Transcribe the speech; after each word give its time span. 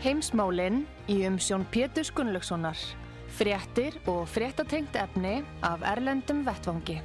Heimsmálinn 0.00 0.86
í 1.12 1.18
umsjón 1.28 1.66
Pétur 1.68 2.08
Gunnlaugssonar. 2.16 2.78
Fréttir 3.36 3.98
og 4.08 4.22
fréttatengt 4.32 4.94
efni 4.96 5.42
af 5.60 5.82
Erlendum 5.84 6.40
Vettvangi. 6.46 6.96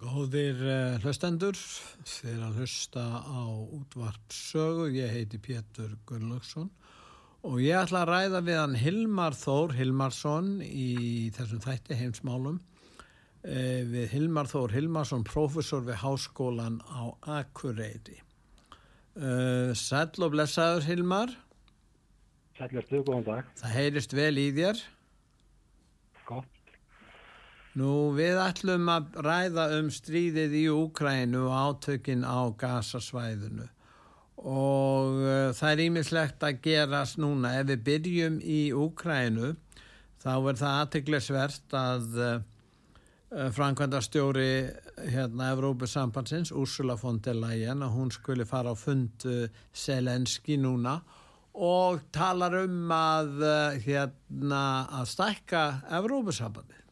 Góðir 0.00 0.64
uh, 0.64 0.96
hlustendur, 1.04 1.60
þeir 2.08 2.40
að 2.48 2.62
hlusta 2.62 3.04
á 3.28 3.44
útvarpsögu. 3.60 4.88
Ég 4.96 5.12
heiti 5.12 5.42
Pétur 5.44 5.92
Gunnlaugsson 6.08 6.72
og 7.44 7.60
ég 7.60 7.76
ætla 7.76 8.06
að 8.06 8.14
ræða 8.14 8.44
við 8.48 8.60
hann 8.62 8.80
Hilmar 8.80 9.36
Þór 9.36 9.76
Hilmarsson 9.76 10.54
í 10.64 11.28
þessum 11.36 11.60
þætti 11.60 12.00
heimsmálum 12.00 12.62
við 13.42 14.12
Hilmar 14.12 14.46
Þór 14.46 14.76
Hilmarsson, 14.76 15.24
profesor 15.26 15.82
við 15.82 15.98
Háskólan 16.02 16.78
á 16.86 17.10
Akureyri. 17.40 18.20
Uh, 19.12 19.74
sæll 19.76 20.24
og 20.24 20.32
blessaður 20.32 20.86
Hilmar. 20.86 21.32
Sæll 22.56 22.78
og 22.78 22.86
stuð, 22.86 23.02
góðan 23.08 23.26
dag. 23.26 23.50
Það 23.60 23.74
heyrist 23.76 24.14
vel 24.16 24.32
í 24.40 24.46
þér. 24.56 24.80
Gott. 26.28 26.72
Nú 27.76 28.12
við 28.16 28.40
ætlum 28.40 28.88
að 28.92 29.18
ræða 29.26 29.66
um 29.78 29.90
stríðið 29.92 30.56
í 30.62 30.64
Úkrænu 30.72 31.44
og 31.48 31.52
átökin 31.56 32.24
á 32.24 32.40
gasasvæðinu 32.60 33.68
og 34.42 35.20
uh, 35.22 35.52
það 35.54 35.68
er 35.68 35.80
ímislegt 35.84 36.42
að 36.42 36.62
gerast 36.64 37.20
núna. 37.20 37.52
Ef 37.60 37.68
við 37.68 37.84
byrjum 37.86 38.40
í 38.42 38.62
Úkrænu 38.74 39.52
þá 40.24 40.32
er 40.34 40.58
það 40.58 40.80
aðteglisvert 40.80 41.76
að 41.78 42.18
uh, 43.32 43.48
framkvæmdastjóri 43.56 44.52
hérna 45.14 45.50
Evrópusambansins 45.52 46.52
Ursula 46.52 46.96
von 47.02 47.20
der 47.24 47.34
Leyen 47.34 47.82
að 47.82 47.96
hún 47.96 48.12
skuli 48.14 48.44
fara 48.48 48.72
á 48.72 48.76
fund 48.76 49.26
Selenski 49.72 50.56
núna 50.60 51.00
og 51.52 52.00
talar 52.12 52.54
um 52.62 52.92
að 52.92 53.42
hérna 53.84 54.62
að 55.00 55.10
stækka 55.16 55.64
Evrópusambandi 55.98 56.82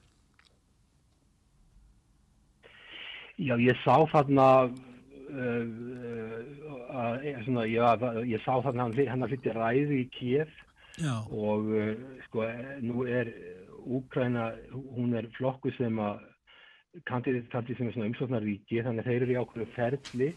Já, 3.41 3.55
ég 3.57 3.77
sá 3.81 3.95
þarna 4.13 4.47
uh, 4.69 5.65
svona, 7.47 7.65
ég, 7.65 8.03
ég 8.29 8.43
sá 8.45 8.59
þarna 8.61 8.91
hann 8.93 9.25
að 9.25 9.33
flytja 9.33 9.55
ræði 9.57 10.03
í 10.03 10.09
Kiev 10.13 10.51
Já. 11.01 11.15
og 11.33 11.71
uh, 11.73 11.95
sko, 12.27 12.45
nú 12.85 13.07
er 13.09 13.33
Úkræna, 13.81 14.51
hún 14.93 15.15
er 15.17 15.25
flokku 15.39 15.73
sem 15.79 15.97
að 16.05 16.21
kandidati 17.07 17.77
sem 17.77 17.89
er 17.89 17.95
svona 17.95 18.11
umsóknarvíki 18.11 18.83
þannig 18.85 19.05
að 19.05 19.11
þeir 19.11 19.25
eru 19.25 19.35
í 19.35 19.41
ákveðu 19.41 19.67
ferli 19.77 20.31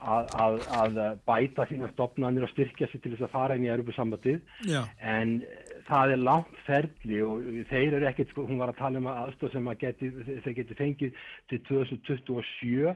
að, 0.00 0.28
að, 0.40 0.58
að 0.80 0.98
bæta 1.28 1.66
sína 1.68 1.90
stopnarnir 1.92 2.46
og 2.46 2.52
styrkja 2.54 2.88
sér 2.88 3.02
til 3.02 3.14
þess 3.14 3.26
að 3.26 3.34
fara 3.34 3.56
inn 3.58 3.66
í 3.66 3.72
Europasambandið 3.72 4.38
en 5.14 5.40
það 5.88 6.14
er 6.14 6.22
langt 6.22 6.60
ferli 6.66 7.22
og 7.26 7.48
þeir 7.72 7.98
eru 7.98 8.10
ekkert, 8.10 8.30
sko, 8.32 8.46
hún 8.48 8.60
var 8.62 8.72
að 8.72 8.80
tala 8.80 9.02
um 9.02 9.10
aðstof 9.12 9.52
sem 9.54 9.72
að 9.72 9.82
geti, 9.84 10.12
þeir 10.44 10.56
geti 10.60 10.78
fengið 10.78 11.24
til 11.50 11.60
2027 11.68 12.94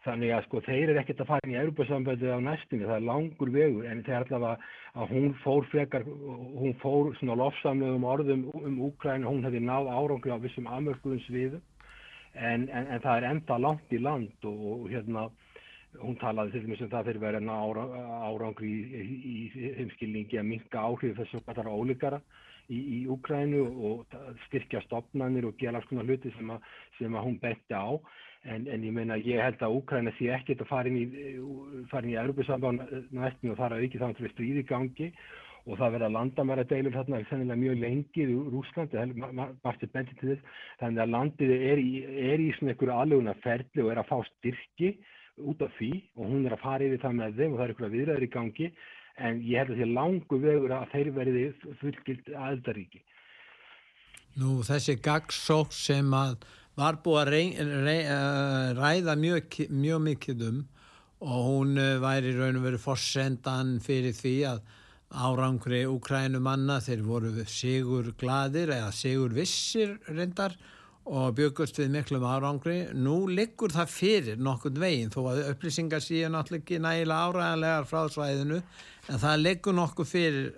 þannig 0.00 0.32
að 0.32 0.46
sko 0.46 0.62
þeir 0.64 0.94
eru 0.94 1.00
ekkert 1.02 1.18
að 1.20 1.30
fara 1.34 1.44
inn 1.44 1.54
í 1.54 1.60
Europasambandið 1.60 2.32
á 2.32 2.40
næstunni, 2.40 2.86
það 2.88 2.96
er 2.96 3.04
langur 3.04 3.50
vegur. 3.52 3.84
En 3.84 3.98
þeir 4.06 4.22
allavega 4.22 4.70
að 4.96 5.10
hún 5.12 5.34
fór 5.42 5.66
frekar, 5.68 6.06
hún 6.08 6.72
fór 6.80 7.10
svona 7.18 7.36
lofsamlegum 7.36 8.06
orðum 8.08 8.46
um 8.56 8.78
Úkræn 8.88 9.26
og 9.28 9.36
hún 9.36 9.44
hefði 9.44 9.60
náð 9.66 9.90
árangri 9.92 10.32
á 10.32 10.40
vissum 10.40 10.70
amörkuðum 10.72 11.20
sviðum 11.26 11.66
En, 12.34 12.68
en, 12.68 12.86
en 12.86 13.00
það 13.02 13.16
er 13.16 13.28
enda 13.30 13.56
langt 13.58 13.92
í 13.92 13.98
land 13.98 14.46
og, 14.46 14.60
og 14.72 14.84
hérna 14.92 15.26
hún 15.98 16.14
talaði 16.20 16.54
til 16.54 16.62
dæmis 16.66 16.84
um 16.84 16.90
það 16.92 17.08
fyrir 17.08 17.24
verið 17.24 17.48
ára, 17.50 17.86
árangri 18.28 18.70
í, 18.70 19.00
í, 19.00 19.40
í 19.50 19.72
heimskilningi 19.80 20.38
að 20.38 20.46
minka 20.52 20.84
áhrif 20.86 21.18
þessu 21.18 21.40
hvað 21.42 21.58
það 21.58 21.64
er 21.64 21.72
ólíkara 21.74 22.20
í, 22.70 22.78
í 22.78 22.98
Úkrænu 23.10 23.64
og 23.90 24.16
styrkja 24.46 24.84
stopnarnir 24.86 25.48
og 25.48 25.58
gera 25.58 25.80
alls 25.80 25.88
konar 25.90 26.06
hluti 26.06 26.32
sem, 26.36 26.54
a, 26.54 26.60
sem 26.98 27.16
að 27.16 27.26
hún 27.26 27.38
benti 27.42 27.74
á. 27.74 27.90
En, 28.40 28.64
en 28.72 28.84
ég 28.86 28.94
meina 28.96 29.18
ég 29.20 29.42
held 29.42 29.60
að 29.60 29.76
Úkræna 29.80 30.14
sé 30.16 30.30
ekkert 30.32 30.62
að 30.64 30.70
fara 30.70 30.88
inn 30.88 31.02
í, 31.02 31.06
í 31.36 32.16
Europasamband 32.22 32.86
næstum 33.12 33.52
og 33.52 33.58
þar 33.58 33.76
að 33.76 33.88
ekki 33.88 34.00
þannig 34.00 34.22
að 34.22 34.34
stríði 34.36 34.66
gangi 34.70 35.10
og 35.66 35.76
það 35.78 35.94
verða 35.96 36.10
landamæra 36.14 36.64
deilur 36.70 36.94
þarna 36.96 37.20
sennilega 37.28 37.60
mjög 37.60 37.80
lengið 37.84 38.32
úr 38.36 38.58
Úslandi, 38.60 39.00
þannig 40.80 41.02
að 41.04 41.12
landið 41.14 41.52
er 41.56 41.82
í, 41.82 41.90
er 42.32 42.40
í 42.42 42.50
svona 42.56 42.74
einhverju 42.74 42.94
aðluguna 42.96 43.36
ferli 43.44 43.84
og 43.84 43.90
er 43.92 44.00
að 44.02 44.08
fá 44.10 44.16
styrki 44.30 44.94
út 45.40 45.62
af 45.64 45.76
því 45.78 45.92
og 46.16 46.24
hún 46.32 46.46
er 46.46 46.56
að 46.56 46.64
fara 46.64 46.86
yfir 46.86 47.04
það 47.04 47.18
með 47.20 47.36
þeim 47.38 47.52
og 47.52 47.60
það 47.60 47.64
er 47.64 47.74
einhverja 47.74 47.94
viðræður 47.96 48.26
í 48.26 48.32
gangi 48.34 48.70
en 49.20 49.42
ég 49.44 49.60
held 49.60 49.74
að 49.74 49.80
því 49.80 49.88
langu 49.92 50.40
vegur 50.44 50.74
að 50.76 50.90
þeir 50.94 51.12
verði 51.16 51.44
fullgild 51.80 52.32
aðeldaríki. 52.32 53.02
Nú 54.40 54.60
þessi 54.64 54.96
gagsók 55.02 55.72
sem 55.74 56.12
að 56.14 56.36
var 56.78 57.00
búið 57.04 57.20
að 57.20 57.32
rey, 57.34 57.48
rey, 57.84 58.02
ræða 58.78 59.16
mjög, 59.20 59.56
mjög 59.68 60.04
mikið 60.06 60.44
um 60.48 60.60
og 61.20 61.40
hún 61.44 61.80
væri 62.00 62.32
raun 62.32 62.56
og 62.56 62.64
verið 62.64 62.84
forsendan 62.84 63.74
fyrir 63.84 64.14
því 64.16 64.36
að 64.54 64.62
árangri 65.10 65.84
Ukrænumanna, 65.90 66.78
þeir 66.84 67.02
voru 67.02 67.32
sigur 67.50 68.12
gladir 68.18 68.70
eða 68.76 68.92
sigur 68.94 69.34
vissir 69.34 69.96
reyndar 70.08 70.54
og 71.10 71.34
byggust 71.34 71.80
við 71.80 71.90
miklum 71.96 72.24
árangri. 72.28 72.84
Nú 72.94 73.24
liggur 73.30 73.74
það 73.74 73.90
fyrir 73.90 74.42
nokkund 74.42 74.78
veginn 74.78 75.10
þó 75.10 75.22
að 75.32 75.44
upplýsingar 75.50 76.04
síðan 76.04 76.36
náttúrulega 76.36 76.62
ekki 76.62 76.82
nægilega 76.84 77.28
áræðanlegar 77.30 77.88
frá 77.90 78.02
svæðinu 78.14 78.60
en 78.60 79.22
það 79.24 79.46
liggur 79.46 79.76
nokkuð 79.80 80.10
fyrir 80.10 80.50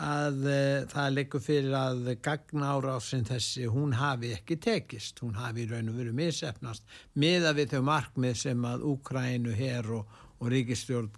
að 0.00 0.46
það 0.88 1.08
liggur 1.12 1.42
fyrir 1.44 1.74
að 1.76 2.06
gagna 2.24 2.70
árásinn 2.72 3.28
þessi 3.28 3.66
hún 3.68 3.92
hafi 3.98 4.32
ekki 4.38 4.56
tekist, 4.56 5.20
hún 5.20 5.36
hafi 5.36 5.66
raun 5.68 5.92
og 5.92 5.98
verið 6.00 6.16
misefnast 6.16 6.96
miða 7.12 7.52
við 7.58 7.74
þau 7.74 7.84
markmið 7.90 8.40
sem 8.46 8.64
að 8.64 8.88
Ukrænu 8.94 9.52
her 9.58 9.92
og, 9.98 10.18
og 10.40 10.48
ríkistjórn 10.54 11.12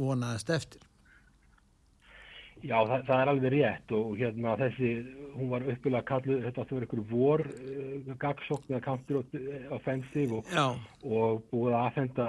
vonaðast 0.00 0.56
eftir. 0.56 0.93
Já, 2.64 2.78
það, 2.88 3.02
það 3.04 3.18
er 3.18 3.30
alveg 3.30 3.52
rétt 3.52 3.92
og 3.92 4.12
hérna 4.16 4.54
þessi, 4.56 4.90
hún 5.34 5.50
var 5.50 5.66
uppilega 5.68 6.06
kalluð, 6.08 6.44
þetta 6.46 6.64
vera 6.70 6.86
einhverju 6.86 7.04
vor 7.10 7.42
uh, 7.44 8.12
gagsókn 8.22 8.72
eða 8.72 8.84
counter-offensive 8.86 10.38
og, 10.38 10.54
og 11.04 11.42
búið 11.50 11.74
að 11.74 11.80
aðfenda 11.82 12.28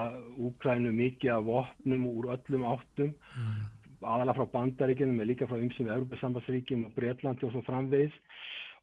Úkrænu 0.49 0.91
mikið 0.97 1.31
af 1.37 1.45
vopnum 1.47 2.03
úr 2.09 2.27
öllum 2.35 2.65
áttum, 2.67 3.13
mm. 3.15 3.61
aðalega 4.01 4.35
frá 4.41 4.51
bandaríkjum, 4.57 5.13
með 5.15 5.31
líka 5.31 5.47
frá 5.47 5.61
ymsum 5.61 5.91
Európa-sambandsríkjum 5.95 6.83
og 6.89 6.97
Breitlandi 6.97 7.47
og 7.47 7.55
svo 7.55 7.63
framvegis. 7.69 8.19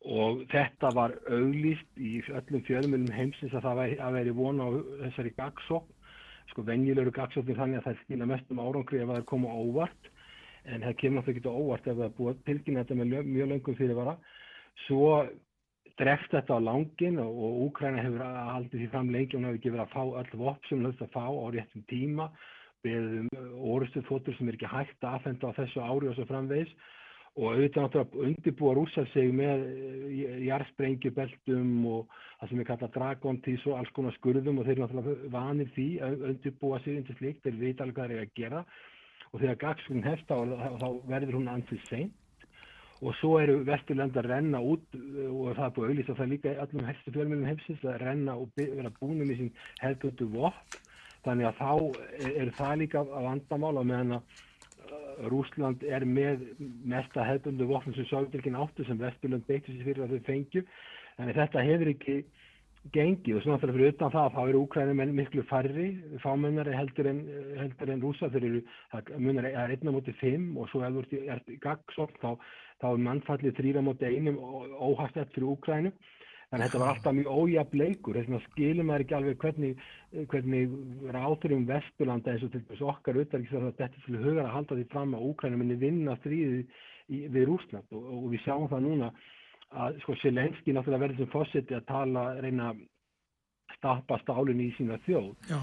Og 0.08 0.40
þetta 0.50 0.88
var 0.96 1.12
auglýst 1.30 2.00
í 2.00 2.14
öllum 2.32 2.64
fjölumilum 2.66 3.12
heimsins 3.12 3.52
að 3.52 3.68
það 3.68 3.82
væri, 3.82 4.00
að 4.00 4.16
veri 4.16 4.34
vona 4.40 4.64
á 4.66 4.70
þessari 5.04 5.34
gagsókn, 5.36 5.92
sko 6.50 6.64
venjulegur 6.66 7.12
gagsókn 7.20 7.60
þannig 7.60 7.82
að 7.82 7.90
það 7.90 8.02
skilja 8.06 8.32
mest 8.32 8.50
um 8.50 8.64
árangri 8.64 9.04
ef 9.04 9.12
það 9.12 9.20
er 9.20 9.30
komið 9.34 9.60
óvart 9.60 10.11
en 10.64 10.84
það 10.86 10.98
kemur 11.00 11.20
náttúrulega 11.20 11.40
ekki 11.40 11.62
óvart 11.62 11.86
ef 11.88 11.96
það 11.96 12.04
er 12.06 12.16
búið 12.18 12.42
tilkynna 12.46 12.84
þetta 12.84 12.98
með 12.98 13.30
mjög 13.32 13.50
löngum 13.52 13.78
fyrirvara. 13.78 14.14
Svo 14.86 15.10
dreft 15.98 16.32
þetta 16.32 16.56
á 16.56 16.60
langin 16.62 17.20
og, 17.22 17.30
og 17.32 17.60
Úkræna 17.66 18.02
hefur 18.04 18.24
haldið 18.24 18.80
því 18.80 18.88
fram 18.94 19.12
lengi 19.12 19.36
og 19.36 19.40
hún 19.40 19.48
hefur 19.50 19.60
ekki 19.60 19.74
verið 19.74 19.84
að 19.84 19.94
fá 19.94 20.02
öll 20.22 20.40
vopp 20.44 20.68
sem 20.68 20.82
höfðist 20.86 21.04
að 21.06 21.14
fá 21.16 21.24
á 21.28 21.46
réttum 21.52 21.84
tíma 21.90 22.30
með 22.82 23.28
orustu 23.72 24.02
þóttur 24.08 24.34
sem 24.38 24.48
er 24.48 24.58
ekki 24.58 24.70
hægt 24.70 25.04
að 25.04 25.18
aðfenda 25.18 25.52
á 25.52 25.58
þessu 25.60 25.82
ári 25.82 26.10
og 26.10 26.16
svo 26.16 26.26
framvegis. 26.30 26.72
Og 27.32 27.46
auðvitað 27.48 27.86
náttúrulega 27.86 28.24
undirbúa 28.28 28.72
rúsa 28.76 29.02
sig 29.14 29.30
með 29.32 29.62
jarðsprengjubeltum 30.44 31.86
og 31.88 32.16
það 32.40 32.50
sem 32.50 32.58
er 32.60 32.68
kallað 32.68 32.96
dragontís 32.96 33.62
og 33.70 33.78
alls 33.78 33.92
konar 33.96 34.16
skurðum 34.18 34.58
og 34.60 34.66
þeir 34.66 34.74
eru 34.74 34.82
náttúrulega 34.82 35.30
vanir 35.32 35.70
því 35.76 35.86
að 36.04 36.26
undirbúa 36.32 36.80
sig 36.84 36.98
undir 37.00 37.16
slikt, 37.16 37.40
þeir 37.46 37.56
veit 37.62 37.80
alveg 37.80 37.96
hvað 37.96 38.12
þeir 38.12 38.18
eru 38.18 38.26
að 38.26 38.36
gera 38.42 38.64
og 39.32 39.40
þegar 39.40 39.60
gagskurinn 39.62 40.06
hefst 40.06 40.32
á 40.32 40.36
þá 40.82 40.88
verður 41.08 41.38
hún 41.40 41.50
ansið 41.52 41.86
seint. 41.88 42.18
Og 43.02 43.16
svo 43.18 43.32
eru 43.42 43.64
vesturlönd 43.66 44.14
að 44.14 44.28
renna 44.30 44.60
út 44.62 44.84
og 44.94 45.56
það 45.56 45.64
er 45.64 45.72
búið 45.74 45.86
að 45.86 45.90
auðvitað 45.90 46.18
það 46.20 46.32
líka 46.32 46.52
allum 46.62 46.86
helstu 46.86 47.14
fjölmjölum 47.16 47.48
heimsins 47.50 47.82
að 47.82 47.98
renna 48.04 48.36
og 48.38 48.52
vera 48.60 48.92
búinum 49.00 49.32
í 49.34 49.38
sín 49.40 49.50
hefðbundu 49.80 50.28
vopp 50.36 50.76
þannig 51.24 51.48
að 51.48 51.58
þá 51.58 51.72
eru 52.28 52.54
það 52.58 52.76
líka 52.82 53.02
að 53.02 53.26
vandamála 53.26 53.84
meðan 53.88 54.16
að 54.18 54.40
Rúsland 55.32 55.82
er 55.86 56.06
með 56.06 56.46
mesta 56.88 57.26
hefðbundu 57.26 57.66
voppnum 57.70 57.96
sem 57.96 58.06
Sovjetilkin 58.10 58.58
áttu 58.58 58.86
sem 58.86 59.00
vesturlönd 59.00 59.46
beittu 59.48 59.74
sér 59.74 59.88
fyrir 59.88 60.06
að 60.06 60.14
þau 60.14 60.28
fengju. 60.28 60.62
Þannig 61.18 61.38
þetta 61.38 61.66
hefur 61.66 61.90
ekki 61.92 62.16
gengið 62.90 63.36
og 63.38 63.44
svona 63.44 63.60
fyrir 63.62 63.76
fyrir 63.76 63.92
utan 63.92 64.10
það 64.10 64.32
þá 64.34 64.40
eru 64.42 64.62
úkrænumenn 64.66 65.14
miklu 65.14 65.44
færri 65.46 65.86
fámennari 66.24 66.74
heldur 66.74 67.08
en, 67.12 67.20
heldur 67.60 67.92
en 67.94 68.02
rúsa 68.02 68.30
þeir 68.32 68.46
eru, 68.48 68.62
það 68.90 69.12
munar 69.22 69.46
er 69.52 69.74
einna 69.76 69.94
mútið 69.94 70.18
fimm 70.18 70.56
og 70.58 70.66
svo 70.72 70.82
ef 70.82 70.96
þú 70.96 71.20
ert 71.30 71.52
í 71.52 71.60
gagsókn 71.62 72.18
þá, 72.24 72.32
þá 72.82 72.86
er 72.90 73.04
mannfallið 73.06 73.54
þrýra 73.60 73.84
mútið 73.86 74.16
einum 74.16 74.40
óhastett 74.82 75.30
fyrir 75.36 75.52
úkrænu 75.54 75.92
þannig 76.52 76.66
að 76.66 76.66
þetta 76.66 76.80
var 76.82 76.90
alltaf 76.92 77.14
mjög 77.16 77.28
ójafn 77.32 77.78
leikur. 77.80 78.16
Þess 78.18 78.34
að 78.36 78.42
skilum 78.50 78.88
maður 78.90 79.04
ekki 79.04 79.14
alveg 79.16 79.38
hvernig, 79.40 79.84
hvernig 80.28 80.74
ráþurum 81.16 81.68
Vesturlanda 81.70 82.34
eins 82.34 82.44
og 82.44 82.50
til 82.52 82.64
þess 82.68 82.82
okkar 82.92 83.16
auðvitað 83.16 83.70
þetta 83.78 84.02
til 84.04 84.18
hugar 84.20 84.42
að 84.44 84.56
halda 84.58 84.76
því 84.76 84.88
fram 84.92 85.14
að 85.16 85.30
úkrænum 85.30 85.62
minni 85.62 85.78
vinna 85.80 86.18
stríðið 86.20 86.82
við 87.08 87.46
Rúsland 87.48 87.96
og, 87.96 88.04
og 88.18 88.26
við 88.34 88.44
sjáum 88.44 88.68
það 88.68 88.84
núna 88.84 89.08
að 89.72 90.00
sko 90.02 90.16
Selenski 90.20 90.74
náttúrulega 90.74 91.06
verður 91.06 91.22
sem 91.22 91.30
fósiti 91.32 91.76
að 91.76 91.86
tala, 91.88 92.24
reyna 92.42 92.72
að 92.72 92.82
stappa 93.78 94.18
stálun 94.22 94.60
í 94.62 94.70
sína 94.76 94.98
þjóð 95.06 95.30
Já. 95.48 95.58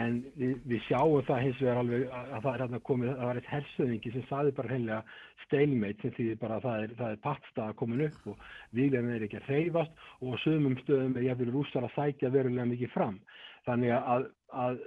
en 0.00 0.18
við, 0.38 0.56
við 0.68 0.82
sjáum 0.88 1.24
það 1.26 1.42
hins 1.44 1.62
vegar 1.62 1.80
alveg 1.82 2.04
að 2.14 2.34
það 2.34 2.50
er 2.52 2.64
hérna 2.64 2.80
komið, 2.88 3.12
það 3.14 3.30
var 3.30 3.40
eitt 3.40 3.52
hersöðingi 3.52 4.12
sem 4.14 4.26
saði 4.28 4.54
bara 4.58 4.72
hreinlega 4.72 5.00
steilmeit 5.44 6.02
sem 6.02 6.14
þýðir 6.18 6.40
bara 6.42 6.58
að 6.58 6.66
það 6.68 6.84
er, 6.84 6.94
það 7.00 7.14
er 7.14 7.22
pattstaða 7.24 7.78
komin 7.80 8.04
upp 8.08 8.28
og 8.32 8.44
výglegin 8.78 9.14
er 9.14 9.26
ekki 9.26 9.40
að 9.40 9.48
hreyfast 9.50 10.04
og 10.20 10.38
sömum 10.44 10.76
stöðum 10.82 11.16
er 11.18 11.28
jáfnvel 11.28 11.54
rússar 11.54 11.88
að 11.88 11.96
sækja 11.96 12.32
verulega 12.34 12.68
mikið 12.70 12.94
fram 12.94 13.18
þannig 13.64 13.96
að, 13.96 14.28
að 14.52 14.84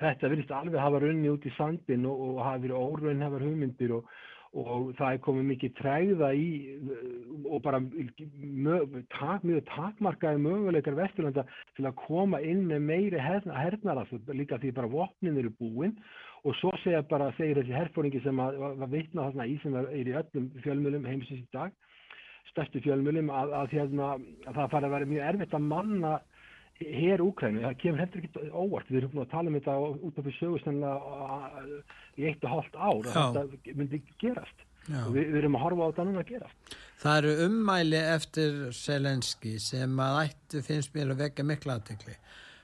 þetta 0.00 0.32
virðist 0.32 0.52
alveg 0.56 0.80
hafa 0.80 1.00
runni 1.04 1.30
út 1.30 1.46
í 1.46 1.54
sandin 1.56 2.06
og, 2.08 2.20
og 2.26 2.42
hafa 2.44 2.64
verið 2.64 2.80
órunn 2.80 3.24
hafa 3.24 3.42
hugmyndir 3.42 3.96
og 3.98 4.12
og 4.58 4.88
það 4.98 5.12
er 5.14 5.20
komið 5.22 5.44
mikið 5.52 5.74
træða 5.78 6.30
í 6.34 6.46
og 7.46 7.60
bara 7.62 7.78
tak, 9.14 9.44
mjög 9.46 9.62
takmarkaði 9.68 10.42
möguleikar 10.42 10.96
Vesturlanda 10.98 11.44
til 11.76 11.86
að 11.86 12.00
koma 12.02 12.40
inn 12.42 12.64
með 12.66 12.82
meiri 12.88 13.20
hernara 13.22 14.06
líka 14.34 14.58
því 14.58 14.72
bara 14.74 14.90
vopnin 14.90 15.38
eru 15.38 15.52
búin. 15.60 15.94
Og 16.42 16.56
svo 16.56 16.72
segja 16.80 17.02
bara, 17.04 17.28
segir 17.36 17.60
þessi 17.60 17.76
herfóringi 17.76 18.22
sem 18.24 18.38
að, 18.40 18.58
var 18.80 18.90
vitna 18.90 19.28
þarna 19.28 19.46
í 19.46 19.58
sem 19.62 19.74
er 19.76 20.08
í 20.08 20.16
öllum 20.16 20.50
fjölmjölum 20.64 21.06
heimsins 21.06 21.44
í 21.44 21.48
dag 21.52 21.74
stærstu 22.50 22.80
fjölmjölum 22.82 23.30
að, 23.30 23.52
að, 23.54 23.74
hérna, 23.76 24.06
að 24.48 24.56
það 24.56 24.70
fara 24.72 24.88
að 24.88 24.94
vera 24.96 25.10
mjög 25.10 25.26
erfitt 25.28 25.56
að 25.56 25.66
manna 25.70 26.14
hér 26.80 27.20
Úkrænu, 27.20 27.60
það 27.64 27.76
kemur 27.82 28.00
heldur 28.00 28.22
ekki 28.24 28.50
óvart, 28.56 28.88
við 28.88 29.02
erum 29.02 29.12
búin 29.12 29.24
að 29.26 29.32
tala 29.34 29.50
um 29.50 29.56
þetta 29.58 29.76
út 30.08 30.18
af 30.18 30.26
því 30.26 30.34
sögustanlega 30.38 31.64
í 32.16 32.26
eitt 32.30 32.44
og 32.44 32.52
hálft 32.54 32.76
ár 32.76 32.98
og 32.98 33.08
þetta 33.10 33.74
myndi 33.76 34.00
gerast 34.20 34.64
Já. 34.88 35.02
og 35.04 35.12
við, 35.14 35.26
við 35.28 35.38
erum 35.42 35.58
að 35.58 35.64
horfa 35.66 35.84
á 35.84 35.88
þetta 35.90 36.06
núna 36.08 36.22
að 36.22 36.30
gerast. 36.30 36.76
Það 37.00 37.18
eru 37.20 37.46
ummæli 37.46 38.00
eftir 38.00 38.58
Selenski 38.76 39.54
sem 39.60 40.02
að 40.04 40.20
ættu 40.24 40.62
finnst 40.64 40.94
mér 40.96 41.12
að 41.14 41.24
vekja 41.26 41.46
miklu 41.50 41.74
aðtekli. 41.74 42.16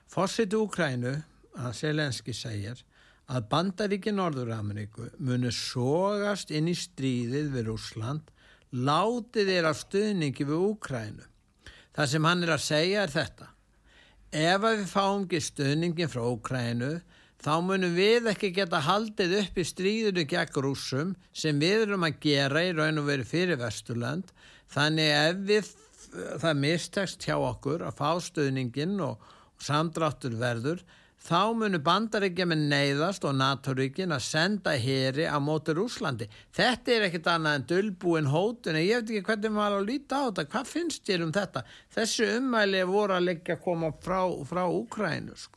Fósitt 0.09 0.55
Úkrænu 0.57 1.13
að 1.57 1.75
Selenski 1.77 2.33
segir 2.37 2.81
að 3.27 3.49
bandaríki 3.51 4.13
Norður-Ameríku 4.15 5.11
munir 5.19 5.53
sógast 5.53 6.49
inn 6.55 6.71
í 6.71 6.75
stríðið 6.77 7.51
við 7.53 7.69
Úsland, 7.75 8.31
látið 8.71 9.51
þeir 9.51 9.69
af 9.69 9.77
stuðningi 9.83 10.47
við 10.47 10.65
Úkrænu. 10.71 11.29
Það 11.93 12.11
sem 12.13 12.27
hann 12.29 12.45
er 12.45 12.55
að 12.55 12.65
segja 12.65 13.03
er 13.03 13.13
þetta 13.13 13.51
ef 14.31 14.59
við 14.63 14.83
fáum 14.91 15.23
ekki 15.23 15.39
stöðningin 15.43 16.11
frá 16.11 16.23
Ókrænu 16.27 16.97
þá 17.39 17.53
munum 17.63 17.93
við 17.95 18.27
ekki 18.33 18.51
geta 18.51 18.81
haldið 18.83 19.37
upp 19.43 19.59
í 19.61 19.65
stríðinu 19.67 20.25
gegn 20.27 20.61
rúsum 20.65 21.15
sem 21.31 21.59
við 21.59 21.85
erum 21.87 22.03
að 22.03 22.19
gera 22.25 22.63
í 22.65 22.73
raun 22.75 22.99
og 22.99 23.07
veri 23.07 23.23
fyrir 23.23 23.59
Vesturland 23.61 24.33
þannig 24.73 25.13
ef 25.15 25.43
við 25.47 25.71
það 26.41 26.59
mistekst 26.59 27.23
hjá 27.23 27.37
okkur 27.37 27.85
að 27.87 27.99
fá 27.99 28.19
stöðningin 28.19 28.99
og 29.05 29.23
samdráttur 29.63 30.35
verður 30.39 30.83
þá 31.27 31.51
munu 31.59 31.79
bandaríkja 31.83 32.45
með 32.47 32.61
neyðast 32.71 33.25
og 33.27 33.35
NATO-ríkin 33.35 34.15
að 34.15 34.23
senda 34.23 34.77
héri 34.79 35.25
á 35.27 35.35
móti 35.43 35.75
Rúslandi. 35.75 36.29
Þetta 36.55 36.93
er 36.93 37.07
ekkit 37.09 37.27
annað 37.33 37.57
en 37.57 37.67
dölbúin 37.71 38.31
hótun, 38.31 38.79
ég 38.79 39.01
veit 39.01 39.11
ekki 39.11 39.27
hvernig 39.27 39.55
maður 39.57 39.81
að 39.81 39.91
líta 39.91 40.21
á 40.23 40.27
þetta, 40.29 40.47
hvað 40.53 40.71
finnst 40.71 41.11
ég 41.11 41.25
um 41.25 41.35
þetta? 41.35 41.65
Þessu 41.97 42.31
umæli 42.37 42.87
voru 42.87 43.17
að 43.17 43.27
leggja 43.27 43.57
að 43.57 43.63
koma 43.67 43.91
frá, 44.05 44.21
frá 44.47 44.63
Úkrænu, 44.71 45.35
sko. 45.35 45.55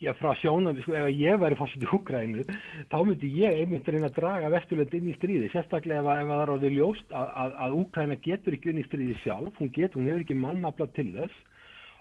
Já, 0.00 0.14
frá 0.16 0.30
sjónum, 0.40 0.78
sko, 0.80 0.94
ef 0.96 1.10
ég 1.12 1.42
væri 1.42 1.58
fórst 1.58 1.82
í 1.82 1.90
Úkrænu, 1.90 2.46
þá 2.88 2.98
myndi 3.02 3.34
ég 3.36 3.58
einmitt 3.64 3.90
reyna 3.90 4.08
að 4.08 4.20
draga 4.22 4.54
Vesturlund 4.54 4.94
inn 4.96 5.10
í 5.10 5.16
stríði, 5.18 5.50
sérstaklega 5.52 6.06
ef, 6.06 6.22
ef 6.22 6.30
það 6.30 6.44
er 6.46 6.52
orðið 6.54 6.78
ljóst 6.78 7.12
að, 7.12 7.34
að, 7.42 7.58
að 7.66 7.78
Úkræna 7.82 8.22
getur 8.24 8.56
ekki 8.56 8.72
inn 8.72 8.80
í 8.80 8.86
stríði 8.86 9.18
sjálf, 9.24 9.58
hún 9.58 9.74
getur, 9.74 9.98
hún 9.98 10.08
hefur 10.08 10.24
ekki 10.24 10.38
mannafla 10.38 10.88
til 10.94 11.10
þess 11.18 11.46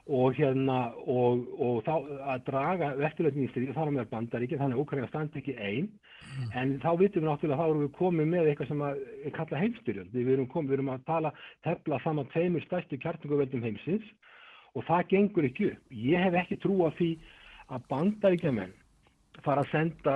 og 0.09 0.33
hérna 0.33 0.77
og, 1.05 1.43
og 1.61 1.81
þá 1.85 1.93
að 2.33 2.45
draga 2.47 2.87
vesturlöfning 2.97 3.45
í 3.45 3.51
stríð 3.51 3.75
þar 3.75 3.91
á 3.91 3.93
meðal 3.93 4.11
bandaríkja 4.13 4.59
þannig 4.61 4.79
að 4.79 4.83
Ukraina 4.83 5.09
standi 5.11 5.41
ekki 5.41 5.55
einn 5.57 5.89
mm. 5.89 6.47
en 6.57 6.71
þá 6.81 6.89
vitum 6.97 7.23
við 7.23 7.29
náttúrulega 7.29 7.59
þá 7.59 7.67
erum 7.67 7.83
við 7.83 7.91
komið 7.99 8.31
með 8.31 8.49
eitthvað 8.49 8.71
sem 8.71 8.81
að 8.87 9.03
kalla 9.37 9.61
heimstyrjöld 9.63 10.15
við 10.15 10.31
erum, 10.33 10.49
komið, 10.49 10.71
við 10.71 10.77
erum 10.79 10.91
að 10.95 11.05
tala 11.11 11.33
tefla 11.67 12.01
saman 12.05 12.31
tveimur 12.33 12.65
stærstu 12.65 12.99
kjartninguveldum 13.03 13.67
heimsins 13.67 14.09
og 14.77 14.85
það 14.89 15.07
gengur 15.13 15.47
ekki 15.49 15.71
upp. 15.71 15.85
Ég 15.89 16.25
hef 16.25 16.37
ekki 16.43 16.59
trú 16.63 16.81
á 16.85 16.89
því 16.97 17.11
að 17.69 17.87
bandaríkja 17.93 18.53
menn 18.55 18.73
fara 19.45 19.63
að 19.63 19.71
senda 19.73 20.15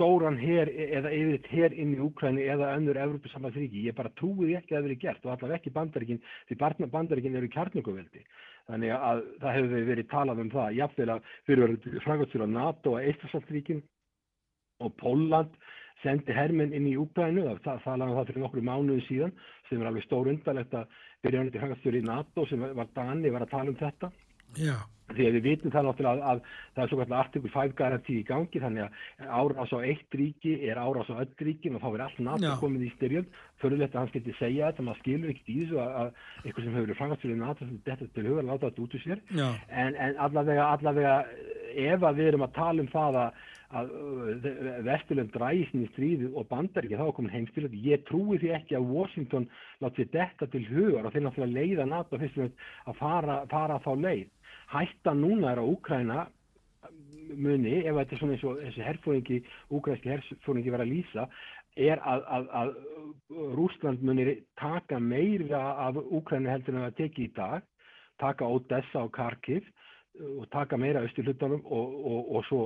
stóran 0.00 0.38
hér 0.40 0.70
eða 0.96 1.10
yfir 1.12 1.48
hér 1.52 1.74
inn 1.76 1.92
í 1.92 2.00
Úkræni 2.00 2.46
eða 2.48 2.72
önnur 2.78 2.96
Evrópusambandsríki. 2.96 3.82
Ég 3.84 3.96
bara 3.98 4.12
trúi 4.16 4.46
því 4.46 4.54
ekki 4.56 4.72
að 4.72 4.78
það 4.78 4.86
verið 4.86 5.00
gert 5.02 5.26
og 5.26 5.32
allavega 5.34 5.58
ekki 5.58 5.72
bandaríkin 5.74 6.20
því 6.48 6.56
bandaríkin 6.94 7.36
eru 7.36 7.50
kjarnökuveldi. 7.52 8.22
Þannig 8.70 8.94
að 8.96 9.20
það 9.42 9.56
hefur 9.58 9.88
verið 9.90 10.08
talað 10.08 10.40
um 10.40 10.52
það. 10.54 10.78
Jáfnveil 10.78 11.12
að 11.12 11.34
fyrir 11.50 11.74
frangottur 12.06 12.44
á 12.44 12.48
NATO 12.48 12.94
og 12.94 13.02
Eistræsaltríkin 13.10 13.82
og 14.80 14.94
Póland 15.02 15.58
sendi 16.00 16.32
herminn 16.32 16.72
inn 16.72 16.88
í 16.88 16.96
Úkrænu. 16.96 17.44
Það 17.66 17.84
talaðum 17.84 18.16
það 18.20 18.30
fyrir 18.30 18.44
nokkru 18.46 18.64
mánuðu 18.70 19.04
síðan 19.04 19.34
sem 19.68 19.82
er 19.82 19.90
alveg 19.90 20.06
stór 20.06 20.32
undarlegt 20.32 20.78
að 20.80 20.96
til 21.28 21.60
frangottur 21.60 22.00
í 22.00 22.06
NATO 22.08 22.46
sem 22.48 22.64
var 22.64 22.88
Dani 22.96 23.34
var 23.36 23.44
að 23.44 23.52
tala 23.52 23.74
um 23.74 23.78
þetta. 23.82 24.10
Já 24.56 24.78
því 25.16 25.26
að 25.26 25.36
við 25.36 25.46
vitum 25.46 25.74
það 25.74 25.86
náttúrulega 25.86 26.14
að, 26.14 26.22
að 26.30 26.74
það 26.74 26.82
er 26.84 26.90
svo 26.90 26.98
kallar 27.00 27.24
artikul 27.24 27.52
5 27.54 27.74
garantíð 27.80 28.18
í 28.20 28.24
gangi 28.30 28.62
þannig 28.64 28.86
að 28.86 29.34
árás 29.40 29.74
á 29.74 29.78
eitt 29.80 30.16
ríki 30.20 30.54
er 30.70 30.80
árás 30.80 31.12
á 31.12 31.20
öll 31.20 31.46
ríkin 31.48 31.76
og 31.76 31.84
þá 31.84 31.88
er 31.90 32.04
allt 32.06 32.24
NATO 32.24 32.56
komið 32.62 32.86
í 32.88 32.90
styrjöld. 32.96 33.38
Förulegt 33.60 33.94
að 33.94 34.04
hans 34.04 34.16
geti 34.16 34.34
segja 34.38 34.70
þetta 34.70 34.86
maður 34.86 35.02
skilur 35.04 35.32
ekkert 35.34 35.52
í 35.52 35.58
þessu 35.60 35.80
að, 35.84 35.94
að 36.00 36.44
eitthvað 36.44 36.64
sem 36.64 36.74
hefur 36.74 36.86
verið 36.88 37.00
frangast 37.00 37.24
fyrir 37.26 37.40
NATO 37.40 37.70
þetta 37.90 38.10
til 38.16 38.26
huga 38.30 38.46
láta 38.48 38.70
þetta 38.70 38.84
út 38.86 38.98
úr 38.98 39.04
sér. 39.06 39.24
En, 39.36 39.96
en 39.96 40.20
allavega, 40.26 40.68
allavega 40.76 41.16
ef 41.70 42.04
að 42.04 42.20
við 42.20 42.32
erum 42.32 42.46
að 42.46 42.56
tala 42.56 42.84
um 42.84 42.92
það 42.92 43.24
að 43.24 43.40
að 43.70 43.90
Vesturlund 44.86 45.30
dræðist 45.34 45.76
í 45.78 45.84
stríði 45.92 46.30
og 46.34 46.48
bandar 46.50 46.86
ekki 46.86 46.98
þá 46.98 47.04
er 47.04 47.14
komin 47.14 47.34
heimstilöld 47.34 47.76
ég 47.84 48.02
trúi 48.08 48.38
því 48.42 48.50
ekki 48.56 48.76
að 48.78 48.88
Washington 48.90 49.46
láti 49.82 50.06
þetta 50.10 50.48
til 50.50 50.64
hugar 50.72 51.06
og 51.06 51.14
þeir 51.14 51.24
náttúrulega 51.26 51.54
leiða 51.54 51.86
NATO 51.86 52.18
að 52.18 52.98
fara, 52.98 53.36
fara 53.50 53.78
þá 53.84 53.92
leið 53.94 54.26
hættan 54.70 55.22
núna 55.22 55.52
er 55.52 55.62
að 55.62 55.72
Úkræna 55.74 56.26
muni, 57.36 57.80
ef 57.86 57.94
þetta 57.94 58.14
er 58.14 58.20
svona 58.20 58.36
eins 58.36 58.44
og 58.46 58.60
þessi 58.64 58.86
herfóringi, 58.86 59.40
úkrænski 59.76 60.12
herfóringi 60.12 60.72
verða 60.74 60.86
að 60.86 60.94
lýsa, 60.94 61.26
er 61.90 62.00
að, 62.02 62.24
að, 62.36 62.48
að 62.60 62.72
Rúsland 63.58 64.02
muni 64.02 64.40
taka 64.58 64.98
meira 64.98 65.60
af 65.86 66.00
Úkræna 66.00 66.56
heldur 66.56 66.76
en 66.78 66.86
það 66.88 66.96
teki 67.02 67.28
í 67.28 67.34
dag, 67.36 67.66
taka 68.20 68.48
Odessa 68.50 69.04
og 69.04 69.14
Kharkiv 69.16 69.68
og 70.20 70.46
taka 70.52 70.76
meira 70.80 71.02
austur 71.04 71.24
hlutanum 71.26 71.62
og, 71.64 71.94
og, 72.10 72.32
og 72.36 72.44
svo 72.48 72.60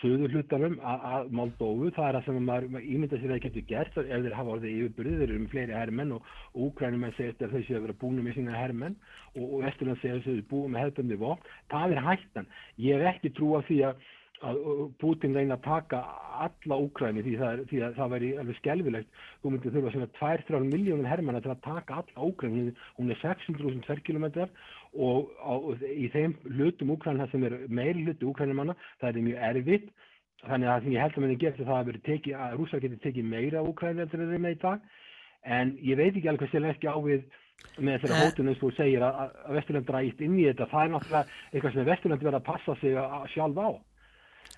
söður 0.00 0.34
hlutanum 0.36 0.76
að 0.86 1.30
Moldófu, 1.36 1.90
það 1.96 2.06
er 2.08 2.18
það 2.18 2.26
sem 2.28 2.38
maður 2.46 2.84
ímynda 2.84 3.18
sér 3.18 3.32
að 3.32 3.34
það 3.34 3.42
getur 3.46 3.66
gert 3.70 3.98
ef 4.00 4.10
þeir 4.10 4.36
hafa 4.38 4.54
orðið 4.54 4.76
yfirbyrðið, 4.76 5.18
þeir 5.20 5.26
eru 5.28 5.40
um 5.40 5.48
fleiri 5.54 5.76
herrmenn 5.76 6.14
og 6.16 6.30
úkrænumenn 6.66 7.16
segir 7.18 7.34
þetta 7.34 7.50
þau 7.54 7.66
séu 7.66 7.78
að 7.78 7.84
vera 7.86 7.98
búinu 8.04 8.24
með 8.26 8.38
sína 8.38 8.56
herrmenn 8.56 8.96
og, 9.34 9.44
og 9.44 9.66
Vesturland 9.66 10.02
segir 10.02 10.20
þau 10.20 10.28
séu 10.28 10.46
búið 10.52 10.72
með 10.74 10.86
hefðböndi 10.86 11.20
vopn, 11.20 11.52
það 11.74 11.96
er 11.96 12.06
hættan. 12.08 12.50
Ég 12.80 13.00
hef 13.00 13.14
ekki 13.14 13.34
trú 13.36 13.52
á 13.58 13.60
því 13.66 13.82
að 13.90 14.08
að 14.40 14.58
Putin 15.00 15.36
reyna 15.36 15.56
að 15.58 15.64
taka 15.66 16.00
alla 16.40 16.76
Úkræni 16.80 17.22
því 17.24 17.34
það, 17.40 17.62
því 17.68 17.80
að 17.84 17.96
það 17.98 18.12
væri 18.14 18.28
alveg 18.40 18.58
skelvilegt 18.60 19.18
þú 19.42 19.52
myndir 19.52 19.74
þurfa 19.74 19.92
svona 19.94 20.10
2-3 20.16 20.60
miljónir 20.70 21.10
herrmanna 21.10 21.42
til 21.44 21.52
að 21.52 21.64
taka 21.66 21.98
alla 22.00 22.28
Úkræni 22.28 22.70
hún 22.96 23.12
er 23.12 23.20
600.000 23.20 23.84
tverrkilometrar 23.84 24.52
og 24.94 25.28
á, 25.44 25.54
í 25.86 26.08
þeim 26.14 26.36
hlutum 26.56 26.94
Úkræna 26.96 27.28
sem 27.30 27.44
er 27.44 27.58
meiri 27.68 28.06
hluti 28.06 28.26
Úkrænumanna 28.30 28.76
það 29.02 29.10
er 29.10 29.28
mjög 29.28 29.44
erfitt. 29.50 29.92
Þannig 30.40 30.70
að 30.72 30.80
það 30.80 30.94
ég 30.94 31.04
held 31.04 31.12
að 31.18 31.22
manni 31.22 31.36
gerst 31.36 31.60
það 31.60 31.76
að, 31.76 32.00
teki, 32.06 32.32
að 32.32 32.56
rúsa 32.56 32.80
getur 32.80 33.00
tekið 33.04 33.28
meira 33.28 33.60
á 33.60 33.68
Úkræn 33.68 34.00
eftir 34.00 34.24
þeim 34.24 34.48
í 34.48 34.56
dag. 34.62 34.80
En 35.44 35.76
ég 35.84 36.00
veit 36.00 36.14
ekki 36.14 36.28
alveg 36.28 36.46
hvað 36.46 36.54
Selenski 36.54 36.88
ávið 36.88 37.26
með 37.76 37.98
þessari 37.98 38.16
Eh. 38.16 38.24
hótunum 38.24 38.54
sem 38.56 38.62
þú 38.62 38.70
segir 38.76 39.04
að, 39.04 39.20
að 39.20 39.56
Vesturland 39.58 39.86
drægist 39.86 40.20
inn 40.24 40.38
í 40.38 40.46
þetta. 40.48 40.68
Það 40.72 40.84
er 40.84 40.92
náttúrulega 40.94 41.26
eitthvað 41.52 41.74
sem 41.74 41.88
Vesturland 41.90 42.24
verða 42.24 42.40
að 42.40 42.48
passa 42.48 42.76
sig 42.80 42.96
að, 42.96 43.28
sjálf 43.34 43.60
á 43.60 43.68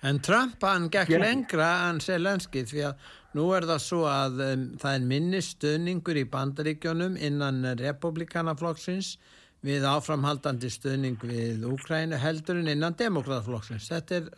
En 0.03 0.19
Trump 0.19 0.63
hann 0.67 0.89
gekk 0.91 1.13
Gerði. 1.13 1.23
lengra 1.23 1.69
en 1.89 2.01
Selenski 2.03 2.65
því 2.67 2.81
að 2.89 3.05
nú 3.37 3.45
er 3.55 3.67
það 3.69 3.79
svo 3.85 4.01
að 4.09 4.41
um, 4.45 4.65
það 4.81 4.97
er 4.97 5.07
minni 5.13 5.39
stöðningur 5.41 6.19
í 6.19 6.25
bandaríkjónum 6.33 7.15
innan 7.17 7.63
republikanaflokksins 7.79 9.15
við 9.63 9.87
áframhaldandi 9.87 10.69
stöðning 10.71 11.21
við 11.23 11.63
Úkrænu 11.69 12.19
heldur 12.19 12.59
en 12.59 12.67
innan 12.73 12.97
demokrataflokksins. 12.99 13.87
Þetta 13.87 14.19
er 14.19 14.29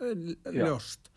Já. 0.53 0.67
ljóst. 0.67 1.10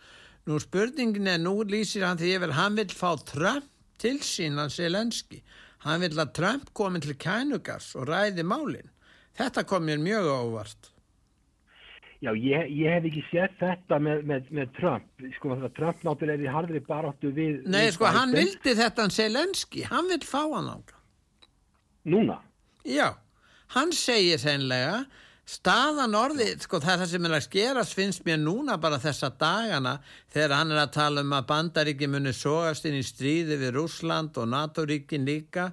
Nú 0.48 0.56
spurningin 0.64 1.28
er, 1.28 1.42
nú 1.44 1.58
lýsir 1.68 2.06
hann 2.08 2.16
því 2.16 2.36
yfir, 2.38 2.54
hann 2.56 2.78
vil 2.78 2.88
fá 2.88 3.10
Trump 3.28 3.68
til 4.00 4.16
sín 4.24 4.56
hann 4.56 4.72
Selenski. 4.72 5.42
Hann 5.84 6.00
vil 6.00 6.16
að 6.16 6.32
Trump 6.38 6.72
komi 6.72 7.02
til 7.04 7.18
kænugas 7.20 7.92
og 7.98 8.08
ræði 8.08 8.46
málinn. 8.48 8.88
Þetta 9.38 9.66
kom 9.68 9.84
mér 9.86 10.00
mjög 10.02 10.32
á 10.32 10.36
óvart. 10.40 10.88
Já, 12.18 12.32
ég, 12.34 12.70
ég 12.74 12.90
hef 12.90 13.04
ekki 13.06 13.22
sett 13.28 13.54
þetta 13.60 14.00
með, 14.02 14.24
með, 14.26 14.48
með 14.58 14.70
Trump. 14.74 15.06
Sko, 15.36 15.52
það 15.54 15.74
Trump 15.76 16.00
náttúrulega 16.02 16.40
er 16.40 16.48
í 16.48 16.50
harðri 16.50 16.80
baráttu 16.88 17.30
við... 17.30 17.60
Nei, 17.70 17.84
við 17.84 17.94
sko, 17.94 18.08
hann 18.16 18.34
vildi 18.34 18.74
þetta 18.80 19.04
hann 19.04 19.14
Selenski. 19.14 19.84
Hann 19.86 20.10
vil 20.10 20.18
fá 20.26 20.40
hann 20.42 20.72
ánga. 20.72 20.98
Núna? 22.10 22.40
Já, 22.88 23.12
hann 23.76 23.94
segir 23.94 24.40
senlega 24.42 25.04
staðan 25.48 26.16
orðið, 26.18 26.64
sko 26.66 26.80
það 26.82 26.90
er 26.92 27.00
það 27.00 27.10
sem 27.12 27.26
er 27.28 27.34
að 27.36 27.44
skerast 27.46 27.94
finnst 27.96 28.24
mér 28.26 28.40
núna 28.42 28.74
bara 28.80 28.98
þessa 29.00 29.30
dagana 29.40 29.94
þegar 30.34 30.54
hann 30.58 30.74
er 30.74 30.80
að 30.82 30.90
tala 30.98 31.22
um 31.24 31.36
að 31.38 31.46
bandaríki 31.48 32.08
muni 32.10 32.34
sogast 32.36 32.84
inn 32.88 32.98
í 32.98 33.04
stríði 33.06 33.56
við 33.62 33.78
Rúsland 33.78 34.36
og 34.36 34.50
NATO-ríkin 34.52 35.24
líka 35.28 35.70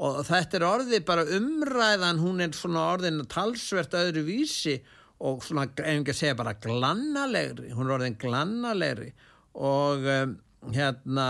og 0.00 0.22
þetta 0.30 0.56
er 0.56 0.66
orðið 0.70 1.04
bara 1.10 1.26
umræðan, 1.36 2.22
hún 2.22 2.40
er 2.40 2.56
svona 2.56 2.86
orðin 2.94 3.20
talsvert 3.28 3.98
öðru 3.98 4.24
vísi 4.30 4.78
og 4.78 4.94
svona, 5.18 5.66
ef 5.68 5.84
ekki 5.84 6.14
að 6.14 6.20
segja 6.20 6.38
bara 6.38 6.56
glannalegri, 6.62 7.72
hún 7.74 7.88
er 7.88 7.96
orðin 7.98 8.18
glannalegri 8.20 9.12
og 9.58 10.08
um, 10.14 10.34
hérna 10.74 11.28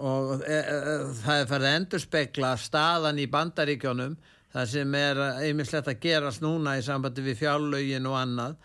og 0.00 0.44
e, 0.46 0.56
e, 0.56 0.98
það 1.20 1.40
er 1.42 1.48
farið 1.50 1.68
að 1.68 1.78
endurspegla 1.78 2.52
staðan 2.60 3.20
í 3.20 3.26
bandaríkjónum 3.30 4.14
það 4.54 4.68
sem 4.72 4.94
er 4.98 5.22
einmislegt 5.44 5.90
að 5.90 6.02
gerast 6.02 6.42
núna 6.44 6.78
í 6.78 6.84
sambandi 6.84 7.24
við 7.26 7.42
fjárlögin 7.42 8.08
og 8.08 8.16
annað 8.18 8.60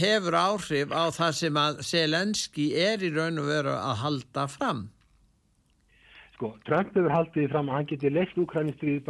hefur 0.00 0.34
áhrif 0.34 0.92
á 0.92 1.12
það 1.12 1.32
sem 1.36 1.56
að 1.60 1.80
Selenski 1.84 2.72
er 2.78 3.02
í 3.04 3.12
raun 3.12 3.38
og 3.38 3.48
veru 3.50 3.74
að 3.74 3.96
halda 4.00 4.46
fram. 4.48 4.90
Sko, 6.34 6.54
Trump 6.64 6.94
hefur 6.96 7.12
haldið 7.12 7.50
fram 7.52 7.68
að 7.68 7.76
hann 7.76 7.88
geti 7.90 8.10
leist 8.10 8.38
Úkrænistrið 8.40 9.04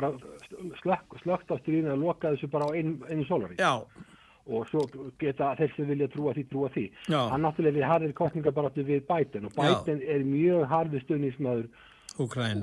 slökkt 0.83 1.53
á 1.53 1.57
stríðinu 1.63 1.95
og 1.95 2.03
lokað 2.03 2.35
þessu 2.37 2.51
bara 2.51 2.67
á 2.69 2.71
einu, 2.75 2.99
einu 3.09 3.25
sólari 3.25 3.57
Já, 3.57 3.87
og 4.47 4.67
svo 4.71 4.83
geta 5.21 5.53
þeir 5.59 5.73
sem 5.77 5.89
vilja 5.93 6.11
trúa 6.13 6.35
því 6.35 6.45
trúa 6.51 6.73
því. 6.75 6.89
Já. 7.13 7.21
Hann 7.31 7.47
náttúrulega 7.47 7.79
við 7.79 7.89
harðir 7.91 8.19
kostningabaráttu 8.19 8.85
við 8.89 9.07
Biden 9.09 9.49
og 9.49 9.57
Já. 9.57 9.63
Biden 9.63 10.03
er 10.03 10.27
mjög 10.27 10.69
harður 10.73 11.05
stundismæður 11.07 11.73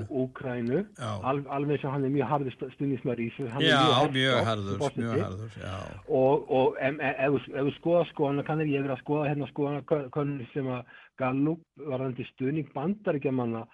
Úkrænu 0.08 0.84
Já. 0.98 1.10
al, 1.26 1.40
alveg 1.50 1.80
sem 1.80 1.90
hann 1.90 2.04
er 2.06 2.12
mjög 2.14 2.28
harður 2.30 2.54
stundismæður 2.76 3.22
í 3.24 3.28
er 3.40 3.64
Já, 3.66 3.80
mjög 4.14 4.44
harður, 4.46 5.56
Já, 5.58 5.78
og, 6.06 6.44
og 6.50 6.78
em, 6.80 7.00
e- 7.00 7.16
ef, 7.26 7.48
við 7.50 7.72
skoða 7.80 8.04
skoðana 8.12 8.44
kannir 8.46 8.70
ég 8.70 8.84
verið 8.84 8.94
að 8.94 9.02
skoða 9.02 9.26
hérna 9.30 10.06
kannir 10.14 10.46
sem 10.54 10.70
að 10.70 10.94
Gallup 11.20 11.64
varðandi 11.82 12.26
stuðning 12.30 12.70
bandaríkjamanna 12.76 13.64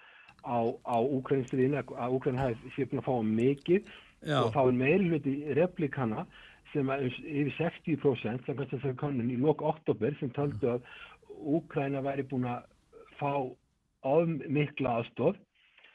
á, 0.41 0.59
á 0.65 0.97
Úkrænstriðinu 0.97 1.83
að 1.83 2.17
Úkræn 2.17 2.41
hafi 2.41 2.73
sé 2.75 2.87
búin 2.89 3.03
að 3.03 3.09
fá 3.11 3.15
mikið 3.21 3.95
Já. 4.25 4.39
og 4.41 4.53
þá 4.55 4.61
er 4.65 4.77
meiri 4.81 5.09
hluti 5.11 5.35
replikana 5.57 6.25
sem 6.73 6.89
um, 6.89 7.05
yfir 7.07 7.53
60% 7.57 8.45
sem 8.45 8.57
kannski 8.57 8.75
þessari 8.75 8.99
kannun 9.01 9.33
í 9.33 9.39
lok 9.41 9.63
oktober 9.65 10.15
sem 10.19 10.33
töldu 10.37 10.77
að 10.77 10.89
Úkræna 11.37 12.01
væri 12.01 12.25
búin 12.25 12.47
að 12.49 12.63
fá 13.19 13.33
of 14.07 14.31
mikla 14.49 14.95
aðstof 14.99 15.37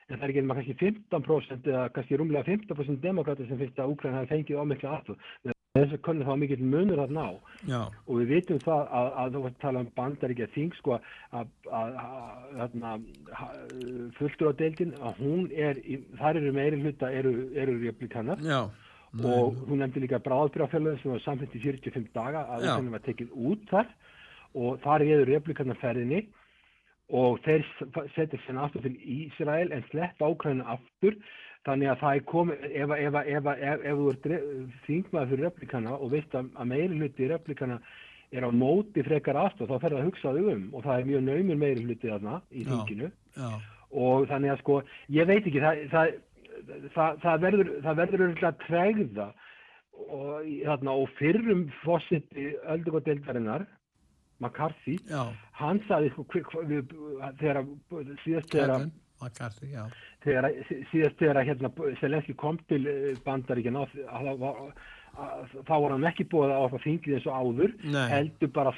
en 0.08 0.18
það 0.18 0.26
er 0.26 0.32
ekki 0.34 0.44
kannski 0.52 0.76
15% 0.84 1.72
eða 1.72 1.88
kannski 1.96 2.20
rúmlega 2.20 2.46
15% 2.50 3.02
demokrater 3.02 3.48
sem 3.48 3.58
finnst 3.58 3.80
að 3.82 3.96
Úkræna 3.96 4.22
hafi 4.22 4.34
fengið 4.36 4.62
of 4.62 4.70
mikla 4.70 4.94
aðstof 4.98 5.56
þess 5.72 5.94
að 5.96 6.02
kannun 6.04 6.28
þá 6.28 6.34
mikill 6.36 6.64
munur 6.68 7.00
að 7.00 7.12
ná 7.16 7.26
já, 7.64 7.78
og 7.80 8.18
við 8.20 8.32
vitum 8.34 8.58
það 8.60 8.90
að, 8.98 9.06
að 9.22 9.36
þú 9.36 9.52
tala 9.62 9.82
um 9.82 9.86
bandaríkja 9.96 10.48
þing 10.52 10.74
sko 10.76 10.98
að, 10.98 11.52
að, 11.80 11.94
að, 12.66 13.06
fulltur 14.18 14.52
á 14.52 14.58
deildin 14.60 14.92
að 15.00 15.22
hún 15.24 15.46
er, 15.56 15.80
þar 16.20 16.40
eru 16.42 16.52
meiri 16.58 16.82
hluta 16.82 17.08
eru, 17.20 17.32
eru 17.56 17.78
republikanar 17.80 18.44
já 18.44 18.60
og 19.20 19.58
hún 19.68 19.82
nefndi 19.82 20.00
líka 20.00 20.20
bráðbyrjafélagin 20.24 21.02
sem 21.02 21.12
var 21.12 21.20
samfitt 21.20 21.56
í 21.56 21.60
45 21.60 22.12
daga 22.14 22.46
að 22.54 22.68
það 22.68 22.92
var 22.94 23.04
tekið 23.04 23.34
út 23.36 23.66
þar. 23.68 23.90
Og 24.52 24.78
þar 24.84 25.04
eru 25.04 25.26
republikanar 25.28 25.80
ferðinni. 25.80 26.22
Og 27.12 27.40
þeir 27.44 27.66
setja 28.14 28.40
sér 28.46 28.60
aftur 28.62 28.86
til 28.86 28.94
Ísrael 28.96 29.72
en 29.72 29.84
sleppa 29.90 30.30
ákvæðinu 30.30 30.68
aftur. 30.76 31.18
Þannig 31.66 31.92
að 31.92 32.00
það 32.00 32.16
er 32.16 32.24
komið 32.30 32.64
ef, 32.70 32.94
ef, 32.96 33.18
ef, 33.20 33.50
ef, 33.52 33.84
ef 33.90 34.00
þú 34.00 34.06
ert 34.12 34.30
þingmaður 34.86 35.28
fyrir 35.30 35.44
replikana 35.46 35.92
og 35.98 36.10
veist 36.10 36.32
að, 36.34 36.48
að 36.56 36.72
meiri 36.72 36.96
hluti 36.96 37.28
replikana 37.30 37.76
er 38.32 38.48
á 38.48 38.50
móti 38.50 39.04
frekar 39.04 39.38
aftur 39.38 39.68
þá 39.68 39.76
fer 39.76 39.92
það 39.92 40.00
að 40.00 40.08
hugsa 40.08 40.32
þau 40.32 40.48
um. 40.56 40.64
Og 40.72 40.88
það 40.88 40.96
er 40.96 41.08
mjög 41.12 41.22
naumur 41.28 41.60
meiri 41.60 41.84
hluti 41.84 42.10
þarna 42.10 42.40
í 42.50 42.64
þinginu. 42.66 43.12
og 43.92 44.28
þannig 44.30 44.54
að 44.54 44.60
sko, 44.62 44.78
ég 45.12 45.28
veit 45.28 45.44
ekki 45.44 45.62
það, 45.62 45.80
það, 45.92 46.12
það, 46.94 47.20
það 47.24 47.44
verður 47.46 47.70
það 47.84 48.00
verður 48.02 48.24
örgulega 48.28 48.52
tregða 48.66 49.28
og, 49.92 50.48
þarna, 50.64 50.96
og 50.96 51.14
fyrrum 51.18 51.66
fósitti 51.82 52.50
öldugóðdeildarinnar 52.74 53.66
McCarthy, 54.42 54.96
já. 55.06 55.28
hann 55.60 55.78
sagði 55.86 56.10
sko, 56.10 56.24
þegar 57.38 57.62
síðast 58.24 58.50
þegar 58.50 58.88
McCarthy, 59.22 59.68
já. 59.70 59.84
þegar, 60.24 60.48
síðast 60.90 61.20
þegar 61.20 61.44
hérna, 61.46 61.70
Selenski 62.00 62.34
kom 62.34 62.58
til 62.70 62.82
bandaríkjana 63.26 63.86
þá 63.92 64.32
var, 64.42 64.64
að- 64.66 64.74
þá 65.12 65.72
var 65.76 65.92
hann 65.92 66.06
ekki 66.08 66.24
búið 66.32 66.54
á 66.56 66.60
að 66.64 66.76
þingið 66.86 67.16
eins 67.18 67.26
og 67.28 67.40
áður 67.42 67.72
Nei. 67.84 68.04
heldur 68.08 68.52
bara 68.54 68.72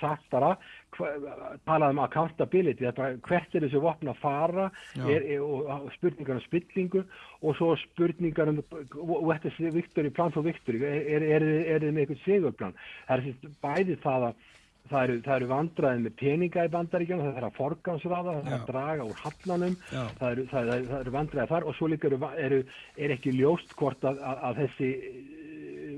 hva- 0.97 1.59
talaði 1.67 1.95
um 1.95 2.01
accountability 2.03 2.87
það 2.87 2.97
bara 2.99 3.19
hvert 3.29 3.55
er 3.55 3.67
þessu 3.67 3.83
vopn 3.85 4.11
að 4.11 4.23
fara 4.23 4.65
er, 4.99 5.21
er, 5.21 5.45
og, 5.45 5.71
spurningar 5.95 6.41
um 6.41 6.47
spillingu 6.49 7.05
og 7.43 7.55
svo 7.59 7.75
spurningar 7.85 8.51
um 8.51 8.63
what 9.05 9.47
is 9.47 9.55
victory, 9.59 10.11
plan 10.11 10.35
for 10.35 10.43
victory 10.43 10.83
er, 10.83 11.23
er, 11.23 11.47
þið 11.87 11.95
með 11.95 12.05
eitthvað 12.05 12.27
sigurplan 12.27 12.77
það 13.07 13.17
er 13.17 13.25
sagt 13.31 13.63
bæði 13.63 13.99
það 14.03 14.29
að 14.31 14.43
það 14.91 15.05
eru, 15.07 15.21
það 15.25 15.37
eru 15.39 15.47
vandræðin 15.49 16.03
með 16.05 16.17
peninga 16.21 16.65
í 16.67 16.73
bandaríkjana 16.75 17.25
það 17.25 17.39
er 17.39 17.47
að 17.47 17.55
forgansraða, 17.57 18.35
það 18.35 18.51
Já. 18.51 18.57
að 18.59 18.67
draga 18.69 19.07
úr 19.09 19.23
hallanum 19.23 19.77
það 19.89 20.27
eru, 20.29 20.45
það, 20.51 20.69
það, 20.73 20.83
það 20.91 20.99
eru 20.99 21.15
vandræði 21.15 21.53
þar 21.55 21.69
og 21.71 21.79
svo 21.79 21.89
líka 21.89 22.11
eru, 22.11 22.19
eru, 22.45 22.59
er 23.01 23.15
ekki 23.17 23.33
ljóst 23.39 23.73
hvort 23.79 24.05
að, 24.05 24.21
að, 24.21 24.45
að 24.51 24.61
þessi 24.65 24.91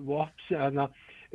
vops, 0.06 0.48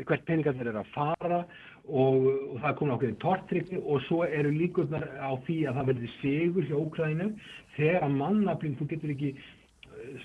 hvert 0.01 0.25
peningar 0.27 0.55
þeir 0.57 0.71
eru 0.71 0.81
að 0.81 0.91
fara 0.95 1.39
og, 1.85 2.27
og 2.27 2.59
það 2.61 2.67
er 2.69 2.77
komin 2.79 2.93
ákveðin 2.95 3.21
tortrykni 3.21 3.81
og 3.81 4.03
svo 4.07 4.21
eru 4.27 4.51
líkurnar 4.55 5.07
á 5.19 5.31
því 5.45 5.57
að 5.67 5.79
það 5.79 5.89
verði 5.91 6.11
sigur 6.19 6.67
hjá 6.69 6.77
Úkrænum 6.79 7.33
þegar 7.75 8.05
að 8.07 8.15
mannaflinn, 8.21 8.77
þú 8.79 8.87
getur 8.93 9.15
ekki 9.15 9.33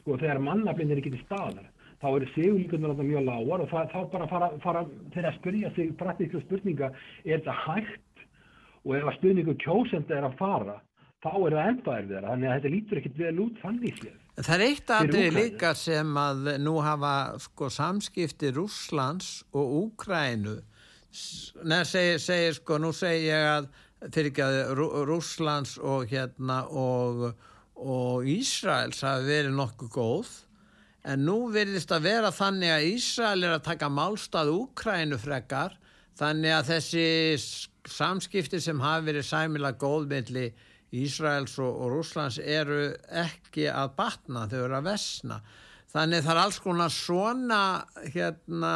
sko, 0.00 0.16
þegar 0.16 0.42
mannaflinn 0.44 0.92
er 0.94 1.02
ekki 1.02 1.14
til 1.16 1.24
staðar 1.24 1.70
þá 2.02 2.08
eru 2.12 2.32
sigur 2.34 2.58
líkurnar 2.60 2.94
þarna 2.94 3.08
mjög 3.10 3.28
lágar 3.30 3.64
og 3.64 3.70
það, 3.72 3.94
þá 3.94 4.00
bara 4.12 4.28
fara, 4.32 4.50
fara 4.64 4.84
þeirra 5.14 5.32
að 5.32 5.38
spyrja 5.40 5.72
sig 5.76 5.94
praktíska 6.00 6.42
spurninga, 6.44 6.92
er 7.24 7.40
þetta 7.40 7.56
hægt? 7.64 8.02
Og 8.86 8.94
ef 8.94 9.08
að 9.08 9.16
stuðningu 9.16 9.56
kjósenda 9.64 10.14
er 10.14 10.28
að 10.28 10.36
fara 10.38 10.76
þá 11.24 11.32
er 11.32 11.56
það 11.56 11.72
enda 11.72 11.98
erfiðara 12.00 12.32
þannig 12.32 12.50
að 12.50 12.56
þetta 12.56 12.74
lítur 12.74 13.00
ekkit 13.00 13.20
vel 13.22 13.36
út 13.46 13.60
þannig 13.64 14.00
séð 14.02 14.25
Það 14.36 14.52
er 14.52 14.62
eitt 14.66 14.90
aðrið 14.92 15.30
líka 15.32 15.70
sem 15.78 16.08
að 16.20 16.48
nú 16.60 16.74
hafa 16.84 17.12
sko 17.40 17.70
samskipti 17.72 18.50
Rússlands 18.52 19.40
og 19.56 19.70
Úkrænu 19.80 20.58
neða 21.64 21.86
segir, 21.88 22.18
segir 22.20 22.56
sko, 22.58 22.76
nú 22.76 22.90
segir 22.92 23.30
ég 23.30 23.46
að 23.48 23.68
fyrir 24.12 24.28
ekki 24.28 24.44
að 24.44 24.58
Rú, 24.76 24.88
Rússlands 25.08 25.76
og 25.80 26.04
hérna 26.10 26.58
og, 26.68 27.30
og 27.80 28.28
Ísraels 28.28 29.00
hafi 29.06 29.24
verið 29.30 29.56
nokkuð 29.56 29.90
góð 29.94 30.34
en 31.06 31.24
nú 31.24 31.38
verðist 31.54 31.94
að 31.96 32.10
vera 32.10 32.34
þannig 32.34 32.74
að 32.74 32.88
Ísrael 32.92 33.46
er 33.46 33.56
að 33.56 33.66
taka 33.70 33.88
málstað 33.88 34.52
Úkrænu 34.52 35.16
frekar 35.22 35.78
þannig 36.20 36.58
að 36.58 36.70
þessi 36.74 37.08
samskipti 37.88 38.60
sem 38.60 38.84
hafi 38.84 39.08
verið 39.08 39.28
sæmilega 39.30 39.80
góð 39.80 40.10
milli 40.12 40.50
Ísraels 40.94 41.56
og, 41.58 41.72
og 41.82 41.94
Rússlands 41.96 42.38
eru 42.38 42.92
ekki 43.10 43.66
að 43.72 43.96
batna, 43.98 44.46
þau 44.50 44.60
eru 44.64 44.78
að 44.78 44.90
vesna. 44.92 45.40
Þannig 45.90 46.24
það 46.26 46.34
er 46.34 46.42
alls 46.42 46.58
konar 46.62 46.92
svona 46.92 47.60
hérna, 48.14 48.74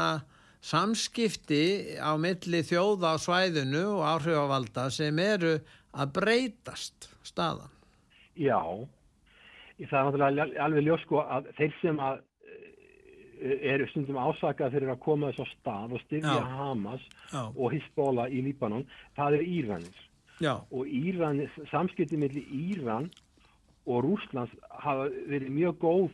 samskipti 0.60 1.98
á 2.00 2.12
milli 2.20 2.62
þjóða 2.66 3.14
á 3.14 3.22
svæðinu 3.22 3.84
og 3.98 4.06
áhrifavalda 4.14 4.88
sem 4.92 5.18
eru 5.22 5.58
að 5.96 6.16
breytast 6.18 7.08
staðan. 7.26 7.70
Já, 8.38 8.60
það 9.80 9.96
er 10.00 10.04
náttúrulega 10.08 10.64
alveg 10.64 10.86
ljós 10.86 11.06
sko 11.06 11.22
að 11.24 11.48
þeir 11.58 11.72
sem 11.80 12.02
að 12.04 12.20
eh, 12.50 13.56
eru 13.72 13.88
stundum 13.90 14.20
ásakað 14.20 14.76
fyrir 14.76 14.92
að 14.92 15.02
koma 15.04 15.32
þess 15.32 15.44
á 15.44 15.46
stað 15.54 15.96
og 15.96 16.04
styrja 16.04 16.36
Já. 16.38 16.52
Hamas 16.60 17.08
Já. 17.32 17.42
og 17.48 17.74
Hezbollah 17.74 18.30
í 18.30 18.44
Líbanon, 18.46 18.86
það 19.18 19.40
er 19.40 19.50
Íranir. 19.56 20.06
Já, 20.40 20.54
Og 20.72 20.88
Íran, 20.88 21.42
samskipti 21.70 22.16
milli 22.16 22.42
Íran 22.48 23.10
og 23.86 24.04
Rúslands 24.06 24.52
hafa 24.70 25.08
verið 25.28 25.52
mjög 25.52 25.78
góð 25.82 26.10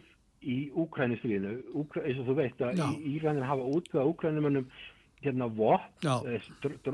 í 0.47 0.57
Úkrænustriðinu, 0.79 1.57
Úkra, 1.75 2.05
eins 2.07 2.21
og 2.23 2.29
þú 2.31 2.37
veit 2.39 2.61
að 2.63 2.83
Íranir 3.07 3.47
hafa 3.47 3.67
útveða 3.67 4.07
Úkrænumönnum 4.13 4.69
hérna 5.25 5.49
Já. 6.03 6.23
eh, 6.27 6.41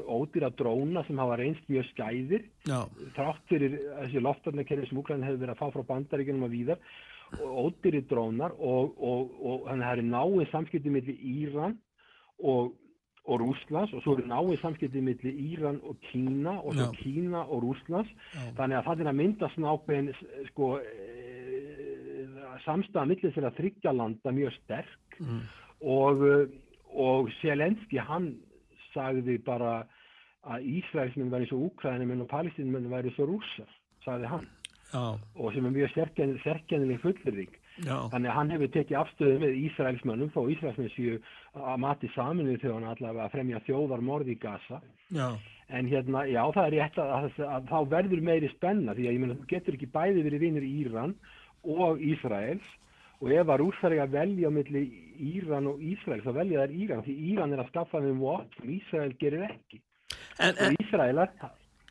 ódýra 0.06 0.50
dróna 0.50 1.04
sem 1.06 1.18
hafa 1.18 1.36
reynst 1.36 1.68
mjög 1.68 1.88
skæðir. 1.92 2.44
Já, 2.66 2.86
þrátt 3.16 3.48
fyrir 3.48 3.78
þessi 4.02 4.22
loftarnakerfi 4.22 4.88
sem 4.88 4.98
Úkræn 4.98 5.24
hefur 5.24 5.42
verið 5.42 5.54
að 5.56 5.60
fá 5.60 5.72
frá 5.72 5.82
bandaríkjunum 5.90 6.46
og 6.46 6.52
víðar 6.52 6.78
og 7.40 7.72
ódýri 7.72 8.04
drónar 8.08 8.52
og, 8.58 8.94
og, 9.00 9.32
og 9.40 9.66
þannig 9.68 9.86
að 9.86 9.90
það 9.90 9.98
er 9.98 10.10
náið 10.12 10.50
samskipti 10.52 10.92
milli 10.92 11.16
Íran 11.16 11.76
og, 12.38 12.72
og 13.24 13.40
Rúslands 13.40 13.92
og 13.94 14.02
svo 14.02 14.16
eru 14.16 14.26
náið 14.26 14.60
samskipti 14.62 15.02
milli 15.04 15.32
Íran 15.52 15.78
og 15.86 15.98
Kína 16.08 16.56
og 16.58 16.74
svo 16.74 16.88
Já. 16.88 16.96
Kína 16.98 17.44
og 17.46 17.62
Rúslands 17.62 18.10
Já. 18.34 18.42
þannig 18.58 18.78
að 18.78 18.86
það 18.88 19.02
er 19.04 19.10
að 19.10 19.18
myndast 19.20 19.60
nákvæðin 19.62 20.10
sko 20.50 20.70
e, 20.82 21.18
samstæða 22.66 23.06
milli 23.12 23.30
þeirra 23.30 23.52
þryggja 23.58 23.94
landa 23.94 24.34
mjög 24.34 24.56
sterk 24.58 25.18
mm. 25.20 25.40
og, 25.94 26.26
og 26.90 27.30
Selenski 27.38 28.02
hann 28.02 28.32
sagði 28.92 29.38
bara 29.46 29.82
að 30.42 30.66
Ísraelsmenn 30.66 31.30
væri 31.30 31.46
svo 31.50 31.68
Úkrænumenn 31.68 32.24
og 32.24 32.30
Palestinmenn 32.32 32.90
væri 32.90 33.12
svo 33.14 33.28
rússar, 33.30 33.70
sagði 34.02 34.30
hann 34.32 34.48
já, 34.90 35.04
og 35.38 35.54
sem 35.54 35.66
er 35.66 35.76
mjög 35.76 35.92
sérkennileg 36.42 37.00
fullurring. 37.04 37.54
Já, 37.86 37.96
Þannig 38.12 38.30
að 38.30 38.36
hann 38.38 38.52
hefur 38.54 38.72
tekið 38.76 38.98
afstöðu 39.02 39.38
með 39.42 39.56
Ísraelsmennum 39.66 40.32
þó 40.34 40.40
Ísraelsmenn 40.54 40.92
séu 40.96 41.16
að 41.58 41.80
mati 41.84 42.10
saminuð 42.16 42.60
þjóðan 42.62 42.90
allavega 42.92 43.26
að 43.26 43.34
fremja 43.36 43.62
þjóðarmorð 43.68 44.32
í 44.34 44.38
Gaza. 44.42 44.82
já, 45.10 45.28
En 45.72 45.86
hérna, 45.88 46.26
já, 46.28 46.42
það 46.52 46.66
er 46.66 46.74
rétt 46.76 46.98
að, 47.00 47.10
að, 47.16 47.36
að 47.48 47.68
þá 47.70 47.78
verður 47.88 48.22
meiri 48.26 48.48
spenna 48.52 48.92
því 48.92 49.06
að 49.06 49.14
ég 49.14 49.22
meina, 49.22 49.36
þú 49.38 49.46
getur 49.48 49.76
ekki 49.78 49.88
bæði 49.94 50.24
verið 50.26 50.42
vinnur 50.44 50.66
Íran 50.68 51.14
og 51.62 52.02
Ísraels 52.02 52.66
og 53.22 53.30
ef 53.30 53.52
að 53.54 53.62
að 54.02 54.14
velja 54.16 54.50
á 54.50 54.52
milli 54.52 54.82
Íran 55.32 55.70
og 55.70 55.80
Ísraels 55.80 56.26
þá 56.26 56.32
velja 56.40 56.64
þær 56.64 56.76
Íran 56.82 57.04
því 57.06 57.16
Íran 57.30 57.54
er 57.54 57.62
að 57.62 57.70
skaffa 57.70 58.02
þeim 58.02 58.20
vopn 58.20 58.48
sem 58.58 58.70
Ísrael 58.76 59.14
gerir 59.20 59.46
ekki. 59.46 59.80
en, 60.42 60.54
en, 60.58 60.76
Ísraelar, 60.82 61.30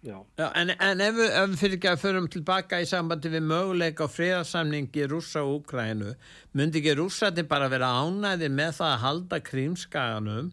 já, 0.03 0.47
en, 0.55 0.69
en 0.79 1.01
ef, 1.05 1.13
við- 1.17 1.33
ef 1.41 1.49
við 1.51 1.59
fyrir 1.61 1.75
ekki 1.77 1.89
að 1.91 1.99
förum 2.01 2.29
tilbaka 2.33 2.79
í 2.81 2.87
sambandi 2.89 3.29
við 3.33 3.43
möguleika 3.51 4.07
á 4.07 4.13
friðarsamningi 4.13 5.03
rússa 5.11 5.43
og 5.45 5.59
Úkrænu, 5.61 6.15
myndi 6.57 6.81
ekki 6.81 6.95
rússati 6.97 7.43
bara 7.47 7.69
vera 7.69 7.91
ánæðir 8.01 8.49
með 8.57 8.73
það 8.79 8.95
að 8.95 9.03
halda 9.05 9.39
krímskaganum 9.51 10.51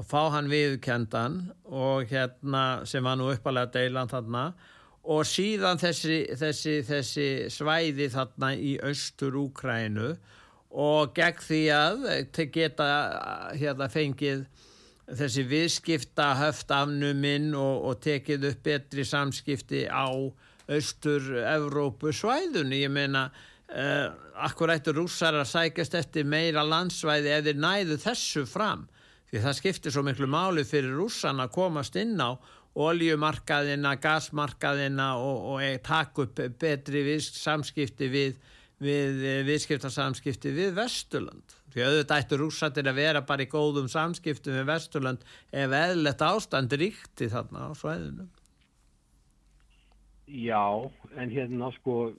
og 0.00 0.06
fá 0.10 0.22
hann 0.34 0.48
viðkendan 0.50 1.38
og 1.66 2.10
hérna 2.10 2.64
sem 2.88 3.04
var 3.04 3.18
nú 3.20 3.30
uppalega 3.34 3.70
deilan 3.78 4.08
þarna 4.10 4.44
og 5.10 5.22
síðan 5.24 5.78
þessi, 5.80 6.18
þessi, 6.40 6.74
þessi 6.88 7.28
svæði 7.52 8.10
þarna 8.12 8.52
í 8.56 8.74
austur 8.84 9.38
Úkrænu 9.46 10.10
og 10.70 11.14
gegn 11.16 11.40
því 11.46 11.60
að 11.74 12.04
geta 12.54 12.88
hérna 13.58 13.88
fengið 13.90 14.44
þessi 15.18 15.44
viðskipta 15.50 16.32
höft 16.38 16.70
afnuminn 16.74 17.50
og, 17.58 17.86
og 17.90 18.00
tekið 18.04 18.50
upp 18.52 18.62
betri 18.66 19.04
samskipti 19.06 19.86
á 19.90 20.06
austur-Evrópu 20.70 22.12
svæðunni. 22.14 22.84
Ég 22.84 22.92
meina, 22.94 23.26
uh, 23.74 24.06
akkur 24.46 24.72
ættu 24.74 24.94
rússar 24.94 25.34
að 25.38 25.50
sækast 25.50 25.96
eftir 25.98 26.28
meira 26.28 26.62
landsvæði 26.66 27.34
ef 27.34 27.44
þeir 27.48 27.60
næðu 27.64 27.98
þessu 28.04 28.46
fram. 28.46 28.86
Því 29.30 29.42
það 29.44 29.58
skiptir 29.60 29.94
svo 29.94 30.02
miklu 30.06 30.26
máli 30.30 30.64
fyrir 30.66 30.96
rússan 30.98 31.42
að 31.42 31.52
komast 31.54 31.98
inn 31.98 32.16
á 32.18 32.34
oljumarkaðina, 32.80 33.96
gasmarkaðina 34.02 35.12
og, 35.18 35.38
og 35.54 35.62
e- 35.66 35.78
taka 35.82 36.26
upp 36.26 36.42
betri 36.58 37.02
viðs, 37.06 37.32
samskipti 37.38 38.10
við, 38.10 38.36
við 38.82 39.24
eh, 39.26 39.40
viðskiptarsamskipti 39.48 40.54
við 40.54 40.76
Vesturland. 40.78 41.59
Því 41.70 41.84
auðvitað 41.86 42.24
ættu 42.24 42.38
rússatir 42.40 42.88
að 42.90 42.98
vera 42.98 43.22
bara 43.26 43.46
í 43.46 43.50
góðum 43.50 43.86
samskiptum 43.90 44.56
við 44.58 44.68
Vesturland 44.72 45.24
ef 45.54 45.74
eðlert 45.80 46.24
ástand 46.26 46.74
ríkti 46.74 47.30
þarna 47.30 47.70
á 47.70 47.72
svæðinu. 47.78 48.26
já, 50.30 50.90
en 51.18 51.30
hérna 51.30 51.70
sko, 51.74 52.12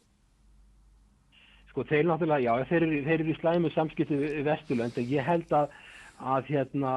sko 1.72 1.86
þeir 1.88 2.10
náttúrulega, 2.10 2.44
já, 2.44 2.68
þeir 2.68 2.84
eru, 2.84 3.00
þeir 3.08 3.18
eru 3.20 3.32
í 3.32 3.38
slæmu 3.40 3.72
samskipti 3.76 4.20
við 4.20 4.44
Vesturlönd 4.50 5.00
en 5.00 5.10
ég 5.12 5.28
held 5.28 5.56
að, 5.56 5.72
að 6.22 6.50
hérna, 6.52 6.94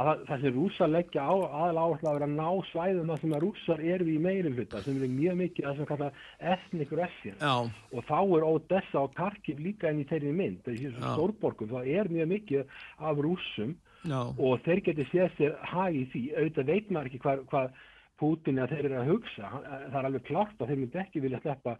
að 0.00 0.10
það 0.28 0.42
sem 0.42 0.54
rússar 0.56 0.90
leggja 0.90 1.24
á, 1.24 1.34
aðal 1.34 1.80
áherslu 1.82 2.08
að 2.10 2.18
vera 2.18 2.28
að 2.28 2.36
ná 2.38 2.68
svæðum 2.70 3.12
að 3.12 3.22
sem 3.22 3.34
að 3.36 3.44
rússar 3.44 3.82
eru 3.94 4.10
í 4.10 4.18
meiri 4.26 4.52
hluta 4.54 4.82
sem 4.84 4.98
eru 4.98 5.08
mjög 5.12 5.40
mikið 5.42 5.68
að 5.70 5.80
sem 5.80 5.88
kalla 5.90 6.10
ethnic 6.54 6.94
Russian 6.98 7.40
Já, 7.40 7.54
og 7.94 8.06
þá 8.08 8.18
er 8.22 8.46
Odessa 8.48 9.02
og 9.04 9.16
Kharkiv 9.18 9.64
líka 9.64 9.92
inn 9.92 10.02
í 10.02 10.08
þeirri 10.10 10.34
mynd, 10.36 10.62
þessi 10.66 10.92
stórborgum, 10.96 11.72
það 11.74 11.90
er 11.94 12.12
mjög 12.12 12.30
mikið 12.34 12.78
af 13.10 13.24
rússum. 13.26 13.74
Já, 14.04 14.20
og 14.20 14.60
þeir 14.66 14.84
geti 14.84 15.08
séð 15.08 15.30
sér 15.38 15.58
hag 15.64 15.96
í 15.96 16.04
því, 16.12 16.24
auðvitað 16.36 16.72
veit 16.72 16.90
maður 16.92 17.08
ekki 17.08 17.20
hvað, 17.24 17.44
hvað 17.52 17.82
Putin 18.20 18.60
að 18.62 18.74
þeir 18.74 18.86
eru 18.86 18.98
að 19.00 19.08
hugsa, 19.10 19.48
það 19.64 19.96
er 19.98 20.06
alveg 20.08 20.26
klart 20.28 20.60
að 20.60 20.70
þeir 20.70 20.80
myndi 20.82 21.00
ekki 21.00 21.22
vilja 21.24 21.40
sleppa, 21.42 21.72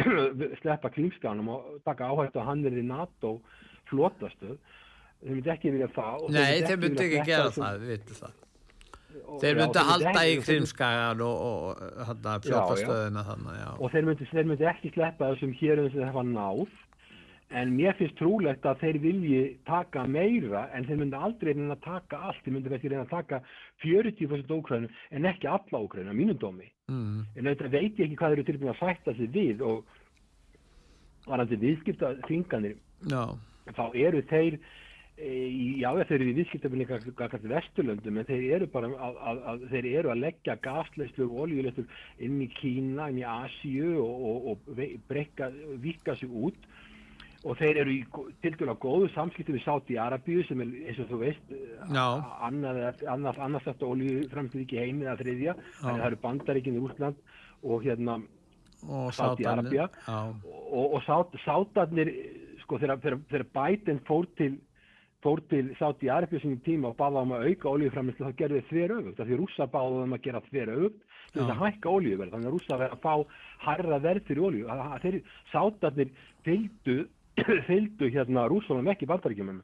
sleppa 0.60 0.90
klímskanum 0.92 1.48
og 1.54 1.70
taka 1.86 2.10
áhættu 2.10 2.42
að 2.42 2.48
hann 2.50 2.66
er 2.68 2.76
í 2.76 2.84
NATO 2.84 3.38
flotastöð, 3.88 4.58
þeir 5.20 5.34
myndi 5.36 5.50
ekki 5.54 5.72
vilja 5.74 5.88
það. 5.94 6.22
og 6.24 6.30
nei 6.36 6.60
þeir 6.64 6.78
myndi 6.84 7.02
ekki 7.06 7.18
vilja 7.18 7.24
gera 7.30 7.50
það, 7.56 7.80
við 7.84 7.90
vitum 7.94 8.20
það. 8.20 8.36
þessum- 8.36 8.46
Þeir 9.40 9.56
já, 9.56 9.58
myndi 9.60 9.78
halda 9.90 10.10
ekki- 10.10 10.34
í 10.36 10.42
krimskagan 10.46 11.20
og, 11.20 11.40
og, 11.46 11.80
og 11.80 12.06
hérna, 12.08 12.36
fljótastöðina 12.44 13.22
þannig, 13.26 13.56
já. 13.60 13.70
og 13.80 13.90
þeir 13.92 14.04
myndi, 14.08 14.28
þeir 14.32 14.46
myndi 14.50 14.68
ekki 14.70 14.92
sleppa 14.94 15.32
þessum 15.34 15.52
hérum 15.60 15.90
sem 15.90 16.00
þeir 16.00 16.10
hafa 16.12 16.22
náð 16.30 16.68
en 17.50 17.72
mér 17.74 17.96
finnst 17.98 18.14
trúlegt 18.20 18.62
að 18.70 18.78
þeir 18.78 18.98
vilji 19.02 19.40
taka 19.66 20.04
meira 20.06 20.68
en 20.72 20.84
þeir 20.86 21.00
myndi 21.02 21.18
aldrei 21.18 21.52
reyna 21.52 21.74
að 21.74 21.80
taka 21.82 22.16
allt 22.28 22.42
þeir 22.44 22.54
myndi 22.54 22.70
ekki 22.76 22.90
reyna 22.92 23.02
að 23.02 23.10
taka 23.10 23.40
40% 23.82 24.52
ókræðinu 24.54 24.88
en 25.10 25.24
ekki 25.26 25.48
alla 25.50 25.80
ókræðinu, 25.84 26.14
mínum 26.14 26.38
dómi 26.38 26.70
Mm, 26.90 27.22
en 27.36 27.44
auðvitað 27.46 27.70
veit 27.70 27.98
ég 27.98 28.06
ekki 28.08 28.16
hvað 28.18 28.30
þeir 28.32 28.38
eru 28.38 28.44
tilbúin 28.50 28.70
að 28.74 28.78
sætta 28.82 29.12
sig 29.14 29.28
við 29.30 29.60
og 29.62 29.84
varandi 31.26 31.58
viðskipta 31.60 32.08
þinganir 32.26 32.76
já, 33.10 33.20
þá 33.76 33.84
eru 33.94 34.22
þeir 34.30 34.56
já, 35.20 35.88
þeir 36.08 36.14
eru 36.16 36.28
í 36.30 36.36
viðskiptabunni 36.38 36.86
kakast 36.88 37.46
vesturlöndum, 37.48 38.20
en 38.20 38.28
þeir 38.28 38.44
eru 38.56 38.68
bara 38.72 38.90
að, 38.90 39.18
að, 39.30 39.40
að 39.52 39.64
þeir 39.72 39.88
eru 39.90 40.12
að 40.12 40.22
leggja 40.24 40.56
gasleislu 40.64 41.26
og 41.26 41.42
oljuleislu 41.44 41.84
inn 42.24 42.38
í 42.44 42.48
Kína, 42.56 43.10
inn 43.10 43.20
í 43.20 43.26
Asíu 43.28 43.96
og, 44.00 44.24
og, 44.30 44.48
og 44.52 45.02
brekka, 45.10 45.50
vika 45.82 46.16
sig 46.18 46.32
út. 46.32 46.56
Og 47.40 47.56
þeir 47.56 47.80
eru 47.80 47.92
í 47.94 48.00
til 48.44 48.52
dæla 48.60 48.74
góðu 48.80 49.06
samskipti 49.14 49.54
við 49.54 49.62
Sáti 49.64 49.96
Arabíu 50.00 50.42
sem 50.44 50.60
er, 50.60 50.74
eins 50.90 50.98
og 51.00 51.08
þú 51.08 51.20
veist 51.22 51.54
annað, 51.88 52.82
annað 53.08 53.64
þetta 53.64 53.88
oljuframstöð 53.88 54.64
ekki 54.66 54.82
heimið 54.82 55.08
að 55.08 55.22
þriðja, 55.24 55.54
þannig 55.78 55.94
að 55.94 56.02
það 56.02 56.10
eru 56.10 56.20
bandaríkinn 56.26 56.76
í 56.76 56.82
Úsland 56.84 57.24
og 57.64 57.86
hérna 57.86 58.18
Já, 60.04 60.18
og, 60.72 60.84
og 60.96 61.02
sát, 61.04 61.34
sátarnir 61.44 62.12
sko 62.62 62.78
þegar 62.80 63.48
Biden 63.56 64.00
fór 64.08 64.28
til 64.38 64.54
fór 65.24 65.42
til 65.50 65.70
Sáti 65.78 66.08
Arabíu 66.08 66.40
sinni 66.40 66.60
tíma 66.64 66.90
og 66.90 66.96
baða 66.98 67.24
um 67.26 67.34
að 67.36 67.46
auka 67.50 67.68
oljuframlislu 67.74 68.28
þá 68.28 68.36
gerði 68.38 68.60
þeir 68.68 68.70
þver 68.70 68.94
öfugt, 68.96 69.20
því 69.20 69.38
rússa 69.40 69.66
báða 69.68 70.04
um 70.04 70.14
að 70.16 70.22
gera 70.26 70.42
þver 70.48 70.72
öfugt 70.76 71.02
Já. 71.34 71.42
að 71.44 71.60
hækka 71.60 71.90
oljuverð, 71.90 72.32
þannig 72.32 72.48
að 72.48 72.54
rússa 72.56 72.78
verið 72.80 72.94
að 72.96 73.02
fá 73.04 73.14
harra 73.66 73.98
verð 74.06 74.30
fyrir 74.30 74.64
að, 74.64 74.80
að 74.86 75.04
þeir 75.04 75.18
sátarnir 75.52 76.14
fylgdu 76.46 76.96
fylgdu 77.68 78.10
hérna 78.10 78.48
rússanum 78.50 78.90
ekki 78.92 79.08
bandaríkjumum 79.10 79.60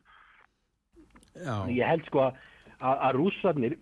ég 1.73 1.85
held 1.89 2.07
sko 2.09 2.27
að, 2.29 2.41
að, 2.79 2.97
að 3.09 3.19
rússarnir 3.21 3.79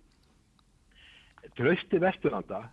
trösti 1.58 2.00
vesturlanda 2.02 2.64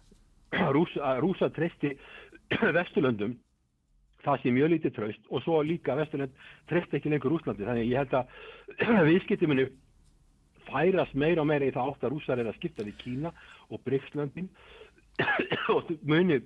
rúss, 0.75 0.93
að 0.97 1.23
rússar 1.25 1.53
trösti 1.57 1.95
vesturlöndum 2.77 3.35
það 4.25 4.41
sé 4.41 4.53
mjög 4.55 4.73
lítið 4.75 4.95
tröst 4.97 5.29
og 5.29 5.43
svo 5.45 5.61
líka 5.65 5.95
vesturlönd 5.99 6.33
trösti 6.69 6.99
ekki 6.99 7.13
lengur 7.13 7.33
Rússlandi. 7.33 7.67
Þannig 7.67 7.91
ég 7.91 8.01
held 8.01 8.17
að 8.19 9.05
viðskiptiminu 9.09 9.67
færast 10.69 11.17
meira 11.17 11.43
og 11.43 11.49
meira 11.49 11.67
í 11.67 11.75
það 11.75 11.93
átt 11.93 12.05
að 12.05 12.13
rússar 12.15 12.41
er 12.41 12.49
að 12.49 12.57
skipta 12.59 12.85
við 12.87 12.99
Kína 13.01 13.33
og 13.69 13.81
Bryggslöndin 13.85 14.49
og 15.75 15.89
muni 16.07 16.41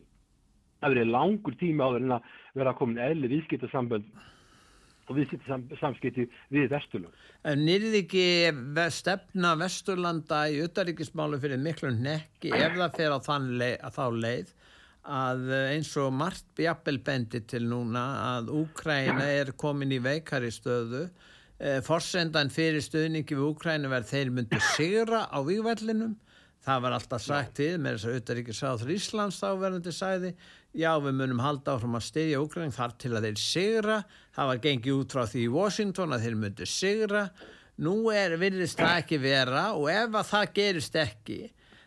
að 0.84 0.96
verið 0.96 1.12
langur 1.12 1.58
tíma 1.60 1.90
áður 1.90 2.06
en 2.06 2.16
að 2.18 2.32
vera 2.60 2.78
komin 2.78 3.02
eðli 3.02 3.32
viðskiptasambönd 3.36 4.10
og 5.06 5.18
viðskiptasamskipti 5.20 6.26
við 6.54 6.70
vesturlönd. 6.74 7.26
En 7.46 7.62
nýrði 7.62 8.02
ekki 8.02 8.28
stefna 8.94 9.54
Vesturlanda 9.60 10.46
í 10.50 10.64
utaríkismálu 10.66 11.38
fyrir 11.44 11.62
miklu 11.62 11.92
nekki 11.94 12.54
ef 12.56 12.80
það 12.80 12.98
fer 12.98 13.14
á 13.14 13.20
leið, 13.20 13.84
þá 13.94 14.06
leið 14.24 14.56
að 15.06 15.54
eins 15.76 15.92
og 16.02 16.12
margt 16.18 16.48
bjabbel 16.58 17.00
bendi 17.06 17.44
til 17.46 17.64
núna 17.70 18.06
að 18.36 18.52
Úkræna 18.64 19.26
er 19.30 19.54
komin 19.58 19.94
í 19.94 20.02
veikari 20.02 20.52
stöðu. 20.54 21.08
Eh, 21.60 21.80
forsendan 21.86 22.52
fyrir 22.52 22.84
stöðningi 22.84 23.38
við 23.38 23.50
Úkræna 23.52 23.92
verð 23.92 24.12
þeir 24.12 24.34
myndu 24.36 24.60
sigra 24.76 25.26
á 25.32 25.40
výgvellinum 25.46 26.18
það 26.66 26.86
var 26.86 26.96
alltaf 26.98 27.24
sagt 27.24 27.60
við 27.62 27.76
með 27.82 27.96
þess 27.96 28.06
að 28.06 28.14
auðvitaðríkisráður 28.16 28.94
Íslands 28.96 29.42
þáverðandi 29.42 29.94
sæði 29.94 30.32
já 30.76 30.92
við 31.04 31.18
munum 31.20 31.44
halda 31.44 31.76
áfram 31.76 31.98
að 32.00 32.08
styðja 32.08 32.40
Úkræn 32.42 32.74
þar 32.76 32.96
til 33.02 33.12
að 33.14 33.28
þeir 33.28 33.42
sigra. 33.42 33.98
Það 34.36 34.50
var 34.52 34.64
gengið 34.64 34.96
út 34.96 35.16
frá 35.16 35.24
því 35.30 35.44
í 35.44 35.52
Washington 35.54 36.16
að 36.16 36.26
þeir 36.26 36.40
myndu 36.42 36.70
sigra. 36.70 37.22
Nú 37.86 37.96
er 38.12 38.38
virðist 38.42 38.80
það 38.80 38.98
ekki 39.04 39.22
vera 39.22 39.66
og 39.76 39.90
ef 39.92 40.18
að 40.18 40.32
það 40.32 40.52
gerist 40.58 41.00
ekki 41.00 41.40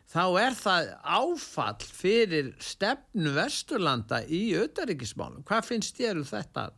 þá 0.08 0.24
er 0.40 0.56
það 0.58 0.90
áfall 1.18 1.88
fyrir 2.00 2.52
stefnu 2.62 3.34
Vesturlanda 3.36 4.22
í 4.24 4.42
auðvitaðríkismálum 4.56 5.44
hvað 5.48 5.70
finnst 5.72 6.00
þér 6.00 6.22
um 6.22 6.28
þetta? 6.28 6.70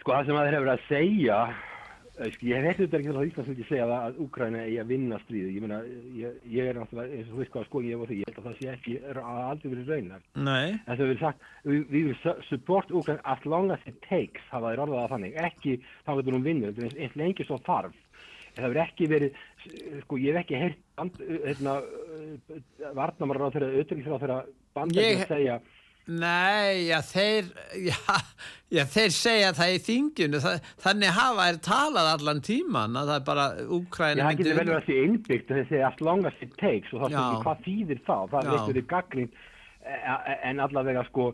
Sko 0.00 0.16
það 0.16 0.30
sem 0.30 0.40
að 0.40 0.46
þeir 0.46 0.58
hefur 0.58 0.72
að 0.74 0.86
segja 0.88 1.40
Sko, 2.20 2.44
ég 2.50 2.60
hef 2.60 2.74
ekkert 2.74 2.94
ekki 2.98 3.12
að 3.14 3.28
Íslands 3.30 3.48
vilja 3.48 3.66
segja 3.68 3.84
að 3.96 4.18
Úkræna 4.20 4.64
er 4.66 4.82
að 4.82 4.90
vinna 4.92 5.16
stríði. 5.22 5.54
Ég 5.56 5.62
ég, 6.18 6.34
ég 6.52 6.66
er 6.68 6.76
náttúrulega, 6.76 7.16
eins 7.16 7.30
og 7.30 7.32
þú 7.32 7.40
veist 7.40 7.52
hvað 7.54 7.64
sko 7.68 7.80
ég 7.86 8.00
var 8.00 8.10
því, 8.10 8.18
ég 8.20 8.28
held 8.28 8.40
að 8.40 8.48
það 8.48 8.58
sé 8.58 8.68
ekki 8.74 8.96
að 9.08 9.20
aldrei 9.46 9.70
verið 9.72 9.92
raunar. 9.94 10.26
Nei. 10.36 10.66
En 10.74 10.90
það 10.90 11.04
verið 11.06 11.22
sagt, 11.24 11.48
við 11.64 11.86
viljum 11.94 12.44
support 12.50 12.92
Úkræna 13.00 13.24
as 13.32 13.46
long 13.48 13.72
as 13.72 13.88
it 13.88 13.96
takes, 14.04 14.44
hafa 14.52 14.74
þeir 14.74 14.84
orðað 14.84 15.04
að 15.06 15.14
þannig. 15.14 15.40
Ekki 15.48 15.76
þá 16.04 16.12
getur 16.18 16.36
hún 16.36 16.46
vinnur, 16.50 16.76
þetta 16.76 16.90
er 16.90 17.06
eins 17.06 17.16
lengi 17.22 17.48
svo 17.48 17.60
þarf. 17.64 17.96
Það 18.60 18.72
verið 18.74 18.84
ekki 18.86 19.10
verið, 19.10 19.42
sko 20.04 20.20
ég 20.20 20.30
hef 20.30 20.44
ekki 20.44 20.62
heyrt, 20.62 20.80
hérna, 21.48 21.76
varnamarra 22.96 23.50
á 23.50 23.54
þeirra, 23.56 23.74
auðvitað 23.74 24.16
á 24.16 24.22
þeirra 24.22 24.40
bandar 24.76 25.10
að 25.10 25.28
segja 25.34 25.60
Nei, 26.10 26.88
já 26.88 26.96
þeir, 27.06 27.50
já, 27.84 27.98
já, 28.72 28.80
þeir 28.88 29.12
segja 29.14 29.50
það 29.54 29.74
í 29.74 29.80
þingjunu, 29.86 30.40
þannig 30.82 31.12
hafa 31.14 31.44
þeir 31.44 31.60
talað 31.66 32.08
allan 32.14 32.40
tíman 32.42 32.98
að 32.98 33.12
það 33.12 33.18
er 33.18 33.26
bara 33.28 33.44
Úkræna... 33.76 34.16
Já, 34.16 34.24
það 34.24 34.40
getur 34.40 34.50
vel 34.50 34.58
verið 34.60 34.72
að 34.72 34.80
það 34.80 34.88
sé 34.88 35.04
innbyggt 35.04 35.52
að 35.52 35.60
þeir 35.60 35.68
segja 35.68 35.90
as 35.90 36.02
long 36.08 36.26
as 36.26 36.42
it 36.42 36.56
takes 36.58 36.94
og 36.96 37.04
það 37.04 37.12
er 37.12 37.20
ekki 37.20 37.44
hvað 37.44 37.62
þýðir 37.68 38.02
þá, 38.08 38.16
það 38.32 38.40
er 38.40 38.50
eitthvað 38.56 38.80
í 38.80 38.84
gaggrín 38.94 39.30
en 40.50 40.64
allavega 40.66 41.04
sko, 41.10 41.28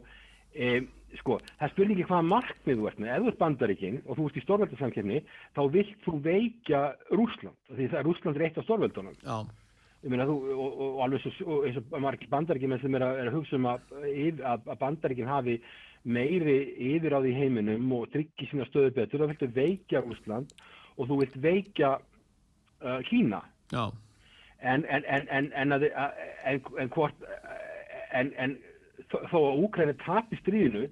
e, 0.53 0.75
sko, 1.21 1.39
það 1.61 1.75
spyrir 1.75 1.95
ekki 1.97 2.09
hvaða 2.11 2.31
markmið 2.31 2.81
þú 2.81 2.89
ert 2.91 3.03
með, 3.03 3.13
ef 3.13 3.23
þú 3.23 3.31
ert 3.33 3.43
bandaríkinn 3.43 4.01
og 4.05 4.19
þú 4.19 4.27
ert 4.27 4.41
í 4.41 4.47
stórveldarsamkefni, 4.47 5.21
þá 5.57 5.63
vilt 5.77 6.03
þú 6.07 6.17
veikja 6.25 6.83
Rúsland, 7.13 7.63
því 7.73 7.89
það 7.93 8.01
er 8.01 8.11
Rúsland 8.11 8.41
er 8.41 8.49
eitt 8.49 8.61
af 8.61 8.69
stórveldunum. 8.69 9.17
Já 9.23 9.39
ég 10.07 10.13
meina 10.13 10.27
þú 10.29 10.37
og, 10.37 10.63
og, 10.63 10.81
og 10.87 11.03
alveg 11.07 11.25
svo, 11.25 11.59
eins 11.67 11.79
og 11.81 12.01
margir 12.03 12.31
bandaríkjum 12.31 12.77
sem 12.79 12.97
er 12.99 13.05
að, 13.07 13.21
er 13.21 13.31
að 13.31 13.37
hugsa 13.41 13.59
um 13.59 13.69
að, 13.73 13.95
að, 14.07 14.69
að 14.71 14.81
bandaríkjum 14.83 15.31
hafi 15.31 15.57
meiri 16.07 16.57
yfir 16.93 17.17
á 17.17 17.21
því 17.25 17.33
heiminum 17.35 17.95
og 17.97 18.11
tryggja 18.13 18.51
sína 18.51 18.67
stöðu 18.69 18.93
betur, 18.95 19.25
þá 19.25 19.33
viltu 19.33 19.49
veikja 19.57 20.05
Úsland 20.07 20.53
og 20.97 21.09
þú 21.11 21.21
vilt 21.23 21.39
veikja 21.43 21.97
uh, 21.99 23.01
Kína 23.09 23.43
Já. 23.73 23.89
en 24.61 24.87
en, 24.87 25.09
en, 25.11 25.51
en, 25.51 25.81
en 26.79 26.95
hvort 26.95 27.27
en 28.15 28.57
þó 29.11 29.39
að 29.41 29.65
Úkræni 29.67 29.97
tapir 30.05 30.41
stríðinu 30.45 30.87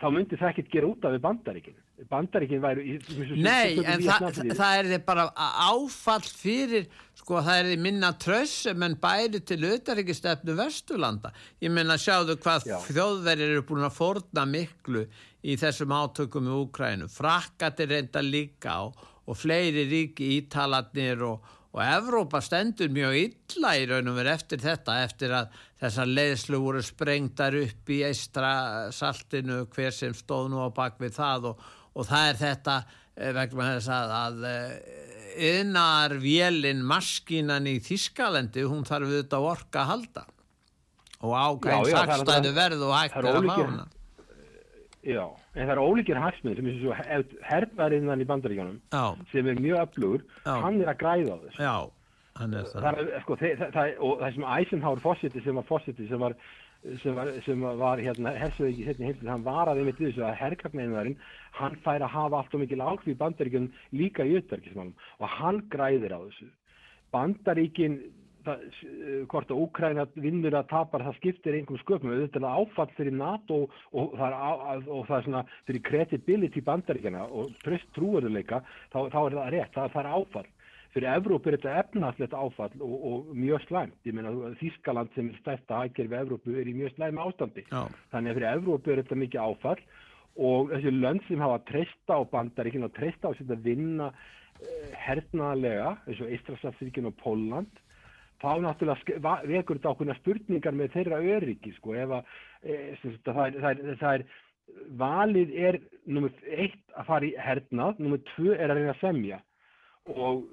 þá 0.00 0.06
myndi 0.12 0.38
það 0.38 0.52
ekkert 0.52 0.72
gera 0.72 0.88
út 0.90 1.06
af 1.08 1.18
bandaríkinu 1.24 2.08
bandaríkinn 2.10 2.60
væri 2.60 2.98
Nei, 3.40 3.78
en 3.80 4.02
þa 4.04 4.30
það 4.52 4.78
er 4.80 4.88
þið 4.90 5.04
bara 5.06 5.24
áfall 5.64 6.26
fyrir, 6.28 6.84
sko 7.16 7.40
það 7.40 7.60
er 7.60 7.70
þið 7.70 7.84
minna 7.86 8.10
trössum 8.20 8.84
en 8.84 8.96
bæri 9.00 9.40
til 9.48 9.62
auðaríkistefnu 9.64 10.56
Vesturlanda 10.58 11.32
ég 11.64 11.72
menna 11.72 11.96
sjáðu 12.00 12.36
hvað 12.42 12.68
þjóðverðir 12.90 13.56
eru 13.56 13.66
búin 13.70 13.88
að 13.88 13.96
forna 13.96 14.44
miklu 14.50 15.06
í 15.46 15.56
þessum 15.60 15.94
átökum 15.96 16.50
í 16.50 16.56
Úkrænu 16.60 17.08
frakkatir 17.12 17.94
reynda 17.94 18.24
líka 18.24 18.80
og, 18.84 18.96
og 19.24 19.40
fleiri 19.40 19.86
ríki 19.88 20.34
ítalatnir 20.42 21.24
og 21.24 21.54
og 21.76 21.82
Evrópa 21.84 22.40
stendur 22.40 22.88
mjög 22.92 23.16
illa 23.20 23.72
í 23.76 23.82
raun 23.90 24.08
og 24.08 24.16
verið 24.16 24.32
eftir 24.32 24.62
þetta 24.62 24.94
eftir 25.04 25.34
að 25.36 25.56
þessar 25.82 26.08
leiðslu 26.08 26.60
voru 26.62 26.84
sprengtar 26.84 27.56
upp 27.58 27.90
í 27.92 27.98
eistra 28.06 28.52
saltinu 28.96 29.66
hver 29.74 29.92
sem 29.92 30.14
stóð 30.16 30.48
nú 30.54 30.62
á 30.64 30.72
bakvið 30.72 31.18
það 31.18 31.50
og, 31.50 31.66
og 31.92 32.08
það 32.08 32.30
er 32.30 32.40
þetta 32.40 32.76
eh, 32.80 33.34
vegna 33.36 33.68
þess 33.74 33.90
að, 33.98 34.14
að 34.22 34.46
yðnar 35.50 36.16
eh, 36.16 36.22
vélinn 36.24 36.80
maskinan 36.94 37.68
í 37.68 37.76
Þískalendi 37.84 38.64
hún 38.64 38.88
þarf 38.88 39.12
auðvitað 39.12 39.50
orka 39.50 39.84
að 39.84 39.92
halda. 39.92 40.24
Og 41.26 41.36
ákveðin 41.36 41.92
sakstæðu 41.92 42.56
verð 42.56 42.88
og 42.88 42.96
hægt 42.96 43.20
er 43.20 43.30
að 43.34 43.46
mána 43.52 43.86
Já, 45.06 45.22
en 45.54 45.68
það 45.68 45.74
er 45.76 45.82
ólíkir 45.82 46.18
hagsmið 46.18 46.58
sem 46.58 46.68
er 46.70 46.78
svo 46.80 46.94
herrverðinnan 47.46 48.22
í 48.24 48.28
bandaríkanum 48.28 48.78
sem 49.30 49.46
er 49.52 49.60
mjög 49.62 49.82
öflugur 49.84 50.24
hann 50.44 50.80
er 50.82 50.90
að 50.90 51.00
græða 51.02 51.36
á 51.36 51.38
þess 51.44 51.60
Já, 51.62 51.74
hann 52.40 52.56
er 52.58 52.70
það, 52.72 53.02
er, 53.02 53.10
sko, 53.22 53.38
það, 53.42 53.66
það 53.76 53.92
og 54.08 54.22
það 54.22 54.38
sem 54.38 54.46
Eisenhower 54.56 55.04
fósiti 55.04 55.44
sem 55.44 55.60
var 55.60 55.68
fósiti 55.70 56.08
sem 56.10 56.24
var 56.24 56.36
sem 57.02 57.16
var, 57.16 57.30
sem 57.46 57.62
var 57.80 58.02
hérna, 58.02 58.32
hersöðið 58.38 58.82
hérna, 58.86 59.08
hérna, 59.10 59.30
hann 59.32 59.46
var 59.46 59.70
að 59.70 59.80
einmitt 59.82 59.98
þessu 60.00 60.22
að 60.26 60.36
herrkagneinaðurinn 60.42 61.16
hann 61.56 61.78
fær 61.84 62.04
að 62.04 62.12
hafa 62.14 62.40
allt 62.40 62.54
og 62.54 62.62
mikil 62.62 62.82
ákveð 62.82 63.14
í 63.14 63.18
bandaríkjum 63.22 63.70
líka 63.96 64.26
í 64.26 64.36
auðverkismálum 64.36 64.94
og 65.18 65.34
hann 65.38 65.62
græðir 65.72 66.14
á 66.14 66.20
þessu. 66.20 66.48
Bandaríkin 67.14 67.98
það, 68.46 68.64
hvort 69.32 69.52
að 69.52 69.62
Úkræna 69.66 70.06
vinnur 70.14 70.56
að 70.58 70.68
tapar 70.72 71.04
það 71.06 71.18
skiptir 71.20 71.58
einhverjum 71.58 71.82
sköpum 71.84 72.12
auðvitað 72.14 72.48
áfall 72.50 72.88
fyrir 72.96 73.16
NATO 73.16 73.62
og, 73.66 73.78
og 73.92 74.18
það 74.18 74.36
er, 74.36 74.84
og 74.86 75.06
það 75.10 75.16
er 75.18 75.28
svona 75.28 75.44
fyrir 75.68 75.86
credibility 75.90 76.64
bandaríkjana 76.66 77.24
og 77.26 77.56
trúarðuleika 77.96 78.62
þá, 78.92 79.00
þá 79.12 79.18
er 79.22 79.38
það 79.38 79.50
rétt, 79.56 79.74
það, 79.74 79.90
það 79.96 80.02
er 80.04 80.12
áfall 80.20 80.50
fyrir 80.96 81.12
Evrópu 81.12 81.50
er 81.50 81.58
þetta 81.58 81.80
efnahallett 81.82 82.34
áfall 82.36 82.80
og, 82.80 82.94
og 83.04 83.32
mjög 83.36 83.64
slæmt. 83.66 83.96
Ég 84.08 84.16
meina 84.16 84.32
Þískaland 84.62 85.12
sem 85.12 85.28
er 85.28 85.40
stærsta 85.42 85.82
við 85.92 86.16
Evrópu 86.22 86.54
er 86.56 86.70
í 86.70 86.72
mjög 86.76 86.94
slæm 86.94 87.20
ástandi. 87.20 87.66
Já. 87.68 87.82
Þannig 88.14 88.32
að 88.32 88.38
fyrir 88.38 88.48
Evrópu 88.54 88.92
er 88.92 89.02
þetta 89.02 89.18
mikið 89.20 89.42
áfall 89.44 89.82
og 90.48 90.72
þessi 90.72 90.92
lönd 90.96 91.24
sem 91.26 91.44
hafa 91.44 91.60
treysta 91.68 92.16
á 92.16 92.20
bandaríkinu 92.32 92.88
og 92.88 92.96
treysta 92.96 93.28
á 93.28 93.32
að 93.36 93.64
vinna 93.64 94.08
eh, 94.12 94.96
hernaðlega 95.04 95.92
eins 96.06 96.22
og 96.24 96.32
Ístrasafsríkinu 96.38 97.12
og 97.12 97.20
Póland 97.20 97.82
þá 98.42 98.50
náttúrulega 98.64 99.36
vekur 99.48 99.78
þetta 99.78 99.92
ákveðna 99.92 100.18
spurningar 100.20 100.76
með 100.76 100.92
þeirra 100.96 101.22
öryggi 101.36 101.72
sko 101.76 101.94
ef 101.96 102.18
að 102.18 102.34
e, 102.62 102.76
það, 103.24 103.40
er, 103.46 103.60
það, 103.62 103.70
er, 103.70 103.96
það 104.02 104.12
er 104.12 104.26
valið 104.98 105.54
er 105.68 105.80
nummið 106.10 106.44
eitt 106.50 106.94
að 106.98 107.08
fara 107.08 107.28
í 107.28 107.32
hernað, 107.40 108.02
nummið 108.02 108.28
tvö 108.34 108.52
er 108.56 108.70
að 108.70 108.80
reyna 108.80 108.92
að 108.94 109.02
semja. 109.02 109.40
Og 110.12 110.44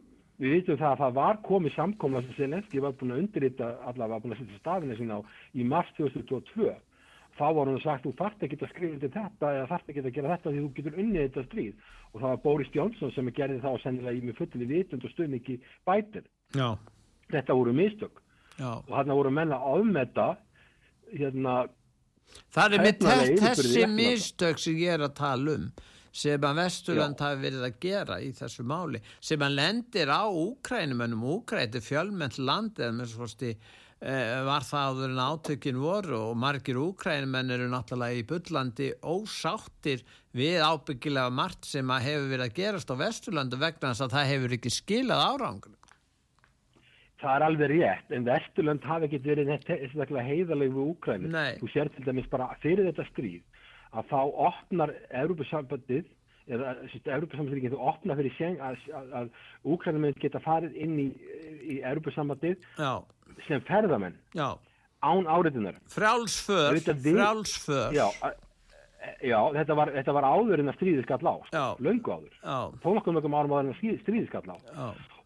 við 0.41 0.58
vitum 0.58 0.80
það 0.80 0.89
að 0.93 1.04
það 1.04 1.19
var 1.19 1.43
komið 1.46 1.76
samkomla 1.76 2.24
sem 2.24 2.38
Selenski 2.38 2.82
var 2.84 2.96
búin 3.00 3.13
að 3.15 3.22
undirrita 3.24 3.76
allavega 3.89 4.24
búin 4.24 4.36
að 4.36 4.41
setja 4.41 4.62
stafina 4.62 4.98
sína 4.98 5.19
á 5.22 5.22
í 5.54 5.67
mars 5.67 5.91
2022 6.00 6.74
þá 7.38 7.46
var 7.58 7.69
hann 7.69 7.82
sagt 7.82 8.06
þú 8.06 8.13
þarft 8.17 8.43
ekki 8.46 8.60
að 8.60 8.72
skrifa 8.72 9.00
til 9.02 9.12
þetta 9.13 9.52
eða 9.58 9.69
þarft 9.72 9.91
ekki 9.91 10.04
að 10.04 10.15
gera 10.17 10.34
þetta 10.36 10.52
því 10.52 10.63
þú 10.63 10.72
getur 10.78 10.98
unnið 11.04 11.24
þetta 11.24 11.46
stríð. 11.48 11.86
Og 12.13 12.17
það 12.22 12.30
var 12.30 12.41
Boris 12.43 12.74
Johnson 12.74 13.13
sem 13.13 13.32
gerði 13.34 13.62
það 13.63 13.78
og 13.78 13.84
sennilega 13.84 14.19
í 14.19 14.26
mig 14.28 14.38
fulli 14.38 14.69
vitund 14.69 15.06
og 15.08 15.13
stuðningi 15.15 15.60
bætir 15.88 16.28
Já. 16.54 16.78
Þetta 17.34 17.58
voru 17.58 17.74
mistök. 17.78 18.24
Já. 18.60 18.84
og 18.86 18.91
hann 18.93 19.10
voru 19.10 19.32
menna 19.34 19.58
áðmeta 19.58 20.36
hérna 21.13 21.63
Það 22.54 22.76
er 22.76 22.84
með 22.84 23.39
þessi 23.41 23.88
mistök 23.89 24.62
sem 24.62 24.78
ég 24.78 24.96
er 24.96 25.04
að 25.08 25.15
tala 25.17 25.58
um 25.58 25.67
sem 26.13 26.46
að 26.46 26.60
Vesturland 26.62 27.22
hafi 27.26 27.41
verið 27.41 27.63
að 27.65 27.78
gera 27.82 28.19
í 28.22 28.30
þessu 28.38 28.65
máli 28.69 29.02
sem 29.17 29.41
að 29.41 29.56
lendir 29.58 30.12
á 30.13 30.30
Úkrænumennum 30.30 31.26
Úkræti 31.39 31.82
fjölmenn 31.82 32.38
land 32.46 32.78
eða 32.78 32.93
með 33.00 33.10
svosti 33.15 33.50
eh, 33.50 34.38
var 34.46 34.65
það 34.67 34.89
áður 34.91 35.15
en 35.15 35.24
átökin 35.26 35.82
voru 35.82 36.19
og 36.30 36.38
margir 36.38 36.78
Úkrænumenn 36.82 37.56
eru 37.58 37.69
náttúrulega 37.74 38.22
í 38.22 38.28
byllandi 38.30 38.91
ósáttir 39.02 40.06
við 40.38 40.62
ábyggilega 40.62 41.34
margt 41.34 41.65
sem 41.69 41.89
að 41.89 42.06
hefur 42.12 42.30
verið 42.36 42.46
að 42.46 42.58
gerast 42.62 42.93
á 42.93 42.96
Vesturlandu 43.02 43.62
vegna 43.62 43.93
þess 43.93 44.06
að 44.06 44.17
það 44.19 44.32
hefur 44.36 44.58
ekki 44.60 44.78
skilað 44.78 45.26
árangur 45.32 45.80
Það 47.23 47.36
er 47.38 47.43
alveg 47.47 47.69
rétt, 47.71 48.09
en 48.12 48.25
Vesturland 48.27 48.83
hafi 48.83 49.07
ekki 49.07 49.21
verið 49.23 49.51
heiðalegu 50.27 50.73
við 50.75 50.89
Úkrænu. 50.91 51.29
Þú 51.62 51.69
sér 51.71 51.91
til 51.95 52.03
dæmis 52.03 52.27
bara 52.31 52.49
fyrir 52.59 52.89
þetta 52.89 53.05
stríð 53.13 53.41
að 53.93 54.09
þá 54.09 54.19
opnar 54.49 54.93
Európa-sambandið 55.21 56.05
eða 56.51 56.75
Európa-sambandið 57.15 57.73
þú 57.73 57.81
opnar 57.91 58.19
fyrir 58.19 58.36
seng 58.38 58.62
að, 58.63 58.79
að, 58.99 59.12
að 59.19 59.73
Úkrænuminn 59.73 60.17
geta 60.19 60.41
farið 60.43 60.77
inn 60.83 60.95
í, 60.99 61.09
í 61.62 61.79
Európa-sambandið 61.81 62.63
sem 63.47 63.63
ferðamenn 63.69 64.17
já. 64.36 64.49
án 65.05 65.29
áriðunar 65.29 65.79
frálsför 65.93 66.79
frálsför 66.81 67.95
já, 67.95 68.07
já, 69.23 69.39
þetta 69.59 69.77
var, 69.79 69.93
þetta 69.95 70.17
var 70.19 70.27
áður 70.27 70.63
en 70.63 70.73
að 70.73 70.79
stríði 70.81 71.07
skall 71.07 71.23
á 71.23 71.36
sko, 71.47 71.65
löngu 71.83 72.17
áður. 72.17 72.38
Tónakkum 72.83 73.17
mjögum 73.17 73.38
árum 73.38 73.55
áður 73.55 73.69
en 73.69 73.75
að 73.75 73.99
stríði 74.03 74.29
skall 74.31 74.47
á 74.49 74.57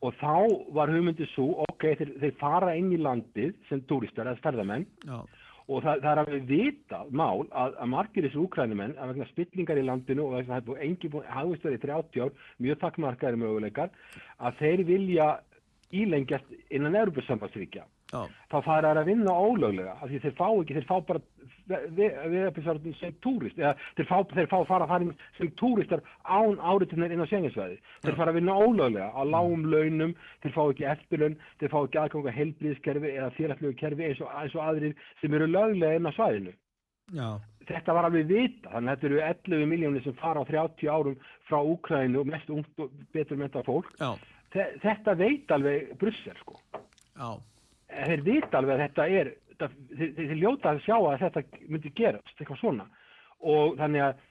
og 0.07 0.15
þá 0.21 0.35
var 0.77 0.93
hugmyndið 0.93 1.29
svo 1.33 1.49
ok, 1.65 1.89
þeir, 1.99 2.13
þeir 2.21 2.37
fara 2.39 2.75
inn 2.79 2.93
í 2.95 3.01
landið 3.01 3.57
sem 3.67 3.83
túristar 3.89 4.29
eða 4.29 4.43
ferðamenn. 4.45 4.87
Já. 5.03 5.19
Og 5.67 5.81
það, 5.83 6.03
það 6.03 6.11
er 6.13 6.21
að 6.21 6.29
við 6.31 6.51
vita 6.53 7.01
mál 7.11 7.41
að, 7.51 7.73
að 7.75 7.89
margir 7.91 8.27
þessu 8.27 8.45
úkrænumenn 8.45 8.93
að 8.95 9.09
vegna 9.11 9.27
spillingar 9.33 9.81
í 9.81 9.83
landinu 9.83 10.29
og 10.29 10.47
það 10.47 10.69
búið 10.69 10.85
engi 10.85 11.09
í 11.09 11.81
30 11.83 12.23
ár, 12.23 12.31
mjög 12.63 12.79
takkmarkaðir 12.83 13.41
möguleikar, 13.41 13.91
að 14.39 14.61
þeir 14.61 14.83
vilja 14.87 15.27
ílengjast 15.91 16.55
innan 16.71 16.95
Európa-sambandsríkja. 17.01 17.83
Þá 18.11 18.57
fara 18.63 18.93
það 18.93 19.01
að 19.01 19.09
vinna 19.11 19.35
ólöglega, 19.35 19.97
þeir 20.07 20.35
fá 20.37 20.47
ekki, 20.47 20.77
þeir 20.77 20.87
fá 20.87 20.95
bara 21.09 21.23
viðöfisarðin 21.67 22.95
sem 22.99 23.15
túrist, 23.23 23.57
eða 23.59 23.73
þeir 23.97 24.09
fá, 24.09 24.17
þeir 24.33 24.49
fá 24.51 24.57
fara 24.69 24.87
að 24.87 24.93
fara 24.93 25.09
sem 25.37 25.51
túristar 25.59 26.03
án 26.23 26.61
áriðtunar 26.61 27.13
inn 27.13 27.23
á 27.23 27.31
senginsvæði. 27.31 27.79
Þeir 28.05 28.19
fara 28.19 28.33
að 28.33 28.39
vinna 28.39 28.55
ólöglega 28.57 29.09
á 29.11 29.21
lágum 29.27 29.67
launum, 29.71 30.15
þeir 30.43 30.55
fá 30.55 30.61
ekki 30.67 30.87
eftirlaun, 30.93 31.37
þeir 31.59 31.73
fá 31.73 31.79
ekki 31.81 32.01
aðganga 32.03 32.37
helbriðskerfi 32.37 33.13
eða 33.15 33.33
þýrallegu 33.37 33.75
kerfi 33.81 34.07
eins 34.07 34.23
og, 34.23 34.31
eins 34.31 34.55
og 34.55 34.63
aðrir 34.63 34.97
sem 35.21 35.37
eru 35.37 35.51
löglega 35.51 35.99
inn 35.99 36.09
á 36.09 36.17
svæðinu. 36.17 36.55
Já. 37.15 37.29
Þetta 37.67 37.95
var 37.97 38.07
alveg 38.07 38.29
vita, 38.29 38.71
þannig 38.71 38.93
að 38.93 38.95
þetta 38.95 39.07
eru 39.07 39.19
11 39.27 39.67
miljónir 39.67 40.03
sem 40.05 40.15
fara 40.21 40.43
á 40.43 40.45
30 40.47 40.87
árum 40.87 41.17
frá 41.49 41.59
Úkrænu 41.59 42.21
og 42.21 42.29
mest 42.31 42.49
ungt 42.51 42.83
og 42.83 42.93
betur 43.15 43.39
mynda 43.39 43.63
fólk. 43.67 43.91
Já. 43.99 44.13
Þetta 44.55 45.15
veit 45.19 45.51
alveg 45.51 45.91
Brussel 45.99 46.37
sko. 46.39 46.55
Já. 47.17 47.35
Þeir 47.91 48.23
vita 48.23 48.59
alveg 48.59 48.77
að 48.77 48.83
þetta 48.85 49.07
er, 49.19 49.33
þetta, 49.57 49.73
þeir, 49.97 50.13
þeir 50.17 50.39
ljóta 50.41 50.71
að 50.71 50.81
sjá 50.85 50.95
að 50.97 51.19
þetta 51.25 51.43
myndi 51.67 51.91
gerast, 51.97 52.33
eitthvað 52.37 52.61
svona. 52.61 52.87
Og 53.41 53.77
þannig 53.77 54.03
að 54.05 54.23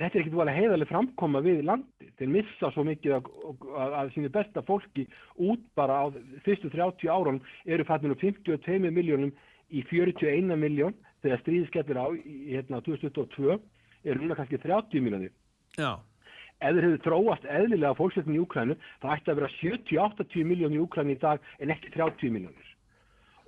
þetta 0.00 0.16
er 0.16 0.20
ekkert 0.22 0.36
volið 0.38 0.58
heiðarlega 0.58 0.90
framkoma 0.90 1.42
við 1.44 1.64
landi. 1.68 2.10
Þeir 2.18 2.30
missa 2.32 2.70
svo 2.72 2.84
mikið 2.88 3.16
að, 3.18 3.30
að, 3.76 3.96
að 4.00 4.12
sínu 4.14 4.32
besta 4.32 4.64
fólki 4.68 5.06
út 5.36 5.64
bara 5.78 5.98
á 6.02 6.04
fyrstu 6.46 6.70
30 6.72 7.10
árum 7.12 7.42
eru 7.66 7.86
fattin 7.88 8.14
um 8.14 8.20
52 8.20 8.92
miljónum 8.92 9.34
í 9.72 9.84
41 9.90 10.56
miljón 10.60 10.96
þegar 11.22 11.42
stríðiskeppir 11.42 12.00
á 12.00 12.06
í 12.16 12.56
hérna 12.56 12.80
2022 12.84 13.58
eru 14.02 14.22
núna 14.22 14.38
kannski 14.38 14.60
30 14.62 15.04
miljónir. 15.04 15.32
Já. 15.78 16.00
Ef 16.62 16.76
þeir 16.76 16.84
hefur 16.86 17.00
tróast 17.02 17.46
eðlilega 17.50 17.96
fólksveitin 17.98 18.36
í 18.36 18.42
Úkrænu, 18.42 18.76
það 19.02 19.14
ætti 19.16 19.32
að 19.32 19.38
vera 19.40 19.54
70-80 19.58 20.46
miljónir 20.46 20.78
í 20.78 20.82
Úkrænu 20.84 21.16
í 21.16 21.22
dag 21.22 21.42
en 21.58 21.72
ekki 21.74 21.90
30 21.96 22.34
miljónir. 22.34 22.71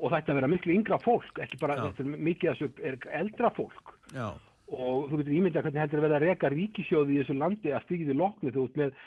Og 0.03 0.17
ætti 0.17 0.33
að 0.33 0.41
vera 0.41 0.51
miklu 0.51 0.75
yngra 0.75 0.99
fólk, 1.03 1.39
ekki 1.45 1.61
bara, 1.61 1.79
þetta 1.85 2.03
er 2.03 2.27
mikið 2.29 2.51
að 2.51 2.59
þessu 2.59 2.89
er 2.91 2.99
eldra 3.21 3.51
fólk. 3.55 3.95
Já. 4.15 4.29
Og 4.75 5.11
þú 5.11 5.19
getur 5.21 5.37
ímyndað 5.37 5.67
hvernig 5.67 5.83
heldur 5.83 6.01
að 6.01 6.07
verða 6.07 6.19
að 6.19 6.25
reka 6.25 6.51
ríkisjóði 6.51 7.15
í 7.15 7.19
þessu 7.21 7.37
landi 7.37 7.73
að 7.75 7.85
stíkið 7.85 8.11
í 8.15 8.17
loknu 8.19 8.53
þú 8.55 8.65
ert 8.65 8.79
með 8.81 9.03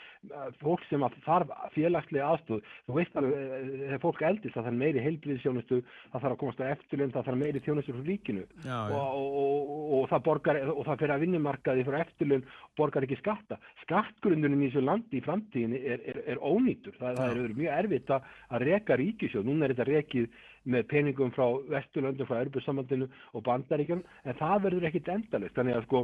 fólk 0.60 0.82
sem 0.88 1.04
þarf 1.24 1.52
félagslega 1.74 2.28
aðstöð. 2.32 2.62
Þú 2.86 2.96
veist 2.96 3.18
alveg, 3.18 3.68
þegar 3.82 4.02
fólk 4.02 4.22
eldist, 4.28 4.54
það 4.56 4.66
þarf 4.68 4.78
meiri 4.82 5.04
heilbríðisjónustu, 5.04 5.80
það 6.12 6.24
þarf 6.24 6.34
að 6.34 6.40
komast 6.42 6.62
á 6.62 6.70
eftirlun, 6.72 7.12
það 7.14 7.28
þarf 7.28 7.40
meiri 7.42 7.62
þjónustu 7.64 7.94
frá 7.94 8.04
ríkinu. 8.08 8.44
Já. 8.64 8.78
Og, 8.98 9.16
og, 9.22 9.38
og, 9.38 9.94
og 9.98 10.04
það 10.12 10.26
borgar, 10.28 10.60
og 10.74 10.82
það 10.88 11.00
fyrir 11.04 11.14
að 11.14 11.24
vinnumarkaði 11.26 11.86
frá 11.88 11.98
eftirlun, 12.02 12.46
borgar 12.80 13.08
ekki 13.08 13.20
skatta. 13.22 13.60
Skattgrundunin 13.84 14.64
í 14.66 14.70
þessu 14.70 14.84
landi 14.84 15.20
í 15.20 15.24
framtíðinni 15.24 15.82
er, 15.94 16.04
er, 16.12 16.22
er 16.34 16.42
ónýtur. 16.42 16.98
Það, 16.98 17.22
það 17.22 17.42
er 17.44 17.58
mjög 17.62 17.78
erfitt 17.78 18.14
að, 18.18 18.30
að 18.50 18.66
reka 18.68 18.98
ríkisjóð. 18.98 19.48
Núna 19.48 19.68
er 19.68 19.76
þetta 19.76 19.90
rekið 19.92 20.30
með 20.68 20.88
peningum 20.90 21.32
frá 21.32 21.46
Vesturlöndu, 21.72 22.26
frá 22.28 22.42
Örbjörnsamandinu 22.42 23.08
og 23.32 23.44
Bandaríkjum, 23.46 24.02
en 24.24 24.36
það 24.40 24.64
verður 24.66 24.88
ekkit 24.90 25.12
endalist. 25.14 25.56
Þannig 25.56 25.78
að 25.78 25.86
sko, 25.86 26.02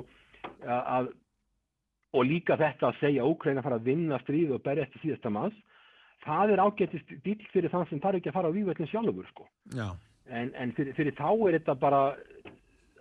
að, 0.64 1.10
og 2.14 2.26
líka 2.28 2.56
þetta 2.60 2.90
að 2.90 2.98
segja 3.02 3.26
Ókræna 3.26 3.62
fara 3.64 3.78
að 3.80 3.88
vinna 3.90 4.18
stríð 4.22 4.54
og 4.54 4.62
berja 4.64 4.86
eftir 4.86 5.02
síðasta 5.02 5.32
manns, 5.34 5.56
það 6.24 6.54
er 6.54 6.62
ágættist 6.62 7.14
dýll 7.26 7.46
fyrir 7.52 7.72
þann 7.72 7.88
sem 7.90 8.02
þarf 8.02 8.20
ekki 8.20 8.30
að 8.30 8.38
fara 8.38 8.50
á 8.52 8.56
vývöldin 8.56 8.90
sjálfur 8.90 9.28
sko. 9.32 9.48
En, 10.30 10.54
en 10.54 10.72
fyrir, 10.76 10.94
fyrir 10.96 11.16
þá 11.18 11.28
er 11.34 11.58
þetta 11.58 11.76
bara 11.82 12.02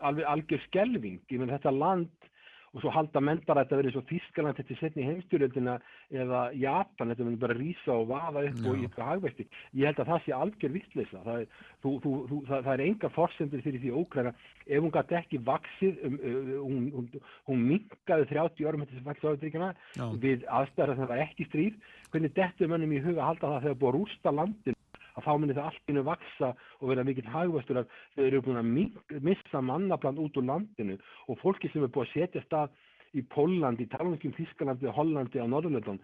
alveg 0.04 0.28
algjör 0.28 0.64
skelving, 0.66 1.22
ég 1.32 1.40
menn 1.40 1.54
þetta 1.54 1.72
land 1.72 2.30
og 2.74 2.82
svo 2.82 2.92
halda 2.94 3.22
menn 3.22 3.42
bara 3.46 3.62
að 3.62 3.68
þetta 3.68 3.80
verið 3.80 3.94
svo 3.94 4.02
Þískaland 4.10 4.58
þetta 4.58 4.74
er 4.74 4.80
setni 4.80 5.06
heimstjórnöldina 5.06 5.76
eða 6.24 6.42
Japan, 6.58 7.12
þetta 7.12 7.28
verður 7.28 7.42
bara 7.44 7.58
rísa 7.60 7.94
og 7.94 8.08
vaða 8.10 8.46
upp 8.48 8.60
Já. 8.64 8.70
og 8.72 8.80
eitthvað 8.80 9.10
hagvexti. 9.12 9.46
Ég 9.78 9.90
held 9.90 10.02
að 10.02 10.12
það 10.12 10.24
sé 10.26 10.36
algjör 10.38 10.76
vittleysa. 10.78 11.22
Það, 11.28 11.46
það, 11.86 12.52
það 12.56 12.72
er 12.74 12.86
enga 12.88 13.12
forsendur 13.14 13.66
fyrir 13.66 13.84
því 13.84 13.94
ókræna. 14.02 14.34
Ef 14.66 14.84
hún 14.86 14.94
gæti 14.98 15.20
ekki 15.20 15.42
vaksið, 15.52 16.04
um, 16.10 16.20
hún, 16.64 16.86
hún, 16.98 17.10
hún 17.52 17.66
minkaði 17.70 18.30
30 18.34 18.70
árum 18.70 18.86
eftir 18.86 18.98
þessi 18.98 19.10
vaksið 19.12 19.32
áriðríkjana 19.34 19.74
Já. 20.00 20.06
við 20.26 20.48
aðstæðar 20.50 20.96
að 20.96 21.04
það 21.04 21.14
var 21.14 21.26
ekki 21.28 21.50
stríð, 21.52 21.82
hvernig 22.10 22.38
dettur 22.40 22.74
mönnum 22.74 22.96
í 22.98 23.04
huga 23.04 23.20
að 23.22 23.30
halda 23.34 23.54
það 23.54 23.68
þegar 23.68 23.82
búið 23.84 23.94
að 23.94 24.00
rústa 24.00 24.34
landin 24.34 24.82
að 25.14 25.28
þá 25.28 25.34
myndir 25.38 25.60
það 25.60 25.68
allt 25.70 25.92
innu 25.92 26.04
vaksa 26.08 26.50
og 26.80 26.90
vera 26.90 27.06
mikill 27.08 27.30
hagvöstur 27.30 27.82
að 27.82 27.92
þau 28.16 28.24
eru 28.26 28.42
búin 28.46 28.62
að 28.62 29.22
missa 29.28 29.62
mannabland 29.62 30.22
út 30.24 30.40
úr 30.40 30.48
landinu. 30.48 30.98
Og 31.30 31.40
fólki 31.42 31.70
sem 31.72 31.86
er 31.86 31.94
búið 31.94 32.08
að 32.08 32.14
setja 32.14 32.44
stað 32.48 32.74
í 33.14 33.22
Pólandi, 33.30 33.86
í 33.86 33.92
Talunskjum, 33.92 34.34
Þískalandi, 34.38 34.90
Hollandi 34.90 35.42
á 35.42 35.46
Norðurlöndum, 35.46 36.00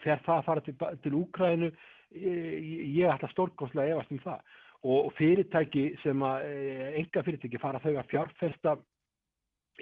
fer 0.00 0.22
það 0.24 0.38
að 0.38 0.46
fara 0.46 0.64
til, 0.64 0.76
til 1.04 1.16
Úkrænu, 1.18 1.68
ég, 2.16 3.04
ætla 3.12 3.28
stórkonslega 3.34 3.98
efast 3.98 4.14
um 4.14 4.22
það. 4.24 4.56
Og 4.92 5.12
fyrirtæki 5.18 5.84
sem 6.02 6.24
að, 6.26 6.48
enga 7.02 7.24
fyrirtæki 7.26 7.60
fara 7.60 7.82
þau 7.84 7.92
að 7.92 8.08
fjárfesta 8.14 8.76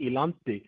í 0.02 0.10
landi, 0.10 0.58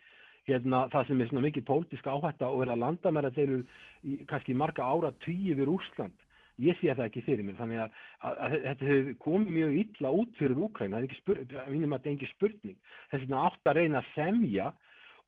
hérna, 0.47 0.87
það 0.95 1.09
sem 1.09 1.21
er 1.23 1.31
svona 1.31 1.47
mikið 1.49 1.67
pólitíska 1.67 2.15
áhætta 2.15 2.49
og 2.51 2.63
vera 2.63 2.79
landamæra 2.79 3.31
þeir 3.35 3.51
eru 3.51 4.23
kannski 4.31 4.55
marga 4.59 4.87
ára 4.87 5.13
tíu 5.23 5.55
við 5.59 5.71
Úrsland 5.71 6.22
ég 6.61 6.79
sé 6.81 6.93
það 6.93 7.05
ekki 7.09 7.25
fyrir 7.27 7.47
mér 7.47 7.59
þannig 7.59 7.83
að, 7.85 7.99
að, 8.21 8.39
að 8.45 8.57
þetta 8.69 8.89
hefur 8.91 9.19
komið 9.25 9.59
mjög 9.59 9.77
illa 9.83 10.15
út 10.21 10.39
fyrir 10.39 10.65
Úkræna, 10.67 10.95
það 10.97 11.03
er 11.03 11.09
ekki 11.09 11.21
spurning, 11.23 11.53
að 11.97 12.09
er 12.13 12.33
spurning, 12.37 12.81
þess 13.11 13.23
vegna 13.25 13.45
átt 13.49 13.71
að 13.71 13.79
reyna 13.81 14.03
að 14.03 14.11
semja 14.17 14.73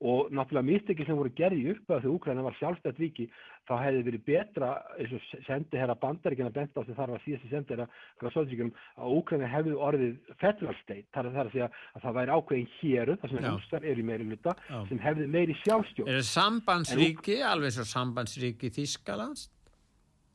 og 0.03 0.31
náttúrulega 0.35 0.67
mistekið 0.67 1.07
sem 1.07 1.17
voru 1.17 1.31
gerði 1.37 1.69
upp 1.71 1.91
að 1.93 2.01
þegar 2.03 2.15
Úkræna 2.17 2.43
var 2.43 2.55
sjálfstætt 2.59 2.97
ríki, 2.99 3.27
þá 3.65 3.73
hefði 3.79 4.01
verið 4.09 4.23
betra 4.27 4.71
eins 4.99 5.13
og 5.15 5.45
sendi 5.47 5.79
herra 5.79 5.95
bandaríkina 6.01 6.51
bent 6.53 6.75
á 6.75 6.83
því 6.83 6.97
þar 6.97 7.13
var 7.15 7.23
síðasti 7.23 7.51
sendi 7.53 7.75
herra 7.75 7.87
Grasóðsvíkjum 8.19 8.73
að 8.99 9.15
Úkræna 9.15 9.49
hefði 9.53 9.77
orðið 9.87 10.35
federal 10.43 10.75
state, 10.81 11.07
þar 11.15 11.31
er 11.31 11.37
það 11.37 11.45
að 11.45 11.55
segja 11.55 11.69
að 11.71 12.05
það 12.05 12.19
væri 12.19 12.35
ákveðin 12.35 12.69
héru, 12.75 13.17
þar 13.21 13.33
sem 13.33 13.41
Já. 13.41 13.49
rústar 13.55 13.89
eru 13.93 14.03
í 14.03 14.07
meiri 14.11 14.29
hluta, 14.29 14.55
sem 14.91 15.03
hefði 15.07 15.31
meiri 15.37 15.57
sjálfstjórn. 15.63 16.11
Er 16.11 16.19
það 16.19 16.29
sambandsríki, 16.33 17.39
alveg 17.53 17.77
svo 17.77 17.87
sambandsríki 17.95 18.73
Þískalands? 18.75 19.49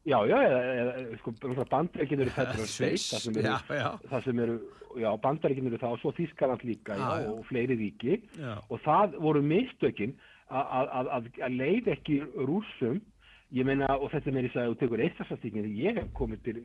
Já, 0.09 0.17
já, 0.25 0.37
eða, 0.41 0.93
sko, 1.21 1.33
bandaríkin 1.69 2.23
eru 2.25 2.31
Sviss, 2.65 3.11
það 3.13 3.21
sem 3.27 3.35
eru, 3.37 3.51
já, 3.77 3.89
það 4.09 4.23
sem 4.25 4.39
eru, 4.47 4.55
það 5.83 5.93
og 5.93 6.01
svo 6.01 6.13
Þískaland 6.17 6.65
líka, 6.65 6.97
já, 6.97 7.11
Já, 7.21 7.29
og 7.35 7.43
fleiri 7.51 7.77
ríki. 7.77 8.17
Já. 8.41 8.55
og 8.71 8.81
það 8.81 9.19
voru 9.21 9.43
mistökin 9.45 10.15
að- 11.19 11.29
leið 11.53 11.93
ekki 11.99 12.17
rússum 12.49 13.01
ég 13.53 13.67
meina, 13.67 13.87
og 13.99 14.11
þetta 14.15 14.31
með 14.33 14.47
þess 14.49 14.57
að 14.63 14.69
þú 14.71 14.79
tekur 14.81 15.01
eistarsastíkin, 15.05 15.69
ég 15.77 15.97
hef 15.99 16.09
komið 16.15 16.43
til 16.47 16.63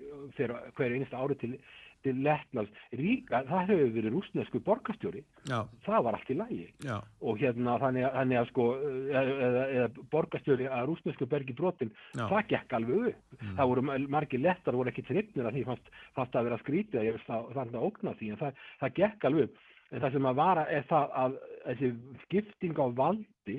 hverju 0.77 0.95
einasta 0.95 1.17
ári 1.17 1.35
til, 1.41 1.59
til 2.05 2.21
Lettlands, 2.25 2.71
ríka, 2.95 3.41
það 3.49 3.71
hefur 3.73 3.91
verið 3.97 4.13
rússnesku 4.15 4.61
borgarstjóri, 4.65 5.23
Já, 5.49 5.57
það 5.85 6.03
var 6.07 6.17
allt 6.19 6.31
í 6.31 6.37
lagi. 6.39 6.67
Já, 6.85 6.95
og 7.25 7.41
hérna 7.41 7.75
þannig 7.81 8.05
að, 8.07 8.15
þannig 8.19 8.39
að 8.41 8.49
sko 8.53 8.65
eða, 8.79 9.23
eða, 9.49 9.63
eða 9.75 10.05
borgarstjóri 10.15 10.69
að 10.69 10.87
rúsnesku 10.91 11.27
bergi 11.35 11.57
brotin, 11.57 11.91
Já. 12.15 12.25
það 12.31 12.47
gekk 12.53 12.77
alveg 12.79 13.07
upp. 13.11 13.37
Það 13.59 13.71
voru 13.73 13.85
ma- 13.89 13.99
margir 14.17 14.43
lettar 14.45 14.77
voru 14.79 14.93
ekki 14.93 15.05
trippnir 15.09 15.49
að 15.49 15.57
því 15.59 15.65
fannst, 15.71 15.93
fannst 16.15 16.35
að 16.39 16.49
vera 16.49 16.61
skrítið 16.63 17.01
að 17.03 17.21
það, 17.27 17.47
það 17.57 17.75
að 17.75 17.87
ógna 17.89 18.15
því 18.19 18.31
en 18.35 18.41
það, 18.45 18.65
það 18.83 18.95
gekk 19.01 19.29
alveg 19.31 19.49
upp. 19.49 19.63
En 19.93 20.01
það 20.01 20.15
sem 20.15 20.25
að 20.31 20.39
vara 20.39 20.63
er 20.73 20.85
það 20.89 21.11
að 21.25 21.35
þessi 21.65 21.89
skipting 22.25 22.79
á 22.81 22.85
valdi 22.97 23.57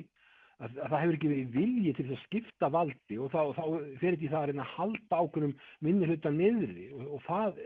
að, 0.57 0.77
að 0.81 0.89
það 0.91 1.01
hefur 1.03 1.17
ekki 1.17 1.31
verið 1.33 1.57
vilji 1.57 1.93
til 1.97 2.05
þess 2.07 2.17
að 2.17 2.23
skipta 2.25 2.69
valdi 2.73 3.19
og 3.21 3.29
þá, 3.33 3.41
þá 3.57 3.63
fyrir 4.01 4.17
því 4.21 4.31
það 4.31 4.39
að 4.41 4.47
reyna 4.51 4.65
að 4.65 4.73
halda 4.77 5.19
ákveðnum 5.21 5.53
minni 5.87 6.09
hluta 6.09 6.31
niðri 6.33 6.87
og, 6.95 7.03
og 7.17 7.21
það 7.27 7.61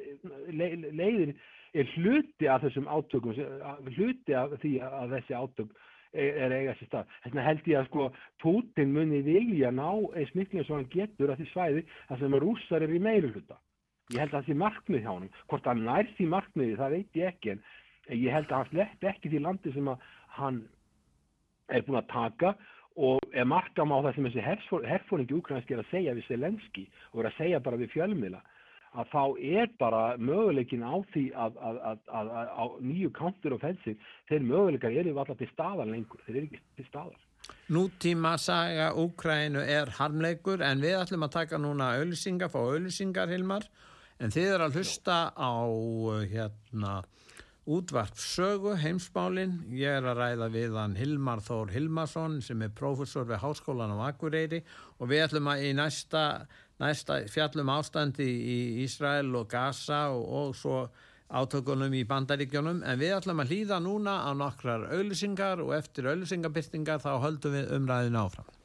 le, 0.59 0.67
leiðir 0.99 1.33
er 1.71 1.93
hluti 1.95 2.49
af 2.51 2.65
þessum 2.65 2.89
átökum 2.91 3.37
sem- 3.37 3.63
að- 3.71 3.89
hluti 3.95 4.35
af 4.35 4.57
því 4.59 4.73
að 4.89 5.15
þessi 5.17 5.37
átök 5.39 5.71
er 5.71 6.41
er 6.43 6.51
að 6.51 6.57
eiga 6.59 6.73
sér 6.75 6.87
stað. 6.89 7.11
Þess 7.23 7.29
vegna 7.31 7.43
held 7.45 7.67
ég 7.71 7.77
að 7.79 7.85
sko 7.87 8.05
Putin 8.43 8.89
muni 8.91 9.21
vilja 9.23 9.69
ná 9.71 9.85
eins 10.19 10.33
eins 10.35 10.67
og 10.69 10.75
hann 10.75 10.89
getur 10.91 11.31
að 11.31 11.39
því 11.39 11.45
svæði 11.53 11.83
þar 12.09 12.19
sem 12.19 12.35
rússar 12.43 12.83
eru 12.83 12.97
í 12.97 12.99
meiri 12.99 13.29
hluta. 13.31 13.55
Ég 14.11 14.19
held 14.19 14.33
að 14.33 14.41
það 14.41 14.49
sé 14.49 14.57
markmið 14.59 15.05
hjá 15.05 15.13
hann. 15.13 15.29
Hvort 15.47 15.69
hann 15.71 15.85
nær 15.87 16.09
því 16.17 16.27
markmiði, 16.33 16.75
það 16.81 16.95
veit 16.97 17.15
ég 17.21 17.31
ekki 17.31 17.53
en 17.55 17.63
ég 18.11 18.35
held 18.35 18.51
að 18.51 18.57
hann 18.57 18.69
slepp 18.73 19.07
ekki 19.13 19.31
því 19.31 19.41
landi 19.45 19.71
sem 19.71 19.87
að 19.87 20.05
hann 20.35 20.59
er 21.71 21.85
búin 21.87 22.01
að 22.01 22.11
taka 22.11 22.53
og 22.95 23.19
er 23.31 23.47
markam 23.47 23.93
á 23.95 24.03
það 24.03 24.15
sem 24.15 24.27
þessi 24.27 24.45
herfór, 24.45 24.87
herfóringi 24.87 25.37
úkrænski 25.37 25.75
er 25.75 25.83
að 25.83 25.91
segja 25.91 26.15
við 26.17 26.27
Selenski 26.27 26.87
og 27.13 27.21
er 27.21 27.29
að 27.29 27.37
segja 27.37 27.61
bara 27.63 27.79
við 27.79 27.93
fjölmiðla 27.95 28.41
að 28.91 29.11
þá 29.13 29.23
er 29.39 29.69
bara 29.79 30.01
möguleikin 30.19 30.83
á 30.83 30.95
því 31.13 31.25
að, 31.31 31.59
að, 31.63 31.77
að, 32.11 32.31
að, 32.35 32.73
nýju 32.83 33.11
counter 33.15 33.55
offensive, 33.55 34.09
þeir 34.27 34.47
möguleikar 34.49 34.97
eru 34.99 35.13
alltaf 35.15 35.39
til 35.39 35.47
staðar 35.53 35.87
lengur, 35.87 36.19
þeir 36.25 36.41
eru 36.41 36.49
ekki 36.49 36.59
til 36.79 36.87
staðar. 36.89 37.21
Nútíma 37.71 38.33
saga 38.37 38.91
Úkrænu 38.99 39.63
er 39.63 39.93
harmleikur 39.95 40.63
en 40.65 40.83
við 40.83 40.99
ætlum 40.99 41.23
að 41.25 41.35
taka 41.37 41.61
núna 41.61 41.93
auðlýsingar, 42.01 42.51
fá 42.51 42.59
auðlýsingar 42.59 43.31
Hilmar 43.31 43.65
en 44.19 44.33
þið 44.33 44.51
er 44.57 44.65
að 44.67 44.77
hlusta 44.77 45.17
á 45.33 45.55
hérna 46.29 46.99
útvart 47.71 48.17
sögu, 48.19 48.73
heimsmálin. 48.79 49.57
Ég 49.75 49.99
er 49.99 50.07
að 50.11 50.19
ræða 50.19 50.49
við 50.53 50.75
hann 50.79 50.97
Hilmar 50.99 51.43
Þór 51.45 51.71
Hilmarsson 51.73 52.39
sem 52.45 52.61
er 52.65 52.73
prófessor 52.75 53.27
við 53.29 53.41
Háskólan 53.43 53.93
á 53.95 54.09
Akureyri 54.09 54.61
og 54.99 55.11
við 55.11 55.25
ætlum 55.25 55.49
að 55.51 55.65
í 55.69 55.71
næsta, 55.77 56.25
næsta 56.81 57.21
fjallum 57.31 57.71
ástandi 57.71 58.27
í 58.27 58.59
Ísrael 58.85 59.31
og 59.39 59.49
Gaza 59.51 60.07
og, 60.13 60.23
og 60.41 60.55
svo 60.59 60.81
átökunum 61.31 61.93
í 61.95 62.05
bandaríkjónum 62.07 62.81
en 62.83 62.99
við 62.99 63.15
ætlum 63.17 63.43
að 63.43 63.53
hlýða 63.53 63.79
núna 63.83 64.17
á 64.27 64.31
nokkrar 64.35 64.89
auðlisingar 64.91 65.63
og 65.63 65.75
eftir 65.77 66.11
auðlisingabyrtingar 66.11 66.99
þá 67.03 67.13
höldum 67.23 67.55
við 67.55 67.71
umræðin 67.77 68.19
áfram. 68.19 68.60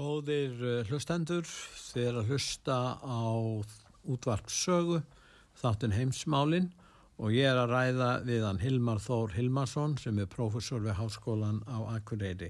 Góðir 0.00 0.54
eh, 0.64 0.86
hlustendur, 0.88 1.44
þið 1.90 2.06
er 2.08 2.18
að 2.22 2.30
hlusta 2.32 2.76
á 3.04 3.20
útvart 4.08 4.48
sögu, 4.48 5.02
þáttun 5.60 5.92
heimsmálinn 5.92 6.70
og 7.20 7.34
ég 7.36 7.50
er 7.50 7.58
að 7.60 7.74
ræða 7.74 8.08
við 8.24 8.46
hann 8.46 8.62
Hilmar 8.62 9.02
Þór 9.04 9.34
Hilmarsson 9.34 9.98
sem 10.00 10.16
er 10.22 10.30
profesor 10.32 10.80
við 10.80 10.96
Háskólan 10.96 11.60
á 11.68 11.84
Akureyri. 11.98 12.48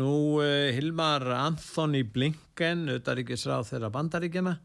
Nú 0.00 0.08
uh, 0.40 0.72
Hilmar 0.72 1.26
Anthony 1.36 2.00
Blinken, 2.00 2.86
auðaríkisráð 2.88 3.74
þeirra 3.74 3.92
bandaríkjana, 3.92 4.56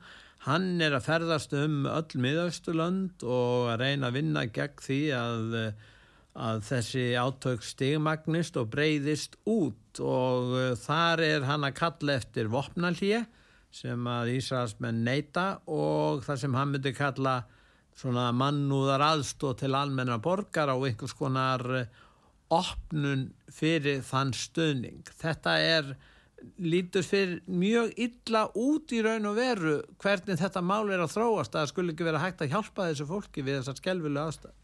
hann 0.47 0.71
er 0.79 0.95
að 0.95 1.09
ferðast 1.09 1.57
um 1.59 1.83
öll 1.83 2.15
miðausturlönd 2.15 3.27
og 3.27 3.73
að 3.73 3.83
reyna 3.83 4.07
að 4.07 4.21
vinna 4.21 4.47
gegn 4.47 4.85
því 4.87 5.01
að 5.19 5.59
uh, 5.65 5.90
að 6.37 6.61
þessi 6.69 7.05
átök 7.19 7.63
stigmagnist 7.65 8.57
og 8.59 8.69
breyðist 8.71 9.35
út 9.49 9.99
og 9.99 10.53
uh, 10.55 10.67
þar 10.79 11.23
er 11.25 11.47
hann 11.49 11.67
að 11.67 11.77
kalla 11.81 12.19
eftir 12.21 12.51
vopnalíi 12.51 13.25
sem 13.71 14.07
að 14.07 14.35
Ísraelsmenn 14.37 15.03
neyta 15.07 15.61
og 15.67 16.23
það 16.25 16.39
sem 16.43 16.55
hann 16.55 16.71
myndi 16.71 16.93
kalla 16.95 17.41
svona 17.97 18.29
mannúðar 18.35 19.03
aðstóð 19.03 19.57
til 19.63 19.73
almenna 19.75 20.17
borgar 20.23 20.71
á 20.71 20.75
einhvers 20.75 21.15
konar 21.19 21.65
uh, 21.67 21.85
opnun 22.51 23.29
fyrir 23.51 24.01
þann 24.03 24.33
stöðning. 24.35 25.03
Þetta 25.19 25.57
er 25.59 25.93
lítur 26.57 27.05
fyrir 27.05 27.41
mjög 27.45 27.91
illa 28.01 28.47
út 28.57 28.91
í 28.95 29.01
raun 29.05 29.27
og 29.29 29.37
veru 29.37 29.75
hvernig 30.01 30.39
þetta 30.39 30.63
mál 30.65 30.89
er 30.89 31.03
að 31.03 31.13
þróast 31.13 31.53
að 31.53 31.61
það 31.61 31.71
skulle 31.71 31.93
ekki 31.93 32.07
vera 32.07 32.23
hægt 32.23 32.41
að 32.41 32.55
hjálpa 32.55 32.87
þessu 32.89 33.07
fólki 33.11 33.45
við 33.45 33.59
þessar 33.59 33.79
skelvilu 33.79 34.23
aðstæð. 34.23 34.60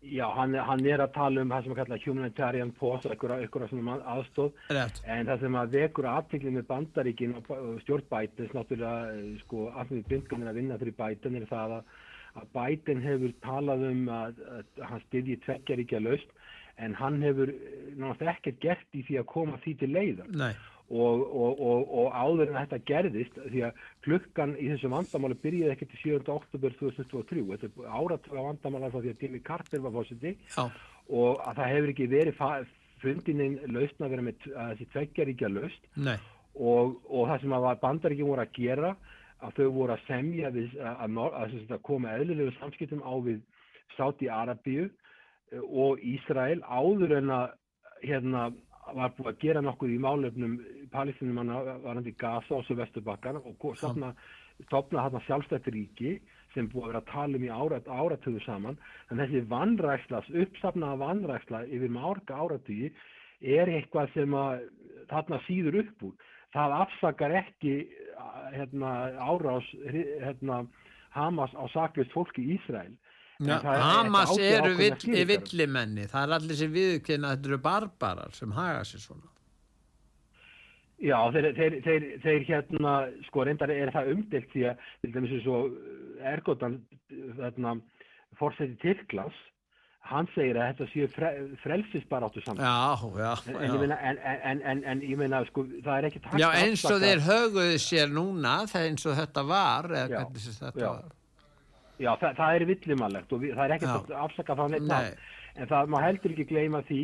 Já, 0.00 0.24
hann, 0.32 0.54
hann 0.56 0.80
er 0.88 1.02
að 1.04 1.10
tala 1.12 1.42
um 1.44 1.50
það 1.52 1.64
sem 1.64 1.72
að 1.74 1.78
kalla 1.82 1.96
humanitarian 2.00 2.70
pause, 2.78 3.10
eitthvað 3.12 3.66
svona 3.68 3.98
aðstóð, 4.14 4.54
Rétt. 4.72 5.02
en 5.04 5.28
það 5.28 5.42
sem 5.44 5.58
að 5.60 5.74
vekur 5.76 6.08
aðtækli 6.08 6.52
með 6.54 6.64
bandaríkin 6.70 7.34
og 7.36 7.50
stjórn 7.82 8.06
Bætins, 8.08 8.54
náttúrulega, 8.56 9.10
eh, 9.12 9.34
sko, 9.42 9.66
allir 9.76 10.06
byngan 10.08 10.46
er 10.46 10.52
að 10.54 10.60
vinna 10.62 10.78
fyrir 10.80 10.96
Bætin 10.96 11.36
er 11.36 11.44
það 11.50 11.76
að, 11.76 11.92
að 12.40 12.48
Bætin 12.56 13.04
hefur 13.04 13.36
talað 13.44 13.84
um 13.90 14.02
að, 14.16 14.40
að 14.56 14.82
hann 14.88 15.04
styðji 15.04 15.36
tveggjaríkja 15.44 16.00
laust, 16.06 16.32
en 16.80 16.96
hann 16.96 17.20
hefur 17.20 17.52
náttúrulega 18.00 18.38
ekkert 18.38 18.64
gert 18.64 18.96
í 18.96 19.04
því 19.04 19.20
að 19.20 19.30
koma 19.36 19.60
því 19.60 19.76
til 19.82 19.92
leiðan. 19.98 20.32
Nei. 20.32 20.54
Og, 20.90 21.20
og, 21.22 21.60
og, 21.62 21.90
og 22.00 22.14
áður 22.18 22.48
en 22.50 22.56
þetta 22.58 22.78
gerðist 22.88 23.36
því 23.44 23.60
að 23.68 23.82
klukkan 24.02 24.56
í 24.58 24.72
þessu 24.72 24.88
vandamáli 24.90 25.36
byrjaði 25.38 25.74
ekki 25.76 25.86
til 25.92 26.00
7. 26.02 26.32
oktober 26.34 26.74
2023 26.80 27.44
þetta 27.52 27.68
er 27.68 27.92
áratöga 27.94 28.42
vandamála 28.48 28.90
því 28.96 29.12
að 29.12 29.22
Jimmy 29.22 29.40
Carter 29.46 29.84
var 29.84 29.94
fósiti 29.94 30.32
og 30.58 31.38
að 31.46 31.60
það 31.60 31.70
hefur 31.74 31.92
ekki 31.92 32.08
verið 32.10 32.42
fundininn 33.04 33.56
lausna 33.70 34.08
að 34.08 34.16
vera 34.16 34.26
með 34.26 34.48
þessi 34.50 34.88
tveggjaríkja 34.96 35.52
laust 35.54 35.86
og 36.58 37.22
það 37.30 37.44
sem 37.44 37.56
bandaríkjum 37.86 38.32
voru 38.32 38.44
að 38.48 38.58
gera 38.58 38.94
að 39.40 39.56
þau 39.56 39.68
voru 39.76 39.94
að 39.94 40.06
semja 40.08 40.50
við, 40.54 40.74
að, 40.82 41.20
að, 41.30 41.54
að 41.70 41.82
koma 41.86 42.16
eðlilegu 42.18 42.56
samskiptum 42.58 43.04
á 43.06 43.14
við 43.24 43.40
Sáti 43.96 44.28
Arabíu 44.30 44.88
og 45.60 46.02
Ísrael 46.06 46.60
áður 46.66 47.16
en 47.18 47.32
að 47.34 47.54
hérna 48.04 48.50
var 48.96 49.14
búið 49.16 49.30
að 49.30 49.40
gera 49.44 49.62
nokkuð 49.64 49.94
í 49.94 50.00
málefnum 50.02 50.58
palestinumanna 50.92 51.60
varandi 51.84 52.12
Gaza 52.18 52.58
og 52.58 52.66
Sylvesterbakkan 52.66 53.40
og 53.40 53.76
stopna, 53.78 54.12
hérna 54.66 55.22
sjálfstættir 55.26 55.76
ríki 55.76 56.16
sem 56.54 56.68
búið 56.70 56.82
að 56.82 56.90
vera 56.90 57.02
að 57.02 57.12
tala 57.12 57.38
um 57.38 57.46
í 57.46 57.52
árat, 57.54 57.88
áratöðu 57.88 58.42
saman. 58.44 58.78
En 59.10 59.22
þessi 59.22 59.44
vannrækslas, 59.50 60.30
uppsafnaða 60.42 61.00
vannræksla 61.04 61.62
yfir 61.70 61.94
márga 61.94 62.40
áratögi 62.42 62.90
er 63.40 63.70
eitthvað 63.70 64.12
sem 64.16 64.34
að 64.36 64.66
þarna 65.12 65.40
síður 65.46 65.80
upp 65.84 66.06
úr. 66.10 66.28
Það 66.50 66.76
afsakar 66.80 67.36
ekki 67.44 67.74
hérna, 68.56 68.94
árás 69.22 69.66
hérna, 69.86 70.64
Hamas 71.10 71.54
á 71.58 71.66
saklist 71.72 72.12
fólki 72.14 72.42
í 72.54 72.58
Ísrael 73.40 73.80
Ja, 73.80 73.82
Hamas 73.96 74.32
eru 74.36 74.72
villimenni, 74.76 76.06
það 76.10 76.22
er 76.26 76.36
allir 76.36 76.58
sem 76.58 76.72
viðkynna 76.74 77.34
þetta 77.34 77.52
eru 77.52 77.60
barbarar 77.64 78.34
sem 78.36 78.52
haga 78.56 78.82
sér 78.84 79.04
svona. 79.04 79.30
Já, 81.00 81.16
þeir, 81.32 81.46
þeir, 81.56 81.76
þeir, 81.84 82.08
þeir 82.20 82.42
hérna, 82.44 82.96
sko 83.24 83.44
reyndar 83.48 83.70
er 83.72 83.92
það 83.94 84.10
umdelt 84.14 84.50
því 84.52 84.66
að, 84.68 84.82
til 85.00 85.12
dæmis 85.14 85.30
eins 85.38 85.46
og 85.48 85.78
Ergotan, 86.28 86.74
þarna, 87.38 87.78
fórseti 88.36 88.76
Tyrklas, 88.82 89.38
hann 90.10 90.28
segir 90.34 90.58
að 90.60 90.74
þetta 90.74 90.88
séu 90.92 91.08
fre, 91.14 91.30
frelsisbaráttu 91.62 92.42
saman. 92.44 92.60
Já, 92.60 93.08
já, 93.16 93.32
já. 93.48 93.54
En, 93.64 93.94
en, 93.96 94.18
en, 94.50 94.60
en, 94.74 94.82
en 94.92 95.02
ég 95.06 95.16
meina, 95.20 95.40
sko, 95.48 95.64
það 95.86 95.96
er 95.96 96.08
að... 96.10 96.28
Já, 96.42 96.48
eins 96.60 96.84
og 96.84 97.00
þeir 97.00 97.24
höguðu 97.24 97.80
sér 97.80 98.12
núna, 98.12 98.58
eins 98.82 99.08
og 99.08 99.16
þetta 99.16 99.46
var, 99.48 99.88
eða 100.02 100.10
hvernig 100.18 100.46
þetta 100.60 100.84
var. 100.84 101.08
Já, 102.00 102.10
það, 102.20 102.32
það 102.40 102.54
er 102.58 102.64
villimalegt 102.70 103.32
og 103.36 103.42
við, 103.44 103.52
það 103.58 103.64
er 103.68 103.74
ekkert 103.76 104.10
að 104.14 104.22
afsaka 104.24 104.56
það 104.60 104.72
neitt 104.74 104.88
Nei. 104.88 105.10
en 105.60 105.68
það 105.74 105.90
má 105.92 105.98
heldur 106.06 106.32
ekki 106.34 106.46
gleyma 106.52 106.80
því 106.88 107.00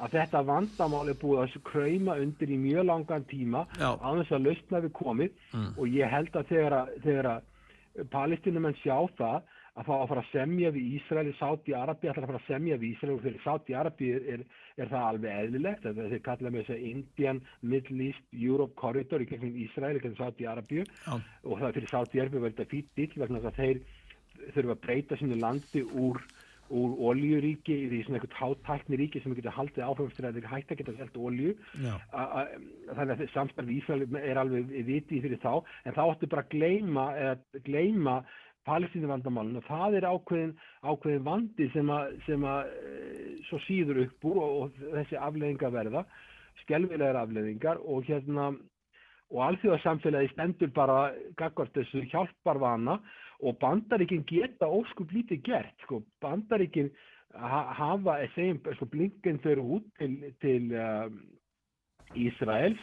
að 0.00 0.14
þetta 0.16 0.40
vandamál 0.48 1.04
er 1.12 1.18
búið 1.20 1.42
að 1.44 1.56
krauma 1.70 2.16
undir 2.24 2.50
í 2.50 2.58
mjög 2.58 2.86
langan 2.88 3.26
tíma 3.30 3.66
á 3.78 4.08
þess 4.18 4.32
að 4.38 4.46
lausna 4.48 4.80
við 4.86 4.92
komið 4.98 5.30
Mm. 5.50 5.70
og 5.78 5.86
ég 5.90 6.10
held 6.10 6.36
að 6.38 6.46
þegar 6.50 6.74
að, 6.80 6.90
þegar 7.04 7.26
að 7.34 8.04
palestinumenn 8.12 8.76
sjá 8.82 8.96
það 9.18 9.40
að 9.80 9.86
fá 9.86 9.92
að 9.96 10.08
fara 10.10 10.22
að 10.24 10.30
semja 10.32 10.70
við 10.74 10.86
Ísraeli, 10.98 11.32
Sáti 11.38 11.74
Arabi 11.78 12.08
ætlar 12.10 12.24
að 12.26 12.30
fara 12.32 12.40
að 12.40 12.48
semja 12.50 12.76
við 12.80 12.88
Ísraeli 12.90 13.14
og 13.14 13.22
fyrir 13.24 13.42
Sáti 13.44 13.74
Arabi 13.78 14.08
er, 14.16 14.24
er, 14.34 14.42
er 14.82 14.90
það 14.90 15.06
alveg 15.10 15.36
eðlilegt 15.44 15.86
þeir 15.86 16.22
kalla 16.26 16.50
með 16.50 16.64
þess 16.64 16.74
að 16.74 16.86
Indian, 16.90 17.40
Middle 17.62 18.08
East, 18.08 18.24
Europe 18.34 18.74
Corridor 18.80 19.22
í 19.24 19.28
gegnum 19.30 19.56
Ísraeli, 19.64 20.02
gegnum 20.02 20.18
Sáti 20.18 20.48
Arabi 20.50 20.82
Já. 20.82 21.14
og 21.14 21.62
það 21.62 21.76
fyrir 21.78 21.92
Sáti 21.94 22.22
Arabi 22.24 22.42
verður 22.44 22.58
þetta 22.64 22.82
dill 22.98 23.22
vegna 23.24 23.40
þess 23.44 23.52
að 23.52 23.62
þeir 23.62 23.82
þurfa 24.54 24.76
að 24.76 24.84
breyta 24.84 25.18
sínu 25.20 25.38
landi 25.40 25.82
úr, 25.84 26.20
úr 26.70 26.92
oljuríki 27.10 27.76
í 27.76 27.88
því 27.90 28.02
svona 28.04 28.20
eitthvað 28.20 28.36
hátækni 28.40 29.00
ríki 29.00 29.22
sem 29.22 29.34
getur 29.38 29.56
haldið 29.56 29.86
áframstur 29.86 30.28
að 30.28 30.38
þeir 30.38 30.50
hægt 30.52 30.74
að 30.74 30.82
geta 30.82 30.96
selt 30.98 31.18
olju 31.28 31.56
þannig 31.78 33.14
að 33.16 33.24
samstarf 33.34 33.72
í 33.72 33.80
Ísrael 33.80 34.20
er 34.20 34.42
alveg 34.42 34.70
vitið 34.86 35.26
fyrir 35.26 35.42
þá. 35.42 35.52
En 35.84 35.96
þá 35.96 36.04
ættu 36.06 36.30
bara 36.30 36.46
að 36.46 36.54
gleyma, 36.54 37.08
eða, 37.18 37.62
gleyma 37.66 38.16
palestínu 38.68 39.08
vandamálun 39.08 39.60
og 39.60 39.64
það 39.66 39.96
er 39.98 40.06
ákveðin, 40.10 40.50
ákveðin 40.84 41.24
vandi 41.26 41.70
sem 41.74 41.92
að, 41.94 42.18
sem 42.26 42.42
að 42.44 42.74
svo 43.48 43.60
síður 43.64 44.02
upp 44.04 44.26
úr 44.30 44.42
og, 44.42 44.58
og 44.60 44.82
þessi 44.98 45.16
afleðingar 45.16 45.72
verða 45.74 46.04
skelvilegar 46.64 47.18
afleðingar 47.22 47.80
og 47.88 48.04
hérna 48.08 48.50
og 49.30 49.42
alþjóðarsamfélagi 49.46 50.32
stendur 50.32 50.72
bara 50.74 51.00
gagvart 51.38 51.74
þessu 51.76 52.02
hjálparvana 52.10 52.98
og 53.42 53.58
bandaríkinn 53.60 54.26
geta 54.28 54.68
óskup 54.68 55.12
lítið 55.14 55.42
gert 55.46 55.84
sko. 55.84 56.02
bandaríkinn 56.20 56.90
ha 57.34 57.60
hafa 57.76 58.18
segjum, 58.34 58.60
sko, 58.76 58.88
blinken 58.90 59.38
þau 59.42 59.76
út 59.76 59.86
til, 59.98 60.16
til 60.42 60.72
um, 60.74 61.20
Ísraels 62.18 62.80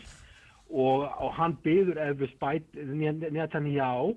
og, 0.70 1.08
og 1.08 1.34
hann 1.36 1.58
byður 1.64 2.00
eftir 2.06 2.32
spæt 2.36 2.78
Netanyahu 2.78 4.16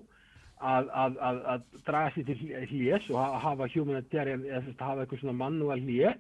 að, 0.61 0.91
að, 0.93 1.17
að, 1.19 1.41
að 1.55 1.65
draga 1.87 2.13
sér 2.15 2.29
til 2.29 2.39
hlés 2.71 3.09
og 3.11 3.41
hafa 3.45 3.69
humanitarian 3.75 4.45
eða 4.47 4.77
hafa 4.79 5.05
eitthvað 5.05 5.25
svona 5.25 5.41
mannúal 5.45 5.83
hlés 5.83 6.19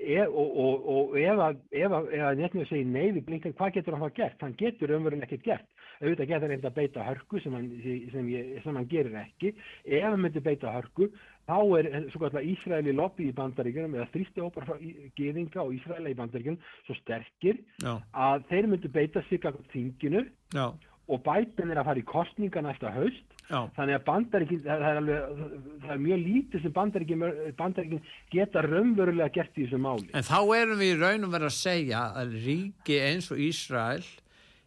E, 0.00 0.16
og, 0.24 0.56
og, 0.56 0.84
og 0.88 1.16
ef 1.20 1.40
að, 1.44 1.58
að 1.76 2.38
Netanyahu 2.38 2.68
segir 2.70 2.86
nei 2.88 3.10
við 3.12 3.26
Blinken, 3.26 3.52
hvað 3.58 3.74
getur 3.74 3.92
hann 3.98 4.06
þá 4.06 4.14
gert? 4.16 4.38
Hann 4.40 4.54
getur 4.56 4.94
umverulega 4.96 5.26
ekkert 5.26 5.44
gert. 5.44 5.66
Auðvitað 6.00 6.30
getur 6.30 6.46
hann 6.46 6.54
eitthvað 6.56 6.70
að 6.70 6.78
beita 6.80 7.04
hörku 7.04 7.40
sem 7.44 7.56
hann, 7.58 7.66
sem, 8.12 8.28
ég, 8.32 8.52
sem 8.64 8.76
hann 8.78 8.88
gerir 8.88 9.18
ekki. 9.20 9.52
Ef 9.84 10.06
hann 10.06 10.22
myndir 10.22 10.44
beita 10.46 10.72
hörku, 10.72 11.10
þá 11.50 11.58
er 11.78 12.44
Ísraeli 12.46 12.94
lobby 12.96 13.30
í 13.30 13.34
bandaríkjunum 13.36 13.96
eða 13.98 14.10
þrýsti 14.14 14.44
ópar 14.44 14.68
frá 14.68 14.78
geðinga 15.18 15.64
og 15.64 15.74
Ísraeli 15.76 16.14
í 16.14 16.18
bandaríkjunum 16.18 16.62
svo 16.86 16.96
sterkir 17.00 17.58
Já. 17.82 17.96
að 18.12 18.46
þeir 18.52 18.70
myndir 18.70 18.94
beita 18.94 19.24
sig 19.28 19.44
á 19.44 19.50
þinginu 19.72 20.24
Já. 20.54 20.70
og 21.10 21.22
Biden 21.26 21.74
er 21.74 21.82
að 21.82 21.90
fara 21.90 22.02
í 22.02 22.06
kostninga 22.06 22.64
næsta 22.64 22.94
haust 22.94 23.36
Já. 23.50 23.64
þannig 23.74 23.96
að 23.98 24.06
bandaríkin 24.06 24.62
það 24.62 24.86
er, 24.86 25.02
alveg, 25.02 25.44
það 25.82 25.94
er 25.96 26.02
mjög 26.06 26.24
lítið 26.28 26.64
sem 26.64 26.74
bandaríkin, 26.78 27.24
bandaríkin 27.58 28.02
geta 28.30 28.64
raunverulega 28.66 29.34
gert 29.34 29.58
í 29.58 29.66
þessu 29.66 29.80
máli 29.82 30.10
En 30.14 30.26
þá 30.26 30.38
erum 30.60 30.82
við 30.82 30.94
í 30.94 30.98
raun 31.00 31.26
og 31.26 31.34
verið 31.34 31.50
að 31.50 31.56
segja 31.58 32.04
að 32.20 32.36
ríki 32.46 33.00
eins 33.10 33.30
og 33.34 33.42
Ísrael 33.42 34.04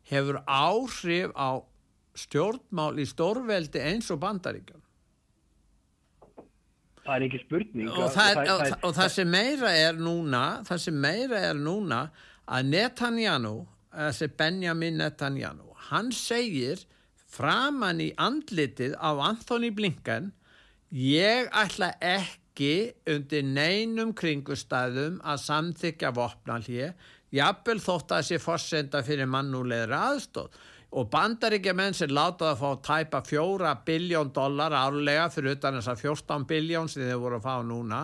hefur 0.10 0.42
áhrif 0.46 1.34
á 1.36 1.64
stjórnmál 2.18 3.00
í 3.02 3.06
stórveldi 3.10 3.82
eins 3.82 4.12
og 4.14 4.22
bandaríkjum 4.22 4.82
það 7.04 7.16
er 7.16 7.26
ekki 7.28 7.42
spurning 7.44 7.92
og 7.92 8.12
það, 8.14 8.42
og, 8.44 8.64
það, 8.64 8.76
og 8.88 8.96
það 9.00 9.14
sem 9.18 9.34
meira 9.34 9.74
er 9.76 10.00
núna 10.00 10.44
það 10.68 10.84
sem 10.86 11.00
meira 11.06 11.42
er 11.50 11.60
núna 11.60 12.04
að 12.44 12.70
Netanyahu 12.72 13.56
þessi 13.94 14.30
Benjamin 14.40 15.00
Netanyahu 15.02 15.74
hann 15.90 16.12
segir 16.16 16.86
framann 17.34 18.02
í 18.04 18.12
andlitið 18.22 18.96
á 19.02 19.10
Anthony 19.26 19.74
Blinken 19.74 20.32
ég 20.94 21.50
ætla 21.50 21.94
ekki 22.00 22.94
undir 23.10 23.46
neinum 23.48 24.14
kringustæðum 24.14 25.18
að 25.26 25.42
samþykja 25.48 26.14
vopnalíi 26.14 26.92
jafnvel 27.34 27.80
þótt 27.82 28.14
að 28.18 28.28
sé 28.30 28.40
fórsenda 28.42 29.02
fyrir 29.06 29.30
mannúleðri 29.30 29.98
aðstóð 29.98 30.62
og 30.94 31.10
bandaríkja 31.10 31.74
menn 31.74 31.96
sem 31.98 32.12
látaði 32.14 32.52
að 32.52 32.60
fá 32.62 32.82
tæpa 32.88 33.22
fjóra 33.26 33.74
biljón 33.86 34.30
dólar 34.34 34.76
árlega 34.78 35.30
fyrir 35.34 35.58
utan 35.58 35.80
þess 35.80 35.94
að 35.94 36.04
14 36.06 36.48
biljón 36.50 36.92
sem 36.92 37.08
þið 37.08 37.22
voru 37.24 37.40
að 37.40 37.48
fá 37.48 37.56
núna 37.66 38.02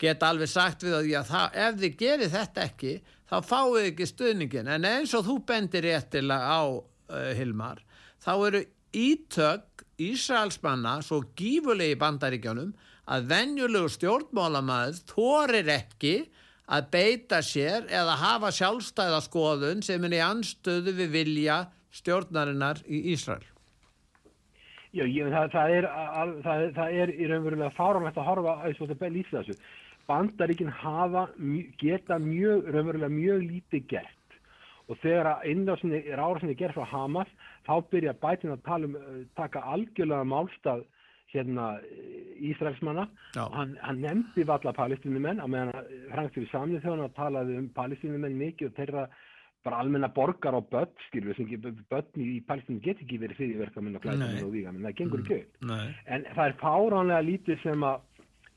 geta 0.00 0.30
alveg 0.32 0.50
sagt 0.50 0.82
við 0.82 0.96
að 0.98 1.10
já, 1.12 1.20
það, 1.28 1.58
ef 1.66 1.76
þið 1.82 1.98
gerir 2.00 2.32
þetta 2.32 2.64
ekki 2.68 2.94
þá 3.30 3.36
fáið 3.46 3.90
ekki 3.90 4.08
stuðningin 4.10 4.72
en 4.74 4.88
eins 4.88 5.14
og 5.14 5.28
þú 5.28 5.36
bendir 5.46 5.86
réttilega 5.86 6.58
á 6.58 6.62
uh, 6.66 7.30
Hilmar 7.38 7.84
þá 8.24 8.32
eru 8.48 8.64
ítök 8.94 9.84
Ísraelsmanna 10.02 10.98
svo 11.06 11.20
gífulegi 11.38 11.94
bandaríkjónum 12.00 12.72
að 13.14 13.28
venjulegu 13.30 13.92
stjórnmálamæður 13.94 15.02
þorir 15.12 15.70
ekki 15.76 16.14
að 16.64 16.90
beita 16.94 17.40
sér 17.44 17.88
eða 17.92 18.16
hafa 18.20 18.52
sjálfstæðaskoðun 18.56 19.82
sem 19.84 20.04
er 20.08 20.16
í 20.16 20.22
anstöðu 20.24 20.94
við 21.00 21.12
vilja 21.18 21.58
stjórnarinnar 21.94 22.80
í 22.88 23.04
Ísrael? 23.12 23.44
Já, 24.94 25.02
ég, 25.10 25.26
það, 25.26 25.48
það, 25.50 25.72
er, 25.76 25.86
að, 25.90 26.34
það, 26.44 26.64
það 26.76 26.98
er 27.02 27.12
í 27.14 27.28
raunverulega 27.30 27.74
fáránlegt 27.74 28.18
að 28.20 28.28
horfa 28.28 28.52
að 28.62 28.76
þetta 28.92 29.10
lýsa 29.10 29.40
þessu. 29.40 29.56
Bandaríkinn 30.06 30.70
hafa, 30.70 31.24
geta 31.80 32.18
mjög, 32.22 32.68
raunverulega 32.70 33.10
mjög 33.10 33.48
lítið 33.48 33.88
gert 33.90 34.20
og 34.84 34.98
þegar 35.00 35.30
er 35.40 36.20
árásinni 36.20 36.56
gerð 36.58 36.76
frá 36.76 36.90
Hamas 36.90 37.30
þá 37.64 37.74
byrja 37.90 38.12
bætin 38.20 38.52
að 38.52 38.64
tala 38.66 38.90
um, 38.90 39.22
taka 39.38 39.62
algjörlega 39.72 40.28
málstað 40.28 40.84
hérna 41.34 41.68
Ísraelsmanna. 42.44 43.06
Og 43.42 43.54
hann, 43.58 43.76
hann 43.82 44.02
nefndi 44.02 44.46
valla 44.48 44.74
palestinumenn 44.74 45.42
að 45.42 45.54
meðan 45.54 45.92
Frankfjörði 46.10 46.50
samlið 46.50 46.82
þegar 46.86 47.04
hann 47.04 47.16
talaði 47.18 47.60
um 47.60 47.70
palestinumenn 47.76 48.40
mikið 48.40 48.70
og 48.70 48.76
þeirra 48.78 49.06
bara 49.64 49.80
almenna 49.80 50.10
borgar 50.12 50.56
á 50.56 50.60
börn, 50.60 50.92
skilur 51.08 51.38
við, 51.38 51.68
börn 51.88 52.20
í 52.20 52.40
Palestínu 52.44 52.82
get 52.84 53.00
ekki 53.00 53.20
verið 53.22 53.40
fyrirverkamenn 53.40 53.96
og 53.96 54.02
klæðamenn 54.04 54.44
og 54.44 54.52
vígamenn, 54.52 54.84
það 54.84 54.98
gengur 54.98 55.22
ekki 55.22 55.38
upp. 55.40 55.70
En 56.04 56.26
það 56.34 56.50
er 56.50 56.56
fáránlega 56.60 57.24
lítið 57.24 57.62
sem 57.62 57.86
að, 57.88 58.02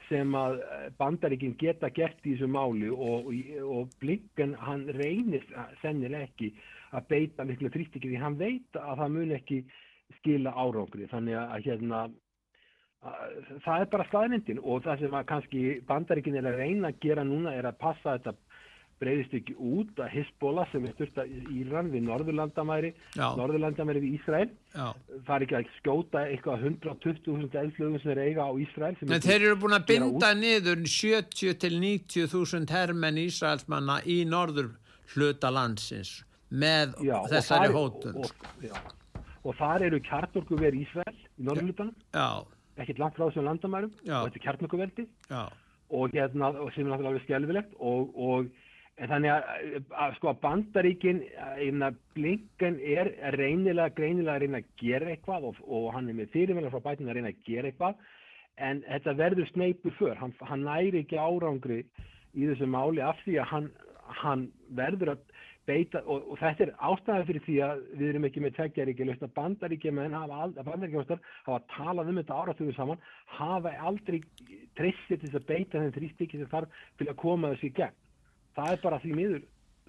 sem 0.09 0.35
að 0.35 0.59
bandaríkinn 0.99 1.55
geta 1.61 1.91
gert 1.95 2.27
í 2.27 2.35
þessu 2.35 2.51
máli 2.51 2.91
og, 2.91 3.31
og 3.63 3.95
Blinken 4.03 4.57
hann 4.59 4.83
reynir 4.99 5.47
sennileg 5.81 6.27
ekki 6.27 6.51
að 6.95 7.07
beita 7.13 7.47
miklu 7.47 7.71
þrýstikið 7.71 8.13
því 8.13 8.23
hann 8.25 8.39
veit 8.39 8.79
að 8.81 9.03
það 9.03 9.15
mun 9.15 9.35
ekki 9.39 9.63
skila 10.19 10.55
árángri. 10.59 11.07
Þannig 11.11 11.39
að 11.39 11.69
hérna, 11.69 12.03
að, 12.03 12.19
það 13.65 13.83
er 13.83 13.89
bara 13.93 14.07
staðnindin 14.09 14.59
og 14.63 14.83
það 14.85 15.03
sem 15.03 15.15
að 15.19 15.29
kannski 15.31 15.63
bandaríkinn 15.87 16.39
er 16.39 16.49
að 16.49 16.61
reyna 16.61 16.91
að 16.91 17.01
gera 17.05 17.25
núna 17.27 17.55
er 17.55 17.69
að 17.69 17.79
passa 17.81 18.17
þetta 18.17 18.35
breyðist 18.97 19.35
ekki 19.37 19.53
út 19.61 19.99
að 20.01 20.09
Hezbollah 20.15 20.69
sem 20.71 20.85
er 20.87 20.93
styrta 20.95 21.25
í 21.29 21.41
Íran 21.59 21.91
við 21.93 22.07
Norðurlandamæri 22.07 22.91
Norðurlandamæri 23.17 24.01
við 24.01 24.15
Ísrael 24.17 24.47
Já. 24.73 24.87
það 25.27 25.33
er 25.35 25.45
ekki 25.45 25.57
að 25.59 25.69
skjóta 25.75 26.23
eitthvað 26.31 26.65
120.000 26.71 27.61
eldflögum 27.61 28.01
sem 28.01 28.13
er 28.15 28.23
eiga 28.25 28.47
á 28.49 28.51
Ísrael 28.63 28.95
en 28.97 29.25
þeir 29.27 29.37
eru 29.37 29.59
búin 29.61 29.77
að 29.77 29.87
binda 29.91 30.33
niður 30.37 30.83
70 30.97 31.61
til 31.61 31.73
90.000 31.77 32.73
hermenn 32.73 33.21
Ísraelsmanna 33.27 34.01
í 34.09 34.19
norður 34.29 34.73
hluta 35.13 35.53
landsins 35.53 36.23
með 36.49 36.97
já, 37.05 37.17
þessari 37.29 37.73
hótund 37.75 38.21
og, 38.23 38.45
og, 38.65 38.93
og 39.45 39.57
þar 39.61 39.89
eru 39.91 40.01
kjartorku 40.09 40.57
verið 40.57 40.87
Ísrael 40.87 41.17
í 41.17 41.45
norðurlutanum 41.45 42.55
ekkert 42.83 43.01
langt 43.01 43.17
frá 43.17 43.27
þessum 43.27 43.47
landamærum 43.47 43.93
og 43.93 44.27
þetta 44.27 44.39
er 44.39 44.45
kjartorkuveldi 44.45 45.07
og 45.87 46.15
hérna, 46.15 46.51
og 46.51 46.71
sem 46.75 46.85
er 46.85 46.93
náttúrulega 46.93 47.23
skjálfilegt 47.23 47.77
og, 47.79 48.09
og 48.15 48.49
þannig 48.97 49.31
að, 49.31 49.81
að 49.93 50.15
sko 50.17 50.31
að 50.31 50.39
bandaríkin, 50.43 51.23
blinken 52.17 52.79
er 52.81 53.11
reynilega, 53.37 53.93
greinilega 53.95 54.35
að 54.35 54.45
reyna 54.45 54.61
að 54.61 54.71
gera 54.81 55.11
eitthvað 55.13 55.49
og, 55.51 55.59
og 55.69 55.89
hann 55.95 56.09
er 56.09 56.17
með 56.17 56.31
fyrirmjöla 56.33 56.73
frá 56.73 56.83
bætinu 56.89 57.13
að 57.13 57.19
reyna 57.19 57.33
að 57.33 57.43
gera 57.45 57.71
eitthvað 57.71 58.05
en 58.67 58.81
þetta 58.87 59.17
verður 59.19 59.49
sneipur 59.51 59.93
för, 59.99 60.15
hann, 60.17 60.33
hann 60.49 60.65
næri 60.65 61.03
ekki 61.03 61.19
árangri 61.21 61.83
í 62.33 62.47
þessu 62.49 62.69
máli 62.69 63.03
af 63.05 63.19
því 63.23 63.37
að 63.41 63.51
hann, 63.53 63.67
hann 64.23 64.47
verður 64.77 65.13
að 65.13 65.36
beita 65.67 66.01
og, 66.05 66.29
og 66.31 66.39
þetta 66.41 66.65
er 66.65 66.71
ástæðið 66.89 67.27
fyrir 67.29 67.45
því 67.47 67.57
að 67.67 67.83
við 67.99 68.11
erum 68.11 68.27
ekki 68.29 68.43
með 68.43 68.55
tveggjaríkja 68.57 69.17
að 69.17 69.35
bandaríkja 69.35 69.93
menn 69.95 70.15
hafa, 70.15 70.47
hafa 70.63 71.59
talað 71.75 72.11
um 72.13 72.21
þetta 72.21 72.39
áratöðu 72.41 72.77
saman, 72.77 73.03
hafa 73.37 73.75
aldrei 73.89 74.21
treyssið 74.79 75.19
til 75.19 75.27
þess 75.27 75.41
að 75.41 75.49
beita 75.51 75.81
þenn 75.81 75.95
þrýstikki 75.99 76.41
sem 76.41 76.51
þarf 76.51 76.81
til 76.99 77.09
að 77.11 77.19
koma 77.21 77.53
þessu 77.53 77.69
í 77.69 77.75
gegn. 77.81 78.01
Það 78.57 78.73
er 78.73 78.83
bara 78.87 79.01
því 79.03 79.13
miður 79.17 79.45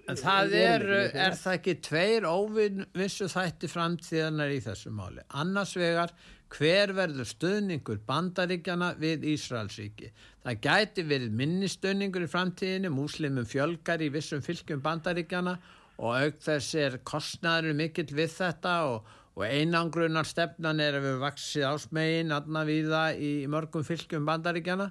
En 0.09 0.17
það 0.17 0.53
er, 0.57 0.83
er 1.13 1.35
það 1.37 1.55
ekki 1.59 1.75
tveir 1.85 2.25
óvinnissu 2.25 3.27
þætti 3.29 3.69
framtíðanar 3.69 4.53
í 4.53 4.61
þessu 4.63 4.91
máli. 4.95 5.21
Annars 5.37 5.75
vegar, 5.77 6.13
hver 6.49 6.93
verður 6.97 7.27
stöðningur 7.29 7.99
bandaríkjana 8.07 8.93
við 8.99 9.27
Ísraelsríki? 9.33 10.09
Það 10.43 10.61
gæti 10.65 11.05
verið 11.05 11.35
minnistöðningur 11.41 12.25
í 12.25 12.31
framtíðinu, 12.31 12.91
múslimum 12.93 13.47
fjölgar 13.47 14.01
í 14.01 14.09
vissum 14.13 14.41
fylgjum 14.45 14.81
bandaríkjana 14.85 15.57
og 15.99 16.15
auk 16.15 16.41
þess 16.43 16.75
er 16.79 16.97
kostnæður 17.07 17.77
mikill 17.77 18.09
við 18.15 18.33
þetta 18.37 18.75
og, 18.89 19.13
og 19.35 19.45
einangrunar 19.45 20.27
stefnan 20.27 20.81
er 20.83 20.97
að 20.97 21.07
við 21.09 21.21
vaksið 21.25 21.69
ásmegin 21.69 22.35
aðna 22.35 22.65
við 22.67 22.91
það 22.93 23.23
í 23.29 23.31
mörgum 23.51 23.85
fylgjum 23.87 24.27
bandaríkjana 24.29 24.89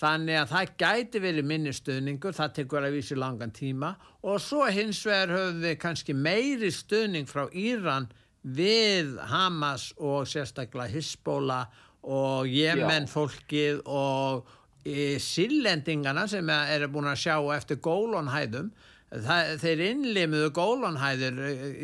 þannig 0.00 0.38
að 0.38 0.50
það 0.52 0.72
gæti 0.78 1.20
verið 1.24 1.46
minni 1.50 1.72
stöðningur, 1.74 2.36
það 2.36 2.52
tekur 2.60 2.86
að 2.86 2.96
vísi 3.00 3.16
langan 3.18 3.50
tíma 3.54 3.94
og 4.22 4.38
svo 4.42 4.68
hins 4.70 5.02
vegar 5.06 5.34
höfum 5.34 5.62
við 5.64 5.78
kannski 5.82 6.14
meiri 6.14 6.70
stöðning 6.74 7.26
frá 7.26 7.48
Íran 7.50 8.06
við 8.42 9.16
Hamas 9.30 9.90
og 9.98 10.28
sérstaklega 10.28 10.90
Hisbóla 10.94 11.64
og 12.02 12.48
Jemen 12.48 13.04
Já. 13.04 13.12
fólkið 13.12 13.82
og 13.84 14.46
e, 14.84 15.18
síllendingana 15.20 16.26
sem 16.30 16.48
eru 16.48 16.88
búin 16.92 17.10
að 17.10 17.20
sjá 17.26 17.36
eftir 17.56 17.80
gólonhæðum. 17.84 18.70
Það, 19.10 19.48
þeir 19.58 19.80
innlimuðu 19.88 20.52
gólanhæðir 20.54 21.38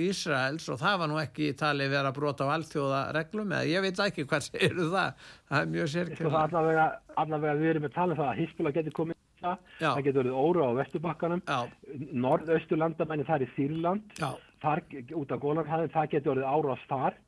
Ísraels 0.07 0.69
og 0.71 0.79
það 0.79 1.01
var 1.01 1.11
nú 1.11 1.17
ekki 1.19 1.49
talið 1.59 1.91
verið 1.91 2.11
að 2.13 2.19
brota 2.21 2.47
á 2.47 2.55
alþjóða 2.55 3.01
reglum 3.17 3.51
eða 3.51 3.67
ég 3.67 3.83
veit 3.83 4.03
ekki 4.05 4.27
hvað 4.31 4.45
segir 4.47 4.79
það. 4.79 5.25
Það 5.51 5.61
er 5.65 5.73
mjög 5.75 5.91
sko, 5.91 6.33
allavega, 6.45 6.85
allavega 7.19 7.59
við 7.59 7.73
erum 7.73 7.87
með 7.89 7.97
talið 7.99 8.15
um 8.15 8.21
það 8.23 8.31
að 8.31 8.43
Hísbúla 8.45 8.75
getur 8.79 8.97
komið 9.01 9.19
það, 9.43 9.57
Já. 9.81 9.89
það 9.89 10.03
getur 10.07 10.21
verið 10.23 10.39
óra 10.45 10.69
á 10.71 10.79
Vesturbakkanum. 10.79 11.43
Norðaustu 12.27 12.79
landamæni 12.79 13.27
þar 13.27 13.45
í 13.45 13.51
Sýrland 13.57 14.23
þar 14.63 14.83
út 15.21 15.33
af 15.35 15.43
gólanhæðin 15.43 15.95
það 15.95 16.13
getur 16.15 16.35
verið 16.35 16.51
ára 16.51 16.77
á 16.77 16.79
þar. 16.91 17.19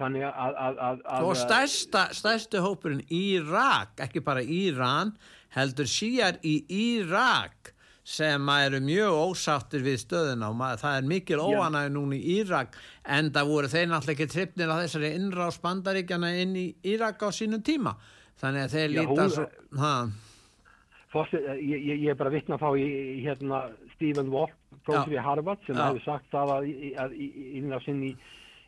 Þannig 0.00 0.24
að, 0.24 0.54
að, 0.56 0.78
að, 0.86 1.02
að 1.12 1.26
og 1.28 1.36
stærsta, 1.36 2.02
stærsti 2.16 2.62
hópurinn 2.64 3.02
Írak, 3.12 3.92
ekki 4.00 4.22
bara 4.24 4.40
Íran 4.40 5.12
heldur 5.52 5.90
síjar 5.90 6.38
í 6.48 6.62
Írak 6.72 7.74
sem 8.02 8.48
eru 8.56 8.80
mjög 8.82 9.18
ósáttir 9.28 9.84
við 9.84 10.00
stöðuna. 10.02 10.48
Og 10.48 10.56
maður, 10.58 10.80
það 10.82 10.96
er 10.96 11.10
mikil 11.12 11.42
óanæg 11.44 11.92
núna 11.94 12.16
í 12.16 12.38
Írak 12.38 12.74
en 13.04 13.30
það 13.36 13.52
voru 13.52 13.70
þeir 13.74 13.86
náttúrulega 13.92 14.16
ekki 14.16 14.32
trippnir 14.32 14.72
að 14.72 14.82
þessari 14.86 15.12
innráðs 15.20 15.60
bandaríkjana 15.62 16.32
inn 16.42 16.56
í 16.56 16.66
Írak 16.94 17.22
á 17.22 17.28
sínum 17.30 17.62
tíma. 17.62 17.94
Þannig 18.42 18.64
að 18.64 18.76
þeir 18.78 18.94
líta 18.96 19.28
svo 19.36 19.46
Fossi, 21.12 21.36
ég, 21.36 21.76
ég, 21.76 21.98
ég 22.06 22.14
er 22.14 22.16
bara 22.16 22.32
vittna 22.32 22.56
að 22.56 22.62
fá 22.62 22.70
í, 22.80 22.84
hérna, 23.20 23.58
Stephen 23.92 24.30
Wolf 24.32 24.54
prófið 24.86 25.18
í 25.18 25.24
Harvard 25.26 25.66
sem 25.66 25.78
hefur 25.78 26.06
sagt 26.06 26.30
það 26.32 26.54
að, 26.58 26.70
að 27.04 27.18
innráðsinn 27.62 28.06
í 28.10 28.12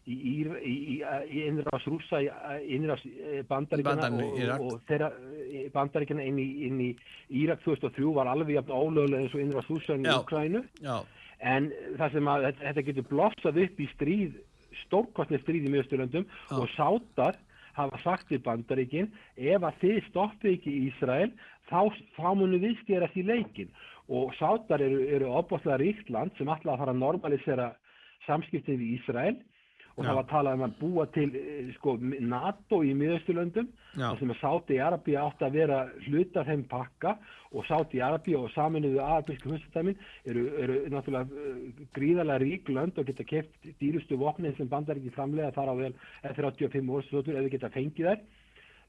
í, 0.05 0.45
í, 0.45 0.75
í 1.01 1.43
innræðs 1.49 1.87
rúsa 1.89 2.21
í 2.21 2.29
innræðs 2.77 3.05
eh, 3.09 3.43
bandaríkjana 3.49 4.11
og, 4.13 4.65
og 4.67 4.83
þeirra 4.89 5.11
eh, 5.49 5.69
bandaríkjana 5.75 6.27
inn 6.29 6.41
í, 6.41 6.49
inn 6.69 6.83
í 6.85 6.91
Írak 7.43 7.65
2003 7.65 8.11
var 8.17 8.29
alveg 8.33 8.59
jafn 8.59 8.75
ólögulega 8.75 9.23
eins 9.23 9.37
og 9.37 9.45
innræðs 9.45 9.71
rúsa 9.73 9.97
í 9.97 10.11
Ukrænu 10.13 10.65
en 11.45 11.71
það 11.99 12.19
sem 12.19 12.31
að 12.35 12.51
þetta 12.61 12.87
getur 12.91 13.09
blossað 13.11 13.63
upp 13.65 13.81
í 13.81 13.89
stríð 13.95 14.37
stórkostni 14.85 15.41
stríð 15.41 15.69
í 15.69 15.73
miðsturlöndum 15.73 16.29
og 16.59 16.69
sátar 16.75 17.39
hafa 17.75 17.99
sagt 18.05 18.33
í 18.35 18.39
bandaríkin 18.43 19.11
ef 19.37 19.65
að 19.65 19.81
þið 19.83 20.01
stoppið 20.11 20.57
ekki 20.59 20.73
í 20.73 20.85
Ísrael 20.91 21.31
þá, 21.71 21.91
þá 22.19 22.29
munum 22.37 22.63
við 22.63 22.77
stjærast 22.83 23.19
í 23.19 23.25
leikin 23.27 23.73
og 24.09 24.35
sátar 24.39 24.85
eru, 24.85 25.01
eru 25.17 25.33
opbóðslega 25.41 25.81
ríkt 25.81 26.13
land 26.13 26.35
sem 26.39 26.49
alltaf 26.49 26.75
að 26.75 26.83
fara 26.83 26.95
að 26.95 27.03
normalisera 27.03 27.73
samskiptið 28.27 28.81
við 28.81 28.97
Ísrael 28.99 29.37
og 29.95 30.03
Já. 30.03 30.09
það 30.09 30.17
var 30.19 30.27
talað 30.31 30.57
um 30.59 30.65
að 30.67 30.77
búa 30.81 31.05
til 31.15 31.29
eh, 31.39 31.71
sko, 31.77 31.95
NATO 32.03 32.81
í 32.83 32.91
miðausturlöndum 32.99 33.69
þar 33.95 34.19
sem 34.19 34.33
að 34.35 34.41
Sáti 34.41 34.79
Arabía 34.83 35.23
átti 35.23 35.47
að 35.47 35.59
vera 35.61 35.79
hluta 36.09 36.45
þeim 36.49 36.65
pakka 36.71 37.15
og 37.55 37.67
Sáti 37.69 38.03
Arabía 38.03 38.41
og 38.43 38.51
saminuðu 38.57 38.99
arabísku 39.05 39.53
hustadæmin 39.55 40.01
eru, 40.27 40.45
eru 40.65 40.81
náttúrulega 40.91 41.31
uh, 41.31 41.85
gríðarlega 41.95 42.43
rík 42.43 42.73
lönd 42.75 42.99
og 42.99 43.07
geta 43.07 43.27
keft 43.29 43.71
dýrustu 43.81 44.19
vopnið 44.19 44.59
sem 44.59 44.71
bandar 44.71 44.99
ekki 44.99 45.15
framlega 45.15 45.55
þar 45.55 45.71
á 45.71 45.75
vel 45.79 45.93
F-35 46.33 46.95
orðsvötur 46.99 47.39
ef 47.39 47.47
þau 47.47 47.55
geta 47.55 47.75
fengið 47.77 48.11
þær 48.11 48.25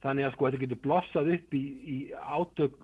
þannig 0.06 0.26
að 0.26 0.36
sko 0.36 0.50
þetta 0.50 0.64
getur 0.66 0.84
blossað 0.88 1.34
upp 1.38 1.54
í, 1.54 1.66
í 1.86 1.98
átök 2.18 2.82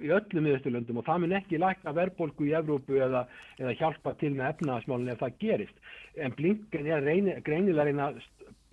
í 0.00 0.10
öllum 0.14 0.46
miðausturlöndum 0.46 1.00
og 1.00 1.06
það 1.06 1.22
mun 1.24 1.36
ekki 1.38 1.60
lækna 1.60 1.94
verðbólgu 1.96 2.48
í 2.48 2.54
Evrópu 2.58 2.98
eða, 3.04 3.26
eða 3.60 3.76
hjálpa 3.80 4.14
til 4.20 4.32
með 4.36 4.54
efnaðasmálun 4.54 5.12
ef 5.12 5.22
það 5.22 5.38
gerist. 5.44 5.84
En 6.16 6.34
Blinken 6.38 6.88
er 6.90 7.04
reyni, 7.06 7.36
greinilega 7.46 7.88
reyna, 7.90 8.10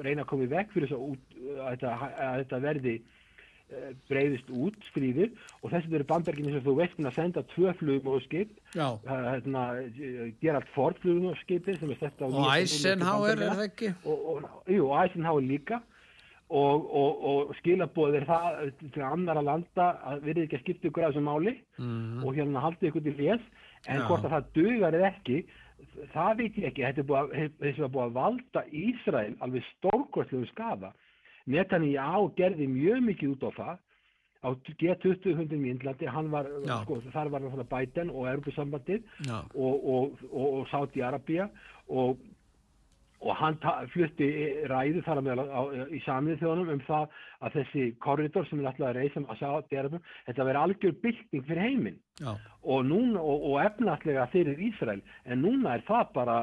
reyna 0.03 0.25
að 0.25 0.31
koma 0.31 0.47
í 0.47 0.51
vekk 0.55 0.73
fyrir 0.75 0.95
að, 0.95 1.05
út, 1.11 1.37
að, 1.57 1.67
þetta, 1.67 1.93
að 2.27 2.39
þetta 2.41 2.61
verði 2.67 2.95
uh, 3.01 3.89
breyðist 4.11 4.53
út 4.53 4.87
stríðir 4.91 5.33
og 5.61 5.73
þess 5.73 5.89
að 5.89 5.99
eru 5.99 6.09
bandarginni 6.13 6.55
sem 6.55 6.65
þú 6.67 6.77
veist 6.79 7.03
að 7.03 7.19
senda 7.19 7.45
tvö 7.55 7.75
flugmóðskip 7.81 8.55
Já. 8.77 8.87
hérna, 9.09 9.67
Gerald 10.43 10.71
Ford 10.75 11.03
er 11.93 12.01
stætt 12.01 12.23
á 12.23 12.27
Og 12.27 12.49
Eisenhower 12.55 13.35
er 13.35 13.53
það 13.53 13.67
ekki? 13.67 13.93
og, 14.05 14.25
og, 14.33 14.49
jú, 14.71 14.89
og 14.89 14.97
Eisenhower 15.03 15.45
líka 15.45 15.83
og, 16.49 16.83
og, 16.95 17.23
og 17.29 17.55
skilabóð 17.59 18.15
er 18.21 18.25
það 18.29 18.59
til 18.93 19.03
annara 19.03 19.41
landa 19.43 19.87
að 20.07 20.21
verið 20.27 20.45
ekki 20.45 20.59
að 20.59 20.61
skipta 20.63 20.87
ykkur 20.87 21.03
af 21.07 21.13
þessu 21.13 21.23
máli 21.25 21.55
Mm. 21.77 22.23
og 22.25 22.35
hérna 22.35 22.61
haldið 22.63 22.89
ykkur 22.89 23.03
til 23.03 23.17
lés 23.19 23.41
en 23.87 23.99
Já. 23.99 24.05
hvort 24.07 24.23
að 24.25 24.31
það 24.33 24.47
dugar 24.55 24.95
eða 24.97 25.09
ekki 25.11 25.41
það 26.13 26.37
veit 26.37 26.55
ég 26.57 26.65
ekki. 26.71 26.85
Þetta 26.87 27.01
er 27.03 27.09
búið 27.09 27.19
að, 27.19 27.81
var 27.81 27.91
búið 27.93 28.05
að 28.07 28.15
valda 28.15 28.63
Ísrael 28.71 29.35
alveg 29.45 29.63
stórkostlegum 29.75 30.47
skafa 30.53 30.93
Netanyahu 31.47 32.31
gerði 32.37 32.67
mjög 32.67 33.03
mikið 33.07 33.35
út 33.35 33.45
á 33.47 33.51
það. 33.57 33.77
Á 34.45 34.49
G20 34.79 35.35
hundum 35.35 35.63
í 35.65 35.69
Indlandi 35.73 36.07
hann 36.13 36.27
var, 36.31 36.45
sko, 36.83 36.99
þar 37.13 37.31
var 37.33 37.41
náttúrulega 37.41 37.71
Biden 37.73 38.11
og 38.13 38.27
Europasambandið 38.29 39.03
og, 39.55 39.87
og, 39.95 40.19
og, 40.31 40.67
og 41.97 42.17
og, 43.23 43.31
hann 43.39 43.57
flutti 43.93 44.27
ræðu 44.69 45.01
þar 45.05 45.21
að 45.21 45.27
meðal 45.27 45.47
á, 45.49 45.61
í 45.89 46.01
samið 46.05 46.43
þjóðunum 46.43 46.73
um 46.75 46.83
það 46.85 47.17
að 47.41 47.57
þessi 47.57 47.87
korridor 48.03 48.47
sem 48.47 48.61
er 48.61 48.69
alltaf 48.69 48.89
að 48.89 48.99
reysa 48.99 49.23
að 49.23 49.41
Saudi 49.41 49.79
Arabia, 49.81 50.03
þetta 50.29 50.47
verði 50.49 50.61
algjör 50.61 50.95
bylting 51.03 51.49
fyrir 51.49 51.65
heiminn. 51.65 51.99
Og, 52.61 52.93
og, 52.93 53.49
og 53.51 53.59
efnallega 53.63 54.29
fyrir 54.33 54.63
Ísrael 54.69 55.03
en 55.25 55.43
núna 55.43 55.75
er 55.77 55.85
það 55.87 56.13
bara 56.17 56.37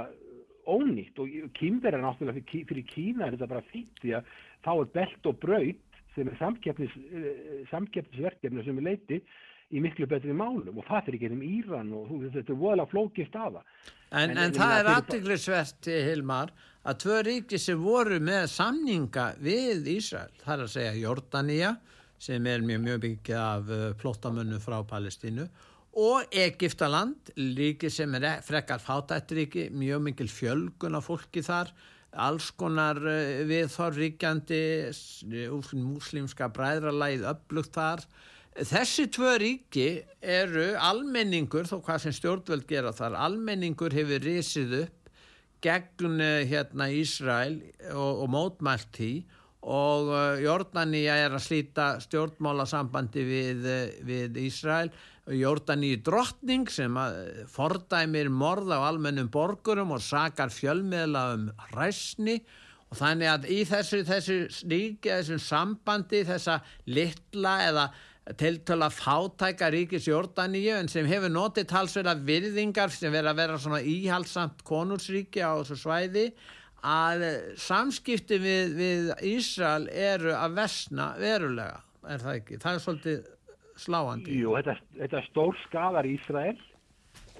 ónýtt. 0.67 1.19
Og 1.21 1.33
kýmverðar 1.59 2.05
náttúrulega 2.05 2.41
fyrir, 2.41 2.69
fyrir 2.71 2.87
Kína 2.91 3.27
er 3.27 3.37
þetta 3.37 3.51
bara 3.55 3.67
fýtt 3.71 4.03
því 4.03 4.15
að 4.19 4.31
þá 4.65 4.73
er 4.75 4.93
belt 4.99 5.31
og 5.31 5.41
braut 5.43 6.01
sem 6.15 6.31
er 6.31 6.37
eh, 6.39 7.65
samkeppnisverkefni 7.71 8.65
sem 8.65 8.79
er 8.79 8.89
leiti 8.89 9.21
í 9.73 9.81
miklu 9.83 10.07
betri 10.11 10.35
málum 10.37 10.77
og 10.79 10.85
það 10.87 11.07
fyrir 11.09 11.19
ekki 11.19 11.33
um 11.35 11.43
Íran 11.47 11.93
og 11.97 12.13
þetta 12.35 12.53
er 12.53 12.61
voðalega 12.61 12.91
flókið 12.93 13.29
staða. 13.31 13.63
En, 14.15 14.31
En- 14.31 14.39
en, 14.39 14.53
það 14.55 14.75
er 14.79 14.91
aðtiklisvert, 14.93 15.89
Hilmar, 16.09 16.53
að 16.85 16.99
tvö 17.03 17.21
ríki 17.27 17.59
sem 17.59 17.81
voru 17.83 18.21
með 18.23 18.45
samninga 18.53 19.29
við 19.43 19.89
Ísrael, 19.97 20.31
það 20.45 20.55
er 20.59 20.65
að 20.67 20.73
segja 20.77 20.97
Jordania, 21.01 21.71
sem 22.25 22.47
er 22.47 22.63
mjög, 22.63 22.83
mjög 22.85 23.01
mikið 23.09 23.39
af 23.41 23.73
uh, 23.73 23.87
plóttamönnu 24.01 24.61
frá 24.63 24.77
Palestínu, 24.87 25.49
og 26.05 26.31
Egiptaland, 26.35 27.33
ríki 27.57 27.91
sem 27.91 28.15
er 28.19 28.29
e- 28.29 28.39
frekar 28.47 28.81
fátætturíki, 28.83 29.69
mjög 29.75 30.05
mikil 30.11 30.31
fjölgun 30.31 30.99
af 30.99 31.09
fólki 31.11 31.43
þar, 31.47 31.73
alls 32.15 32.53
konar 32.55 33.01
uh, 33.03 33.43
viðþór 33.51 33.99
ríkjandi, 33.99 34.63
múslimska 35.83 36.49
bræðralæð 36.55 37.27
upplugt 37.33 37.75
þar, 37.75 38.05
Þessi 38.55 39.09
tvö 39.11 39.33
ríki 39.43 39.89
eru 40.21 40.75
almenningur, 40.79 41.67
þó 41.67 41.81
hvað 41.83 42.05
sem 42.05 42.15
stjórnvöld 42.15 42.69
gera 42.71 42.93
þar, 42.95 43.17
almenningur 43.27 43.95
hefur 43.97 44.23
risið 44.23 44.77
upp 44.85 45.11
gegn 45.65 46.21
eh, 46.21 46.45
hérna 46.47 46.91
Ísrael 46.93 47.57
og, 47.95 48.25
og 48.25 48.29
mótmælt 48.31 48.93
því 48.95 49.15
og 49.65 50.11
uh, 50.13 50.37
Jordania 50.43 51.17
er 51.25 51.35
að 51.35 51.45
slíta 51.47 51.87
stjórnmálasambandi 52.05 53.25
við, 53.25 53.67
eh, 53.69 53.95
við 54.05 54.39
Ísrael. 54.45 54.93
Jordani 55.33 55.95
drottning 56.05 56.69
sem 56.69 56.99
eh, 57.01 57.45
fordæmir 57.49 58.29
morð 58.29 58.75
á 58.77 58.85
almennum 58.91 59.31
borgurum 59.33 59.95
og 59.97 60.03
sakar 60.05 60.53
fjölmiðla 60.53 61.23
um 61.39 61.47
hræsni 61.71 62.43
og 62.91 62.99
þannig 63.01 63.31
að 63.31 63.47
í 63.55 63.63
þessu, 63.71 64.03
þessu 64.05 64.37
ríki, 64.69 65.09
þessu 65.09 65.41
sambandi, 65.41 66.27
þessa 66.29 66.59
litla 66.85 67.55
eða 67.71 67.87
tiltöla 68.41 68.89
fátæka 68.89 69.69
ríkis 69.73 70.09
Jórdaníu 70.09 70.79
en 70.79 70.89
sem 70.89 71.07
hefur 71.09 71.33
notið 71.33 71.69
talsverða 71.69 72.15
virðingar 72.25 72.93
sem 72.93 73.13
verið 73.13 73.31
að 73.35 73.41
vera 73.43 73.59
svona 73.61 73.81
íhalsamt 73.85 74.65
konúrsríki 74.65 75.45
á 75.45 75.53
þessu 75.61 75.77
svæði 75.83 76.27
að 76.85 77.25
samskipti 77.61 78.39
við, 78.41 78.77
við 78.79 79.11
Ísrael 79.35 79.89
eru 79.89 80.33
að 80.37 80.57
vesna 80.59 81.13
verulega, 81.21 81.81
er 82.09 82.25
það 82.25 82.39
ekki? 82.41 82.61
Það 82.63 82.79
er 82.79 82.85
svolítið 82.85 83.27
sláandi. 83.85 84.39
Jú, 84.41 84.55
þetta, 84.59 84.77
þetta 85.01 85.23
stór 85.29 85.61
skadar 85.65 86.09
Ísrael 86.09 86.57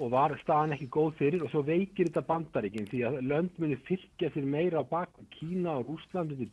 og 0.03 0.11
var 0.11 0.35
staðan 0.43 0.75
ekki 0.75 0.91
góð 0.93 1.13
fyrir 1.21 1.45
og 1.47 1.53
svo 1.53 1.63
veikir 1.67 2.11
þetta 2.11 2.25
bandaríkin 2.29 2.89
því 2.91 3.03
að 3.09 3.21
lönd 3.31 3.57
muni 3.63 3.79
fylgja 3.87 4.33
sér 4.35 4.49
meira 4.49 4.83
á 4.83 4.85
bak 4.85 5.13
Kína 5.37 5.79
og 5.81 5.93
Rúsland 5.93 6.35
til 6.35 6.51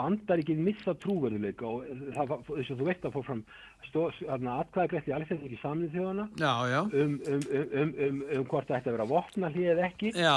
BRICS 0.00 0.10
bandaríkin 0.20 0.62
missa 0.64 0.94
trúverðuleika 1.02 1.68
og 1.68 1.86
það 2.16 2.34
þess 2.48 2.72
að 2.72 2.80
þú 2.80 2.88
veist 2.88 3.06
að 3.06 3.14
fór 3.16 3.26
fram 3.26 3.42
atkvæðagrætt 4.54 5.08
í 5.10 5.14
alveg 5.16 5.32
ekki 5.36 5.60
samlið 5.60 5.96
þjóðana 5.96 6.26
Já, 6.40 6.52
já, 6.70 6.80
um, 6.80 7.14
um, 7.32 7.46
um, 7.50 7.64
um, 7.82 7.94
um, 8.06 8.20
um 8.38 8.46
hvort 8.50 8.68
það 8.68 8.78
ætti 8.78 8.90
að 8.90 8.96
vera 8.96 9.08
vopna 9.10 9.52
hlið 9.54 9.82
ekki. 9.86 10.12
Já, 10.16 10.36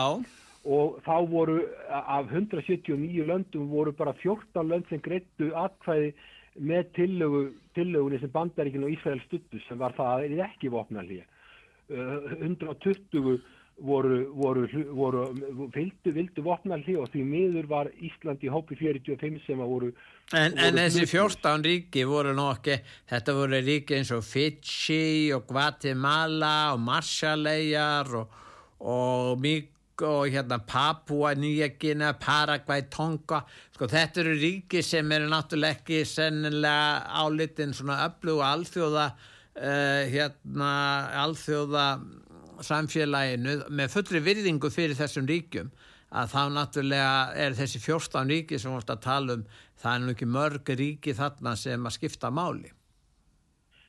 og 0.64 1.00
þá 1.04 1.16
voru 1.32 1.58
af 1.92 2.32
179 2.32 3.28
löndum 3.28 3.68
voru 3.72 3.96
bara 3.96 4.16
14 4.22 4.70
lönd 4.70 4.88
sem 4.90 5.02
greittu 5.04 5.52
atkvæði 5.60 6.14
með 6.64 6.90
tillögu, 6.96 7.44
tillögunni 7.76 8.22
sem 8.22 8.32
bandaríkin 8.32 8.86
og 8.86 8.94
Ísrael 8.94 9.22
stuttu 9.26 9.60
sem 9.68 9.80
var 9.82 9.96
það 9.98 10.12
að 10.12 10.24
það 10.24 10.38
er 10.38 10.46
ekki 10.48 10.72
vopna 10.74 11.04
hlið 11.04 11.24
120 11.94 13.42
voru, 13.82 14.20
voru, 14.36 14.68
voru 14.94 15.24
vildu, 15.74 16.14
vildu 16.14 16.44
vopna 16.46 16.78
hlið 16.82 17.00
og 17.04 17.10
því 17.14 17.24
miður 17.28 17.70
var 17.72 17.90
Ísland 17.98 18.44
í 18.46 18.52
hópi 18.52 18.78
45 18.80 19.42
sem 19.48 19.62
að 19.62 19.72
voru 19.72 19.92
En, 20.32 20.54
voru 20.54 20.64
en 20.66 20.80
þessi 20.80 21.04
hlutlausa. 21.04 21.40
14 21.42 21.66
ríki 21.68 22.06
voru 22.08 22.32
nú 22.38 22.48
ekki, 22.54 22.78
þetta 23.12 23.36
voru 23.38 23.60
ríki 23.66 23.98
eins 23.98 24.14
og 24.16 24.24
Fiji 24.26 25.34
og 25.36 25.46
Guatemala 25.50 26.56
og 26.74 26.82
Marshalleyjar 26.86 28.14
og, 28.22 28.40
og, 28.80 29.42
Mik- 29.44 29.72
og 30.04 30.32
hérna 30.32 30.58
Papua, 30.66 31.34
Nýjagina, 31.38 32.14
Paraguay, 32.20 32.86
Tonga. 32.90 33.44
Sko 33.76 33.90
þetta 33.92 34.24
eru 34.24 34.34
ríki 34.40 34.82
sem 34.84 35.12
eru 35.12 35.30
náttúrulega 35.30 35.78
ekki 35.78 36.02
sennilega 36.08 37.04
álitin 37.24 37.76
svona 37.76 38.00
öflug 38.08 38.40
og 38.40 38.48
alþjóða, 38.48 39.06
uh, 39.60 40.02
hérna, 40.10 40.74
alþjóða 41.26 41.88
samfélaginu 42.62 43.58
með 43.70 43.92
fullri 43.96 44.22
virðingu 44.24 44.70
fyrir 44.74 44.98
þessum 45.00 45.28
ríkjum 45.30 45.72
að 46.14 46.34
þá 46.34 46.42
náttúrulega 46.54 47.14
er 47.46 47.56
þessi 47.58 47.82
14 47.82 48.30
ríki 48.30 48.60
sem 48.60 48.70
við 48.70 48.78
vortum 48.78 48.98
að 48.98 49.06
tala 49.08 49.38
um 49.38 49.46
það 49.82 49.94
er 49.94 50.04
nú 50.04 50.14
ekki 50.14 50.30
mörg 50.30 50.74
ríki 50.80 51.16
þarna 51.18 51.56
sem 51.58 51.88
að 51.90 51.96
skipta 51.98 52.30
máli. 52.30 52.70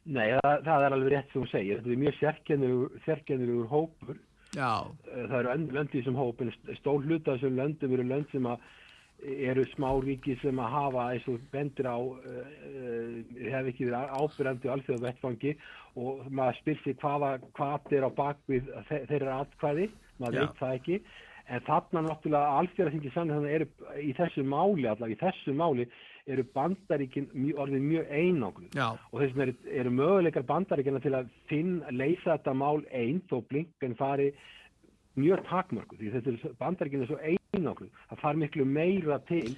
Nei, 0.05 0.31
það, 0.37 0.57
það 0.67 0.87
er 0.87 0.97
alveg 0.97 1.13
rétt 1.13 1.33
sem 1.33 1.43
þú 1.43 1.51
segir. 1.51 1.81
Þetta 1.81 1.93
er 1.95 2.01
mjög 2.05 2.17
sérkennilegur, 2.21 3.03
sérkennilegur 3.05 3.69
hópur. 3.71 4.17
Já, 4.55 4.73
Það 5.11 5.39
eru 5.41 5.53
önnur 5.55 5.77
lönd 5.79 5.93
í 5.95 5.99
þessum 5.99 6.19
hópin. 6.21 6.53
Stór 6.79 7.07
hluta 7.09 7.35
þessum 7.35 7.57
löndum 7.59 7.95
eru 7.97 8.05
lönd 8.09 8.29
sem 8.33 8.47
að 8.47 8.67
eru 9.25 9.65
smáríki 9.73 10.37
sem 10.43 10.59
að 10.61 10.73
hafa 10.75 11.05
eins 11.15 11.29
og 11.31 11.45
bendur 11.53 11.89
á 11.89 11.97
uh, 11.97 12.41
hef 13.41 13.71
ekki 13.71 13.89
verið 13.89 14.17
ábyrjandi 14.21 14.71
á 14.71 14.75
alþjóða 14.75 15.05
vettfangi 15.09 15.55
og 16.01 16.25
maður 16.31 16.59
spyr 16.61 16.81
sig 16.85 16.99
hvaða 17.03 17.37
hvað 17.57 17.95
er 17.99 18.09
á 18.09 18.11
bakvið 18.19 18.73
þe 18.89 18.99
þeirra 19.11 19.39
atkvæði, 19.45 19.87
maður 20.19 20.39
Já. 20.39 20.43
veit 20.43 20.59
það 20.63 20.81
ekki. 20.81 20.99
En 21.45 21.61
þarna 21.67 22.03
náttúrulega 22.07 22.59
alþjóða 22.59 22.95
þingi 22.95 23.13
saman 23.13 23.37
þannig 23.37 23.55
eru 23.59 23.67
í 24.01 24.13
þessu 24.17 24.45
máli 24.49 24.89
allavega 24.89 25.13
í 25.13 25.21
þessu 25.21 25.57
máli 25.57 25.89
eru 26.25 26.45
bandaríkin 26.57 27.27
orðið 27.61 27.85
mjög 27.85 28.13
einangruð. 28.17 28.71
Já, 28.73 28.87
og 28.97 29.21
þess 29.21 29.35
vegna 29.37 29.45
eru, 29.45 29.57
eru 29.83 29.93
möguleikar 29.99 30.47
bandaríkjana 30.49 31.03
til 31.05 31.13
að 31.19 31.33
finn, 31.51 31.75
leysa 31.93 32.39
þetta 32.39 32.55
mál 32.57 32.81
einn 32.97 33.21
þó 33.29 33.43
blinken 33.51 33.97
fari 33.99 34.31
mjög 35.21 35.45
takmörku 35.51 36.01
því 36.01 36.15
þetta 36.17 36.35
er 36.35 36.59
bandaríkjana 36.63 37.11
svo 37.11 37.21
einangruð 37.23 38.03
það 38.11 38.25
far 38.25 38.41
miklu 38.41 38.67
meira 38.67 39.21
til 39.29 39.55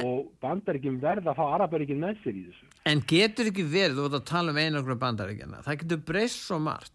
og 0.00 0.28
bandaríkjum 0.42 1.00
verða 1.02 1.32
að 1.32 1.40
fá 1.40 1.46
arabaríkin 1.56 2.02
með 2.02 2.20
sér 2.22 2.36
í 2.36 2.44
þessu 2.48 2.70
en 2.88 3.02
getur 3.06 3.50
ekki 3.50 3.66
verið, 3.68 3.98
þú 3.98 4.06
veit 4.06 4.16
að 4.18 4.30
tala 4.30 4.54
um 4.54 4.60
einangrun 4.60 5.00
bandaríkjana, 5.00 5.62
það 5.66 5.82
getur 5.82 6.02
breyst 6.08 6.46
svo 6.46 6.58
margt. 6.62 6.94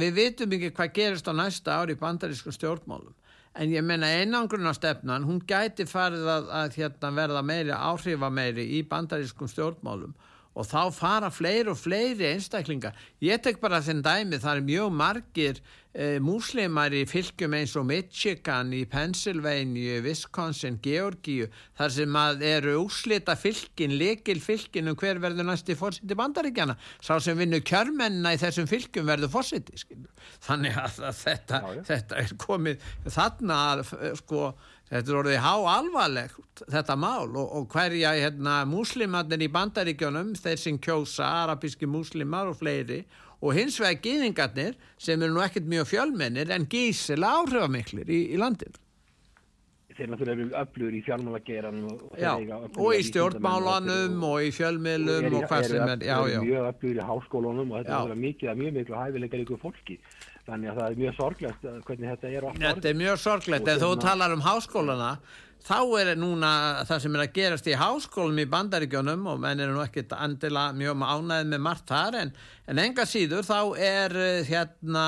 Við 0.00 0.12
vitum 0.16 0.54
ekki 0.56 0.72
hvað 0.76 0.92
gerist 0.96 1.28
á 1.28 1.34
næsta 1.36 1.78
ári 1.80 1.96
í 1.96 2.00
bandarískum 2.00 2.54
stjórnmálum, 2.56 3.14
en 3.60 3.72
ég 3.72 3.84
menna 3.84 4.08
einangrunastefnan 4.20 5.26
hún 5.28 5.40
gæti 5.48 5.86
farið 5.88 6.28
að, 6.36 6.50
að 6.60 6.76
hérna, 6.80 7.12
verða 7.16 7.44
meiri 7.44 7.76
áhrifa 7.76 8.30
meiri 8.32 8.66
í 8.78 8.82
bandarískum 8.88 9.50
stjórnmálum 9.50 10.14
og 10.58 10.66
þá 10.66 10.80
fara 10.94 11.30
fleiri 11.32 11.70
og 11.70 11.78
fleiri 11.78 12.26
einstaklingar. 12.32 12.96
Ég 13.22 13.42
tek 13.42 13.60
bara 13.62 13.82
þenn 13.84 14.02
dæmi, 14.04 14.40
það 14.42 14.58
er 14.58 14.66
mjög 14.66 14.96
margir 14.98 15.60
e, 15.94 16.18
múslimar 16.22 16.94
í 16.96 17.04
fylgjum 17.08 17.54
eins 17.54 17.76
og 17.78 17.86
Michigan, 17.86 18.72
í 18.74 18.82
Pennsylvania, 18.90 20.00
Wisconsin, 20.04 20.80
Georgíu, 20.82 21.46
þar 21.78 21.94
sem 21.94 22.18
að 22.22 22.44
eru 22.50 22.74
úslita 22.82 23.36
fylgin, 23.38 23.94
lekil 24.00 24.42
fylgin 24.42 24.90
um 24.90 24.98
hver 24.98 25.22
verður 25.22 25.48
næsti 25.52 25.78
fórsiti 25.78 26.18
bandaríkjana. 26.18 26.76
Sá 26.98 27.14
sem 27.22 27.38
vinnur 27.38 27.62
kjörmenna 27.66 28.34
í 28.34 28.42
þessum 28.42 28.68
fylgjum 28.70 29.08
verður 29.08 29.32
fórsiti. 29.36 29.78
Þannig 30.46 30.82
að, 30.82 31.00
að 31.12 31.22
þetta, 31.22 31.62
þetta 31.92 32.20
er 32.24 32.36
komið 32.42 32.90
þarna 33.06 33.62
að 33.70 33.86
sko 34.18 34.50
Þetta 34.90 35.12
er 35.12 35.18
orðið 35.20 35.42
há 35.44 35.52
alvarlegt 35.70 36.62
þetta 36.66 36.96
mál 36.98 37.28
og, 37.38 37.46
og 37.60 37.66
hverja 37.70 38.10
hérna, 38.18 38.64
múslimarnir 38.66 39.44
í 39.46 39.48
bandaríkjónum, 39.54 40.32
þeir 40.34 40.58
sem 40.58 40.78
kjósa, 40.82 41.28
arabíski 41.44 41.86
múslimar 41.86 42.50
og 42.50 42.58
fleiri 42.58 43.04
og 43.40 43.54
hins 43.56 43.78
vegar 43.80 44.00
gýðingarnir 44.04 44.74
sem 45.00 45.22
eru 45.22 45.36
nú 45.36 45.44
ekkert 45.44 45.68
mjög 45.70 45.92
fjölmennir 45.92 46.50
en 46.56 46.66
gísilega 46.70 47.38
áhrifamiklir 47.38 48.10
í, 48.10 48.22
í 48.34 48.40
landinu. 48.40 48.74
Þeir 49.94 50.10
náttúrulega 50.10 50.34
eru 50.34 50.58
öflugur 50.62 50.96
í 50.96 51.00
fjármálageranum 51.04 51.88
og, 51.92 52.90
í 52.96 53.02
stjórnmálanum 53.04 54.22
og 54.24 54.46
í 54.46 54.52
fjölmiðlum 54.56 55.34
og 55.36 55.46
hvað 55.50 55.66
sem 55.68 55.82
er. 55.84 56.02
Þeir 56.02 56.34
eru 56.34 56.44
mjög 56.46 56.68
öflugur 56.72 56.98
í 56.98 57.08
háskólunum 57.10 57.74
og 57.74 57.82
þetta 57.82 57.98
er 58.02 58.20
mikið, 58.26 58.52
mjög 58.62 58.78
miklu 58.78 58.96
hæfileika 58.96 59.40
líka 59.42 59.60
fólki 59.60 59.98
þannig 60.50 60.72
að 60.72 60.80
það 60.80 60.88
er 60.88 60.98
mjög 61.02 61.14
sorglegt 61.20 61.68
hvernig 61.86 62.10
þetta 62.10 62.32
er 62.32 62.48
Þetta 62.64 62.90
er 62.90 62.98
mjög 63.04 63.22
sorglegt, 63.22 63.68
en 63.70 63.80
þú 63.80 63.92
hérna- 63.92 64.06
talar 64.08 64.34
um 64.34 64.44
háskólana 64.44 65.12
þá 65.66 65.78
er 66.00 66.14
núna 66.16 66.50
það 66.88 67.02
sem 67.04 67.16
er 67.16 67.24
að 67.24 67.34
gerast 67.36 67.68
í 67.68 67.76
háskólum 67.76 68.40
í 68.40 68.48
bandaríkjónum 68.50 69.26
og 69.28 69.40
menn 69.42 69.60
er 69.60 69.72
nú 69.72 69.82
ekkit 69.84 70.14
andila 70.16 70.70
mjög 70.76 71.04
ánæðið 71.04 71.52
með 71.52 71.62
margt 71.66 71.90
þar 71.90 72.18
en, 72.22 72.32
en 72.66 72.82
enga 72.86 73.06
síður 73.08 73.46
þá 73.46 73.58
er 73.76 74.16
eh, 74.16 74.48
hérna 74.48 75.04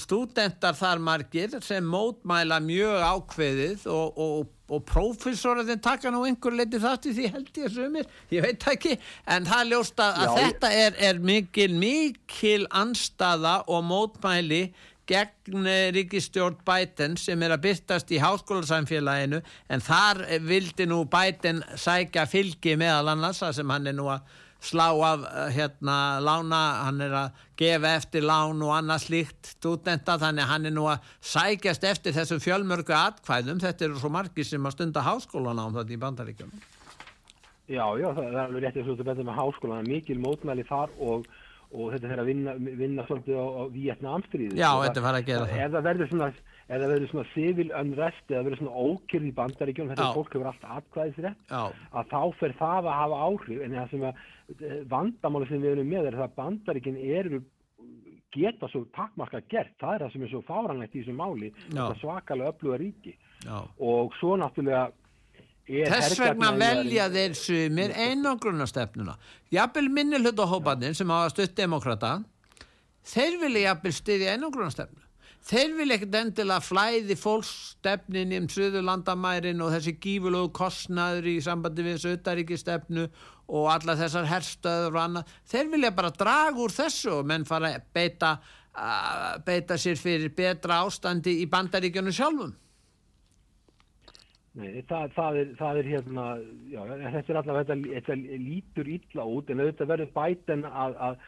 stúdendar 0.00 0.76
þar 0.78 1.02
margir 1.02 1.58
sem 1.64 1.84
mótmæla 1.86 2.60
mjög 2.64 3.04
ákveðið 3.08 3.84
og, 3.90 4.18
og, 4.20 4.48
og 4.70 4.86
prófessorinn 4.88 5.82
taka 5.84 6.12
nú 6.12 6.24
einhver 6.28 6.56
leiti 6.56 6.80
þátt 6.82 7.10
í 7.10 7.14
því 7.18 7.28
held 7.34 7.60
ég 7.60 7.74
sumir, 7.74 8.08
ég 8.34 8.44
veit 8.44 8.66
ekki 8.74 8.96
en 9.30 9.46
það 9.48 9.70
ljósta 9.72 10.08
að 10.14 10.26
Já, 10.26 10.34
þetta 10.40 10.72
er, 10.86 10.98
er 11.10 11.22
mikil, 11.22 11.70
mikil 11.78 12.66
anstaða 12.70 13.60
og 13.70 13.86
mótmæli 13.88 14.64
gegn 15.08 15.66
ríkistjórn 15.92 16.56
Biden 16.64 17.18
sem 17.20 17.42
er 17.44 17.52
að 17.54 17.66
byrtast 17.66 18.12
í 18.14 18.20
háskólasamfélaginu 18.22 19.42
en 19.68 19.84
þar 19.84 20.22
vildi 20.48 20.86
nú 20.88 21.02
Biden 21.12 21.60
sækja 21.76 22.24
fylgi 22.30 22.78
meðal 22.80 23.12
annars 23.12 23.42
að 23.44 23.58
sem 23.60 23.74
hann 23.74 23.90
er 23.90 23.98
nú 23.98 24.08
að 24.12 24.24
slá 24.64 24.86
af 25.10 25.24
eh, 25.28 25.48
hérna 25.58 25.96
lána, 26.24 26.60
hann 26.86 27.00
er 27.04 27.16
að 27.20 27.42
gefa 27.60 27.90
eftir 27.98 28.24
lán 28.26 28.62
og 28.64 28.72
annað 28.74 29.04
slíkt 29.06 29.52
stúdenta 29.54 30.16
þannig 30.22 30.46
að 30.46 30.52
hann 30.54 30.70
er 30.70 30.74
nú 30.74 30.86
að 30.90 31.10
sækjast 31.34 31.84
eftir 31.90 32.16
þessum 32.16 32.40
fjölmörgu 32.42 32.94
atkvæðum. 32.96 33.60
Þetta 33.62 33.86
eru 33.88 34.00
svo 34.00 34.10
margi 34.14 34.46
sem 34.48 34.64
að 34.66 34.76
stunda 34.78 35.04
háskólan 35.06 35.60
á 35.60 35.66
þetta 35.78 35.94
í 35.94 36.00
bandaríkjum 36.06 36.54
Já, 37.64 37.84
já, 37.96 38.10
það 38.12 38.26
er 38.28 38.38
alveg 38.42 38.64
réttið 38.66 38.84
svo 38.84 38.94
að 38.98 39.06
betra 39.08 39.24
með 39.24 39.38
háskólan 39.38 39.86
mikil 39.88 40.18
mótmæli 40.20 40.64
þar 40.68 40.90
og, 41.00 41.22
og 41.72 41.94
þetta 41.94 42.10
er 42.12 42.20
að 42.20 42.28
vinna, 42.28 42.52
vinna 42.60 43.06
svolítið 43.08 43.38
á, 43.40 43.46
á 43.56 43.62
Vietnamstríði 43.72 44.58
Já, 44.60 44.68
þetta 44.82 45.04
fara 45.06 45.22
að 45.22 45.30
gera 45.30 45.46
það 45.48 45.62
Ef 45.64 45.72
það. 45.72 45.86
verður 45.88 46.10
svona 46.10 46.28
ef 46.34 46.42
það 46.68 46.86
verður 46.94 47.10
svona 47.12 47.26
civil 47.32 47.66
unrest 47.80 48.30
eða 48.32 48.44
verður 48.46 48.62
svona 48.62 48.84
ókyrð 48.88 49.28
í 49.28 49.34
bandaríkjum 49.40 49.90
þetta 49.90 50.06
er 50.06 50.16
fólk 50.18 50.36
hefur 50.36 50.50
alltaf 50.50 50.78
atkvæðisrætt 50.78 51.52
að 51.54 52.12
þá 52.12 52.20
fer 52.40 52.54
það 52.60 52.88
að 52.88 53.00
hafa 53.00 53.18
áhrif. 53.28 53.64
En 53.64 53.76
það 53.78 53.90
sem 53.92 54.06
að 54.08 54.22
eh, 54.54 54.78
vandamáli 54.94 55.50
sem 55.50 55.62
við 55.64 55.76
erum 55.76 55.92
með 55.92 56.08
er 56.10 56.18
það 56.22 56.38
bandaríkin 56.40 57.02
eru 57.04 57.42
geta 58.34 58.66
svo 58.72 58.82
takkmarka 58.96 59.44
gert. 59.52 59.76
Það 59.78 59.94
er 59.94 60.04
það 60.06 60.16
sem 60.16 60.26
er 60.26 60.32
svo 60.32 60.42
fáranlegt 60.48 60.96
í 60.96 61.04
þessu 61.04 61.16
máli 61.18 61.52
svakalega 62.00 62.54
öfluga 62.54 62.80
ríki. 62.80 63.14
Já. 63.44 63.60
og 63.78 64.14
svo 64.20 64.36
náttúrulega 64.40 64.90
Þess 65.64 66.18
vegna 66.20 66.50
velja 66.60 67.06
þeir 67.08 67.34
sumir 67.40 67.92
einangrunastefnuna 67.96 69.14
jafnvel 69.52 69.86
minni 69.88 70.18
hlutahópanir 70.20 70.92
sem 70.96 71.08
hafa 71.08 71.30
stutt 71.32 71.54
demokrata 71.56 72.18
þeir 73.08 73.38
vilja 73.40 73.70
jafnvel 73.70 73.94
styðja 73.96 74.34
einangrunastefnu 74.36 75.03
þeir 75.44 75.76
vil 75.78 75.92
ekkert 75.94 76.16
endilega 76.20 76.64
flæði 76.64 77.16
fólkstefnin 77.20 78.32
um 78.38 78.48
Suðurlandamærin 78.52 79.62
og 79.64 79.74
þessi 79.74 79.96
gífulegu 80.00 80.50
kostnaður 80.56 81.30
í 81.34 81.36
sambandi 81.44 81.84
við 81.84 81.98
þessu 81.98 82.14
auðaríkistefnu 82.14 83.06
og 83.52 83.70
alla 83.74 83.96
þessar 84.00 84.28
herstöður 84.30 84.96
og 84.96 85.00
annað, 85.02 85.32
þeir 85.52 85.70
vilja 85.74 85.94
bara 85.96 86.12
draga 86.16 86.64
úr 86.64 86.72
þessu 86.72 87.18
og 87.18 87.28
menn 87.28 87.44
fara 87.48 87.74
að 87.76 87.88
beita, 87.96 88.34
uh, 88.72 89.32
beita 89.44 89.76
sér 89.80 90.00
fyrir 90.00 90.32
betra 90.36 90.80
ástandi 90.86 91.36
í 91.42 91.48
bandaríkjunu 91.52 92.14
sjálfum. 92.14 92.54
Nei, 94.54 94.84
það, 94.86 95.08
það, 95.16 95.36
er, 95.40 95.48
það 95.58 95.78
er 95.80 95.86
hérna, 95.90 96.24
já, 96.70 96.82
þetta 96.86 97.32
er 97.32 97.38
allavega, 97.40 97.62
þetta, 97.74 97.94
þetta 97.96 98.42
lítur 98.44 98.90
illa 98.96 99.24
út 99.26 99.48
en 99.50 99.62
auðvitað 99.64 99.90
verður 99.90 100.12
bæten 100.14 100.62
að, 100.70 101.00
að 101.08 101.24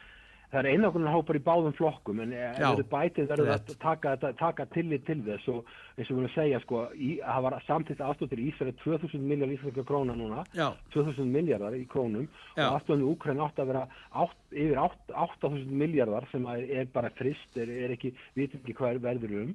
það 0.52 0.58
er 0.60 0.68
einakonar 0.72 1.14
hópar 1.14 1.38
í 1.38 1.42
báðum 1.42 1.74
flokkum 1.76 2.20
en 2.22 2.32
ef 2.36 2.58
það 2.58 2.66
eru 2.68 2.86
bætið 2.92 3.28
verður 3.32 3.52
að 3.54 3.70
taka, 3.82 4.14
taka 4.38 4.66
tillit 4.74 5.04
til 5.08 5.18
þess 5.26 5.48
og 5.52 5.70
eins 5.96 6.10
og 6.10 6.12
við 6.12 6.20
viljum 6.20 6.34
segja 6.34 6.60
sko, 6.62 6.82
það 6.94 7.46
var 7.46 7.56
samtitt 7.66 8.02
aðstóttir 8.04 8.42
í 8.42 8.48
Ísraeli 8.50 8.76
2000 8.82 9.26
miljard 9.26 9.54
íslenska 9.56 9.86
króna 9.88 10.16
núna 10.18 10.44
Já. 10.56 10.68
2000 10.94 11.32
miljardar 11.34 11.76
í 11.78 11.82
krónum 11.90 12.28
Já. 12.54 12.68
og 12.68 12.76
aðstofnum 12.76 13.06
í 13.06 13.10
Úkræn 13.10 13.42
átt 13.42 13.58
að 13.62 13.72
vera 13.72 13.86
átt, 14.12 14.38
yfir 14.52 14.82
8000 14.84 15.74
miljardar 15.82 16.28
sem 16.30 16.46
er 16.52 16.86
bara 16.94 17.10
frist, 17.18 17.50
er, 17.58 17.72
er 17.86 17.96
ekki 17.96 18.14
við 18.36 18.46
veitum 18.46 18.62
ekki 18.62 18.78
hvað 18.78 19.02
verður 19.06 19.36
um 19.42 19.54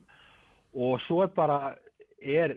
og 0.82 1.00
svo 1.08 1.24
er 1.26 1.32
bara 1.36 1.76
er 2.22 2.56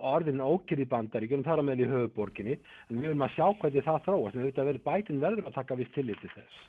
orðin 0.00 0.40
ókir 0.40 0.80
í 0.80 0.88
bandaríkjum, 0.88 1.42
það 1.44 1.54
er 1.54 1.62
að 1.62 1.66
meðal 1.68 1.84
í 1.84 1.90
höfuborginni 1.90 2.54
en 2.56 2.96
við 2.96 3.08
viljum 3.10 3.24
að 3.26 3.34
sjá 3.36 3.46
hvernig 3.60 3.86
það 3.86 4.04
þróast 4.06 4.36
en 4.36 4.46
þetta 4.46 4.68
verður 4.68 4.86
bætin 4.86 5.22
verður 5.22 5.50
að 5.50 5.56
taka 5.58 5.76
viss 5.80 5.92
tillit 5.96 6.22
til 6.22 6.30
þess 6.34 6.68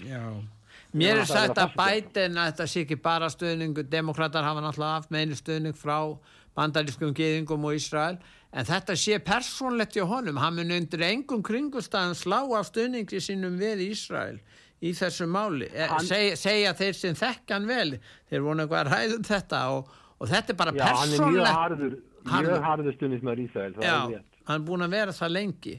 Já, 0.00 0.22
mér 0.92 1.22
er 1.22 1.28
sagt 1.28 1.58
að 1.60 1.74
bætin 1.78 2.38
að 2.40 2.52
þetta 2.52 2.68
sé 2.70 2.84
ekki 2.84 2.98
bara 3.02 3.30
stöðningu, 3.32 3.84
demokrater 3.90 4.46
hafa 4.46 4.62
náttúrulega 4.64 5.00
haft 5.00 5.12
með 5.12 5.26
einu 5.26 5.38
stöðning 5.38 5.76
frá 5.78 5.98
bandarískum 6.56 7.14
geðingum 7.16 7.68
og 7.68 7.76
Ísrael 7.78 8.18
en 8.52 8.68
þetta 8.68 8.96
sé 8.98 9.18
persónlegt 9.24 9.96
í 9.96 10.04
honum, 10.04 10.40
hann 10.42 10.58
mun 10.58 10.74
undir 10.76 11.04
engum 11.06 11.44
kringustæðan 11.44 12.16
slá 12.18 12.40
af 12.58 12.68
stöðningi 12.68 13.20
sínum 13.24 13.56
við 13.60 13.86
Ísrael 13.88 14.40
í 14.82 14.92
þessu 14.98 15.28
máli, 15.30 15.68
e, 15.70 15.86
hann, 15.86 16.04
Seg, 16.04 16.34
segja 16.40 16.74
þeir 16.76 16.96
sem 16.98 17.16
þekkan 17.16 17.68
vel, 17.68 18.00
þeir 18.30 18.42
vonu 18.42 18.64
eitthvað 18.64 18.80
að 18.80 18.90
ræðum 18.90 19.26
þetta 19.28 19.60
og, 19.76 19.92
og 20.18 20.32
þetta 20.32 20.52
er 20.52 20.58
bara 20.58 20.74
persónlegt. 20.74 21.14
Já, 21.14 21.22
hann 21.22 21.28
er 21.28 21.36
mjög 21.36 21.60
harður, 21.60 21.96
mjög 22.32 22.66
harður. 22.66 22.96
stöðningsmæður 22.98 23.42
Ísrael, 23.44 23.76
er. 23.78 23.86
Já, 23.86 24.24
hann 24.48 24.58
er 24.58 24.66
búin 24.66 24.84
að 24.84 24.96
vera 24.98 25.14
það 25.16 25.34
lengi 25.38 25.76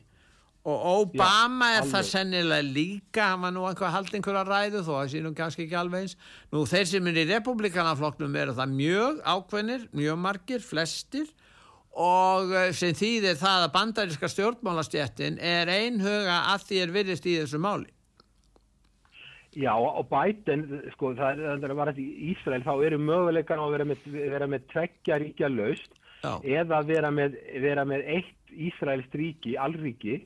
og 0.64 0.84
Obama 0.88 1.74
Já, 1.74 1.78
er 1.82 1.88
það 1.92 2.06
sennilega 2.08 2.64
líka 2.64 3.30
hann 3.34 3.42
var 3.44 3.52
nú 3.52 3.66
einhver 3.68 3.92
hald 3.92 4.14
einhverja 4.16 4.44
ræðu 4.48 4.84
þó 4.86 4.92
að 4.94 5.00
það 5.02 5.10
sé 5.12 5.24
nú 5.24 5.32
kannski 5.36 5.66
ekki 5.66 5.76
alveg 5.76 6.06
eins. 6.06 6.14
Nú 6.56 6.62
þeir 6.72 6.86
sem 6.88 7.10
er 7.12 7.20
í 7.20 7.26
republikanaflokknum 7.34 8.38
eru 8.40 8.56
það 8.56 8.78
mjög 8.78 9.20
ákveðnir, 9.34 9.90
mjög 9.92 10.22
margir 10.24 10.64
flestir. 10.64 11.34
Og 11.94 12.54
eh, 12.56 12.72
sem 12.74 12.96
þýðir 12.98 13.36
það 13.38 13.66
að 13.66 13.74
bandaríska 13.76 14.30
stjórnmálastjættin 14.32 15.36
er 15.38 15.70
einhuga 15.70 16.40
að 16.54 16.64
því 16.70 16.80
er 16.86 16.96
virðist 16.96 17.28
í 17.28 17.36
þessu 17.42 17.60
máli. 17.62 17.92
Já 19.54 19.74
og 19.76 20.08
Biden 20.10 20.64
sko 20.96 21.12
það 21.18 21.44
er 21.44 21.68
að 21.68 21.76
vera 21.78 21.94
í 22.02 22.08
Ísrael 22.32 22.64
þá 22.66 22.74
eru 22.88 22.98
möguleikan 23.04 23.62
að 23.62 23.76
vera 23.76 23.86
með, 23.92 24.08
vera 24.16 24.48
með 24.50 24.66
tveggja 24.72 25.20
ríkja 25.22 25.52
laust 25.52 26.00
Já. 26.24 26.38
eða 26.62 26.80
vera 26.88 27.12
með, 27.12 27.36
vera 27.60 27.84
með 27.88 28.06
eitt 28.18 28.54
Ísraels 28.54 29.10
ríki, 29.18 29.58
allríki 29.60 30.22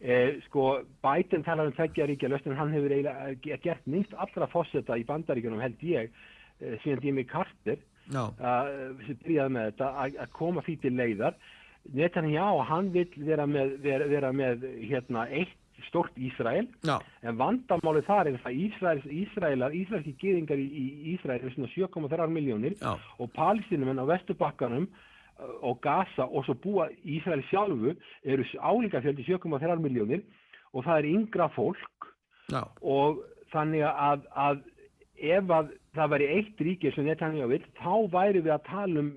eh, 0.00 0.38
sko 0.46 0.82
Biden 1.04 1.44
talar 1.44 1.68
um 1.68 1.74
tveggja 1.76 2.06
ríkja 2.08 2.30
löstin, 2.32 2.56
hann 2.56 2.72
hefur 2.72 2.94
eiginlega 2.94 3.58
gert 3.62 3.86
minnst 3.86 4.14
allra 4.16 4.48
fósetta 4.50 4.96
í 4.98 5.04
bandaríkunum 5.08 5.60
held 5.62 5.82
ég, 5.86 6.12
eh, 6.60 6.78
síðan 6.84 7.02
Jimmy 7.04 7.26
Carter. 7.28 7.80
Sem 9.06 9.18
byrjaði 9.22 9.54
með 9.54 9.68
þetta 9.68 9.90
að 10.24 10.32
koma 10.34 10.62
því 10.66 10.78
til 10.82 10.90
leiðar. 10.98 11.36
Netanyahu, 11.94 12.62
hann 12.66 12.88
vil 12.94 13.06
vera 13.16 13.46
með, 13.46 13.76
vera, 13.82 14.08
vera 14.10 14.32
með 14.34 14.64
hérna, 14.82 15.26
eitt 15.30 15.61
stort 15.88 16.18
Ísrael 16.18 16.66
Já. 16.86 16.98
en 17.22 17.38
vandamáli 17.38 18.02
þar 18.06 18.30
er 18.30 18.38
það 18.44 18.58
Ísraels, 18.66 19.06
Ísraelar, 19.06 19.74
Ísraelski 19.76 20.14
geðingar 20.20 20.60
í, 20.60 20.66
í 20.66 21.14
Ísrael 21.14 21.40
er 21.40 21.54
svona 21.54 21.72
7,3 21.74 22.28
miljónir 22.32 22.76
og 22.82 23.32
palestinumenn 23.36 24.02
á 24.02 24.06
Vesturbakkanum 24.10 24.88
og 25.62 25.80
Gaza 25.82 26.28
og 26.28 26.46
svo 26.46 26.56
búa 26.62 26.88
Ísraeli 27.02 27.44
sjálfu 27.50 27.94
eru 28.24 28.46
álíka 28.58 29.02
fjöldi 29.02 29.26
7,3 29.26 29.78
miljónir 29.82 30.24
og 30.72 30.86
það 30.86 30.98
er 30.98 31.10
yngra 31.12 31.48
fólk 31.56 32.10
Já. 32.52 32.64
og 32.82 33.22
þannig 33.52 33.84
að, 33.86 34.26
að 34.34 34.62
ef 35.22 35.50
að 35.54 35.72
það 35.94 36.12
væri 36.14 36.28
eitt 36.36 36.62
ríkir 36.66 36.94
sem 36.94 37.06
Netanyahu 37.06 37.50
vil 37.52 37.64
þá 37.78 37.94
væri 38.12 38.42
við 38.42 38.54
að 38.54 38.66
tala 38.68 39.02
um 39.02 39.10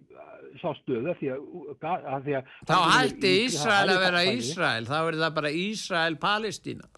sá 0.62 0.70
stöðu 0.82 1.16
því 1.20 1.32
að, 1.36 1.46
að, 1.86 2.20
því 2.26 2.36
að 2.40 2.52
þá 2.70 2.76
hætti 2.96 3.32
Ísrael 3.46 3.88
að 3.94 4.04
vera 4.06 4.26
Ísrael 4.32 4.84
þá 4.90 4.98
er 5.00 5.18
það 5.24 5.34
bara 5.40 5.56
Ísrael-Palestína 5.62 6.92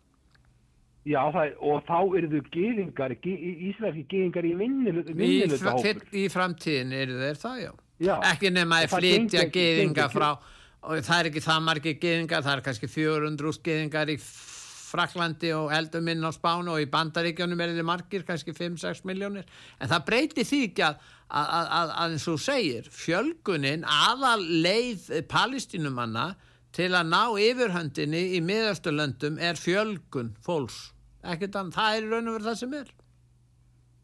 Já, 1.07 1.21
það, 1.31 1.53
og 1.63 1.83
þá 1.87 1.99
eru 2.19 2.29
þau 2.33 2.47
geðingar, 2.51 3.13
ísraelski 3.23 4.03
geðingar 4.11 4.47
í 4.47 4.49
vinniluta 4.59 5.71
hópur. 5.77 6.01
Í, 6.11 6.25
framtíðin 6.33 6.91
eru 6.97 7.15
þeir 7.21 7.39
það, 7.39 7.61
já. 7.61 7.69
já. 8.09 8.13
Ekki 8.33 8.51
nema 8.51 8.81
að 8.83 8.95
flytja 8.97 9.45
geðinga 9.53 10.09
frá, 10.11 10.27
og 10.83 11.05
það 11.07 11.21
er 11.21 11.29
ekki 11.29 11.43
það 11.45 11.63
margir 11.69 11.95
geðingar, 12.01 12.43
það 12.43 12.57
er 12.57 12.63
kannski 12.65 12.91
400 12.91 13.61
geðingar 13.69 14.11
í 14.11 14.17
Fraklandi 14.87 15.51
og 15.55 15.71
elduminn 15.75 16.23
á 16.23 16.31
Spánu 16.31 16.73
og 16.75 16.81
í 16.83 16.89
Bandaríkjónum 16.91 17.61
er 17.63 17.75
þið 17.75 17.87
margir, 17.87 18.25
kannski 18.27 18.55
5-6 18.55 19.03
miljónir. 19.09 19.47
En 19.81 19.91
það 19.91 20.05
breyti 20.07 20.45
því 20.47 20.61
ekki 20.69 20.85
að, 20.87 20.99
að, 21.27 21.53
að, 21.53 21.95
að 22.03 22.17
eins 22.17 22.27
og 22.31 22.43
segir, 22.43 22.91
fjölgunin 22.93 23.87
aðal 23.87 24.43
leið 24.65 25.09
palestínumanna 25.31 26.29
til 26.77 26.91
að 26.93 27.09
ná 27.09 27.23
yfirhöndinni 27.41 28.23
í 28.37 28.43
miðasturlöndum 28.45 29.41
er 29.41 29.59
fjölgun 29.59 30.35
fólks. 30.45 30.91
Ekkert 31.27 31.57
annað, 31.57 31.77
það 31.79 31.97
er 31.97 32.09
raun 32.11 32.29
og 32.29 32.37
verið 32.37 32.49
það 32.51 32.59
sem 32.61 32.79
er. 32.79 32.95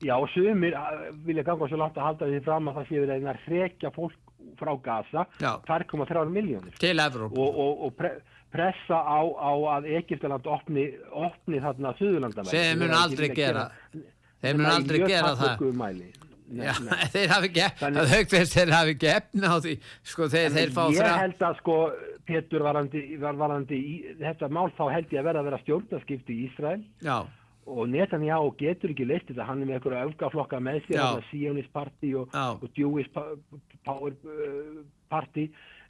Já, 0.03 0.15
sumir 0.33 0.75
vilja 1.23 1.45
ganga 1.47 1.67
svo 1.69 1.79
látt 1.79 1.97
að 1.99 2.07
halda 2.09 2.27
því 2.27 2.39
fram 2.43 2.69
að 2.69 2.79
það 2.79 2.89
sé 2.89 3.03
verið 3.03 3.27
að 3.31 3.43
hrekja 3.45 3.91
fólk 3.95 4.31
frá 4.59 4.71
Gaza. 4.83 5.25
2,3 5.39 6.23
miljónir 6.33 6.75
til 6.81 6.97
Evróp 6.99 7.37
og, 7.37 7.59
og, 7.63 7.85
og 7.87 7.95
pressa 8.53 8.99
á, 9.01 9.19
á 9.25 9.51
að 9.77 9.89
Egiptaland 9.99 10.49
opni, 10.49 10.89
opni 11.09 11.61
þarna 11.63 11.95
Suðurlandamæli. 11.99 12.53
Sem 12.53 12.81
mun 12.81 12.93
aldrei 12.97 13.31
gera 13.33 13.69
þeir 14.43 14.59
mun 14.59 14.71
aldrei 14.73 15.01
gera 15.07 15.33
það. 15.39 15.65
Já, 16.53 16.73
þeir 17.13 17.31
hafi 17.31 17.49
ekki 17.49 18.41
þeir 18.51 18.73
hafi 18.75 18.95
ekki 18.95 19.09
efna 19.13 19.53
á 19.53 19.57
því. 19.63 19.77
Sko, 20.05 20.27
þeir, 20.31 20.49
þeir 20.53 20.73
ég 20.73 20.99
þrjá... 20.99 21.13
held 21.21 21.45
að 21.47 21.61
sko 21.61 21.77
Petur 22.27 22.63
varandi, 22.63 23.03
var 23.19 23.39
varandi 23.39 23.77
í 23.79 23.95
þetta 24.19 24.47
mál 24.53 24.67
þá 24.77 24.83
held 24.93 25.15
ég 25.15 25.23
að 25.23 25.29
verða 25.29 25.41
að 25.41 25.47
vera 25.49 25.61
stjórnarskipti 25.63 26.35
í 26.35 26.45
Ísrael. 26.49 26.83
Já. 27.03 27.17
og 27.63 27.87
Netanyahu 27.87 28.49
getur 28.59 28.91
ekki 28.91 29.07
leist 29.07 29.29
þetta, 29.29 29.45
hann 29.47 29.61
er 29.63 29.69
með 29.69 29.77
einhverja 29.77 30.07
öfgaflokka 30.09 30.59
með 30.59 30.81
sér, 30.89 31.21
Sionist 31.29 31.71
Party 31.71 32.09
og, 32.19 32.33
og 32.35 32.65
Jewish 32.75 33.07
Power 33.87 34.11
uh, 34.11 34.81
Party, 35.11 35.45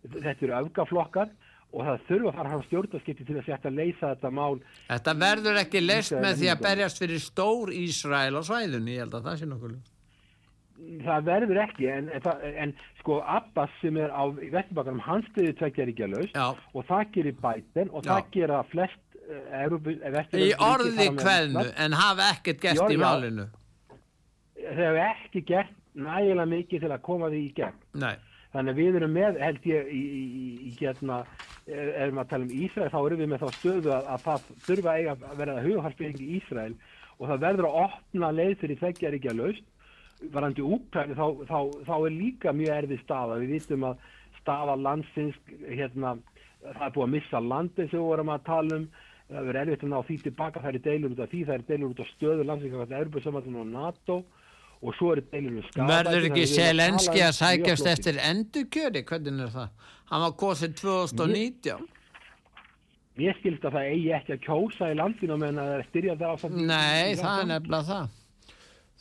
þetta 0.05 0.37
eru 0.37 0.55
öfgaflokkar 0.59 1.33
og 1.73 1.87
það 1.87 2.03
þurfa 2.09 2.29
að 2.29 2.37
fara 2.37 2.53
á 2.53 2.67
stjórnarskipti 2.67 3.25
til 3.25 3.39
að 3.39 3.47
setja 3.47 3.71
að 3.71 3.79
leysa 3.79 4.11
þetta 4.13 4.29
mál. 4.37 4.59
Þetta 4.91 5.15
verður 5.23 5.63
ekki 5.63 5.81
leist 5.81 6.13
með 6.13 6.37
því 6.43 6.51
að 6.53 6.61
berjast 6.67 7.01
fyrir 7.01 7.23
stór 7.23 7.73
Ísrael 7.73 8.37
á 8.37 8.41
svæðunni, 8.45 8.93
ég 8.93 9.07
held 9.07 9.17
að 9.17 9.27
það 9.31 9.41
sé 9.41 9.49
nokkuð 9.49 9.81
það 11.03 11.27
verður 11.27 11.59
ekki 11.63 11.87
en, 11.91 12.09
en, 12.17 12.27
en 12.63 12.73
sko 12.99 13.19
Abbas 13.29 13.71
sem 13.81 13.97
er 14.01 14.11
á 14.13 14.23
Vesturbakkanum 14.33 15.01
hans 15.03 15.27
stuði 15.31 15.53
tveggjaríkja 15.59 16.09
laust 16.11 16.37
og 16.73 16.87
það 16.89 17.03
gerir 17.15 17.37
bæten 17.43 17.91
og 17.91 18.03
Já. 18.03 18.09
það 18.09 18.31
gera 18.35 18.59
flest 18.71 19.17
uh, 19.23 20.41
í 20.41 20.49
orði 20.57 21.09
kveðnu 21.19 21.65
en 21.85 21.97
hafa 21.99 22.29
ekkert 22.35 22.63
gert 22.65 22.83
í, 22.87 22.97
í 22.97 23.01
málinu. 23.01 23.47
Þeir 24.63 24.83
hafa 24.89 25.07
ekki 25.13 25.45
gert 25.53 25.79
nægilega 25.93 26.49
mikið 26.55 26.85
til 26.85 26.93
að 26.95 27.03
koma 27.05 27.29
því 27.31 27.41
í 27.43 27.49
gegn. 27.57 27.81
Nei. 28.01 28.15
Þannig 28.53 28.73
að 28.73 28.81
við 28.81 28.97
erum 28.99 29.15
með 29.17 29.39
held 29.41 29.67
ég 29.69 29.91
í, 29.91 30.01
í, 30.21 30.23
í 30.69 30.73
hérna 30.79 31.23
erum 31.67 32.21
að 32.21 32.31
tala 32.31 32.47
um 32.47 32.55
Ísrael 32.63 32.91
þá 32.93 32.99
erum 33.01 33.23
við 33.23 33.31
með 33.31 33.43
þá 33.43 33.59
stöðu 33.59 33.93
að, 33.95 34.09
að 34.13 34.25
það 34.27 34.49
þurfa 34.67 34.97
að 35.13 35.37
vera 35.41 35.61
hughalsbyggingi 35.65 36.25
í 36.27 36.39
Ísrael 36.39 36.73
og 37.19 37.29
það 37.29 37.45
verður 37.45 37.69
að 37.69 37.79
opna 37.83 38.33
leið 38.33 38.57
fyrir 38.61 38.81
tveggjaríkja 38.81 39.37
laust 39.37 39.69
varandi 40.31 40.63
útræði 40.63 41.15
þá, 41.17 41.25
þá, 41.49 41.57
þá 41.87 41.95
er 41.97 42.13
líka 42.15 42.53
mjög 42.55 42.77
erfið 42.77 43.01
staða. 43.03 43.39
Við 43.41 43.55
vitum 43.57 43.87
að 43.89 44.05
staða 44.39 44.75
landsins, 44.79 45.39
hérna, 45.67 46.13
það 46.63 46.85
er 46.87 46.93
búið 46.95 47.07
að 47.07 47.13
missa 47.15 47.41
landin 47.43 47.89
sem 47.89 47.99
við 47.99 48.07
vorum 48.07 48.31
að 48.33 48.45
tala 48.47 48.79
um. 48.79 48.85
Það 49.33 49.45
verður 49.47 49.59
erfitt 49.63 49.83
að 49.85 49.91
ná 49.93 49.99
því 50.03 50.15
tilbaka, 50.21 50.61
það 50.61 50.75
er 50.75 50.81
deilur 50.83 51.13
út 51.13 51.21
af 51.23 51.29
því, 51.31 51.41
það 51.47 51.55
er 51.55 51.61
deilur 51.69 51.93
út 51.93 52.01
af 52.03 52.09
stöðu 52.11 52.43
landsins, 52.45 52.73
það 52.73 52.91
er 52.91 52.99
Európa 52.99 53.21
saman 53.23 53.61
og 53.61 53.69
NATO 53.71 54.17
og 54.83 54.95
svo 54.97 55.13
er 55.13 55.23
deilur 55.31 55.57
um 55.57 55.67
skada. 55.69 55.89
Verður 55.89 56.29
ekki 56.29 56.45
Selenski 56.51 57.23
að 57.23 57.35
sækjast 57.39 57.91
eftir 57.93 58.19
endurkjöri? 58.29 59.03
Hvernig 59.07 59.45
er 59.47 59.53
það? 59.53 59.91
Hann 60.11 60.25
var 60.25 60.33
góðsinn 60.43 60.75
2019. 60.79 61.87
Mér 63.17 63.37
skilst 63.37 63.65
að 63.67 63.77
það 63.77 63.91
eigi 63.93 64.11
ekki 64.17 64.35
að 64.35 64.43
kjósa 64.47 64.89
í 64.89 64.97
landinu 64.97 65.37
meðan 65.37 65.61
það 65.61 65.77
er 65.77 65.87
styrjað 65.91 66.21
þar 66.23 66.33
á 66.33 66.37
samt. 66.41 66.59
Nei, 66.59 67.15
það 67.19 67.39
er 67.43 67.49
nefnilega 67.53 67.87
það 67.91 68.19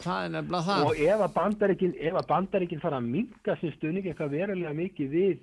það 0.03 0.25
er 0.25 0.35
nefnilega 0.37 0.67
það 0.67 0.85
og 0.89 1.01
ef 1.07 1.23
að 1.23 2.21
að 2.21 2.29
bandaríkinn 2.31 2.83
fara 2.83 3.01
að 3.01 3.09
minga 3.15 3.57
sem 3.61 3.75
stuðning 3.77 4.07
eitthvað 4.09 4.37
verulega 4.37 4.75
mikið 4.77 5.13
við 5.13 5.43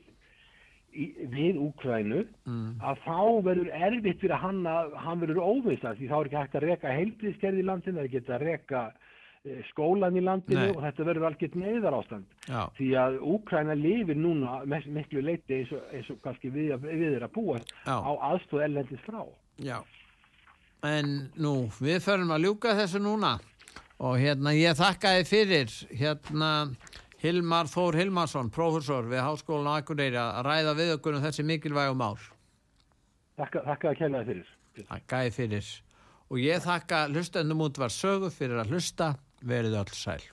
í, 0.93 1.05
við 1.31 1.59
Úkvænu 1.61 2.23
mm. 2.23 2.71
að 2.81 3.03
þá 3.05 3.19
verður 3.45 3.69
erfitt 3.89 4.23
fyrir 4.23 4.41
hann 4.41 4.63
að 4.69 4.95
hann 5.03 5.21
verður 5.23 5.43
óvist 5.43 5.85
því 5.85 6.09
þá 6.09 6.17
er 6.19 6.29
ekki 6.29 6.39
hægt 6.39 6.57
að 6.57 6.65
reka 6.65 6.95
heilbríðskerði 6.97 7.63
í 7.63 7.69
landinu 7.69 7.99
það 7.99 8.03
er 8.03 8.09
ekki 8.09 8.33
að 8.35 8.45
reka 8.47 8.83
eh, 8.89 9.09
skólan 9.69 10.17
í 10.19 10.23
landinu 10.23 10.59
Nei. 10.59 10.71
og 10.73 10.81
þetta 10.83 11.05
verður 11.07 11.27
algjört 11.29 11.55
neyðar 11.55 11.95
ástand 11.95 12.47
Já. 12.49 12.63
því 12.75 12.87
að 12.99 13.17
Úkræna 13.33 13.75
lifir 13.79 14.17
núna 14.19 14.57
miklu 14.67 15.23
leiti 15.23 15.61
eins 15.61 15.71
og, 15.71 15.85
eins 15.95 16.09
og 16.11 16.19
kannski 16.23 16.51
við, 16.51 16.73
við 16.83 17.05
erum 17.13 17.29
að 17.29 17.35
búa 17.37 17.59
Já. 17.85 17.95
á 17.95 18.11
aðstóð 18.33 18.65
ellendis 18.67 19.05
frá. 19.05 19.23
Já. 19.63 19.79
En 20.83 21.29
nú 21.39 21.69
við 21.79 22.01
förum 22.03 22.33
að 22.35 22.47
ljúka 22.47 22.75
þessu 22.75 23.01
núna. 23.03 23.37
Og 23.99 24.15
hérna 24.19 24.53
ég 24.55 24.77
þakkaði 24.79 25.23
fyrir 25.27 25.71
hérna 25.91 26.51
Hilmar 27.19 27.67
Þór 27.67 27.97
Hilmarsson, 27.99 28.51
profesor 28.51 29.07
við 29.11 29.23
Háskólan 29.25 29.67
á 29.75 29.79
Akureyri 29.79 30.19
að 30.19 30.45
ræða 30.47 30.75
við 30.77 30.93
okkur 30.93 31.17
um 31.17 31.23
þessi 31.25 31.43
mikilvægum 31.43 32.03
ár 32.03 32.21
Þakka, 33.39 33.63
þakka 33.63 33.89
að 33.89 33.97
kenna 33.99 34.21
fyrir. 34.27 34.47
Þakkaði 34.87 35.33
fyrir. 35.35 35.67
Og 36.29 36.39
ég 36.43 36.63
þakka 36.63 37.05
hlustendum 37.11 37.63
út 37.63 37.79
var 37.79 37.91
sögu 37.91 38.31
fyrir 38.31 38.59
að 38.59 38.71
hlusta 38.75 39.13
verið 39.45 39.77
öll 39.79 39.95
sæl 39.95 40.23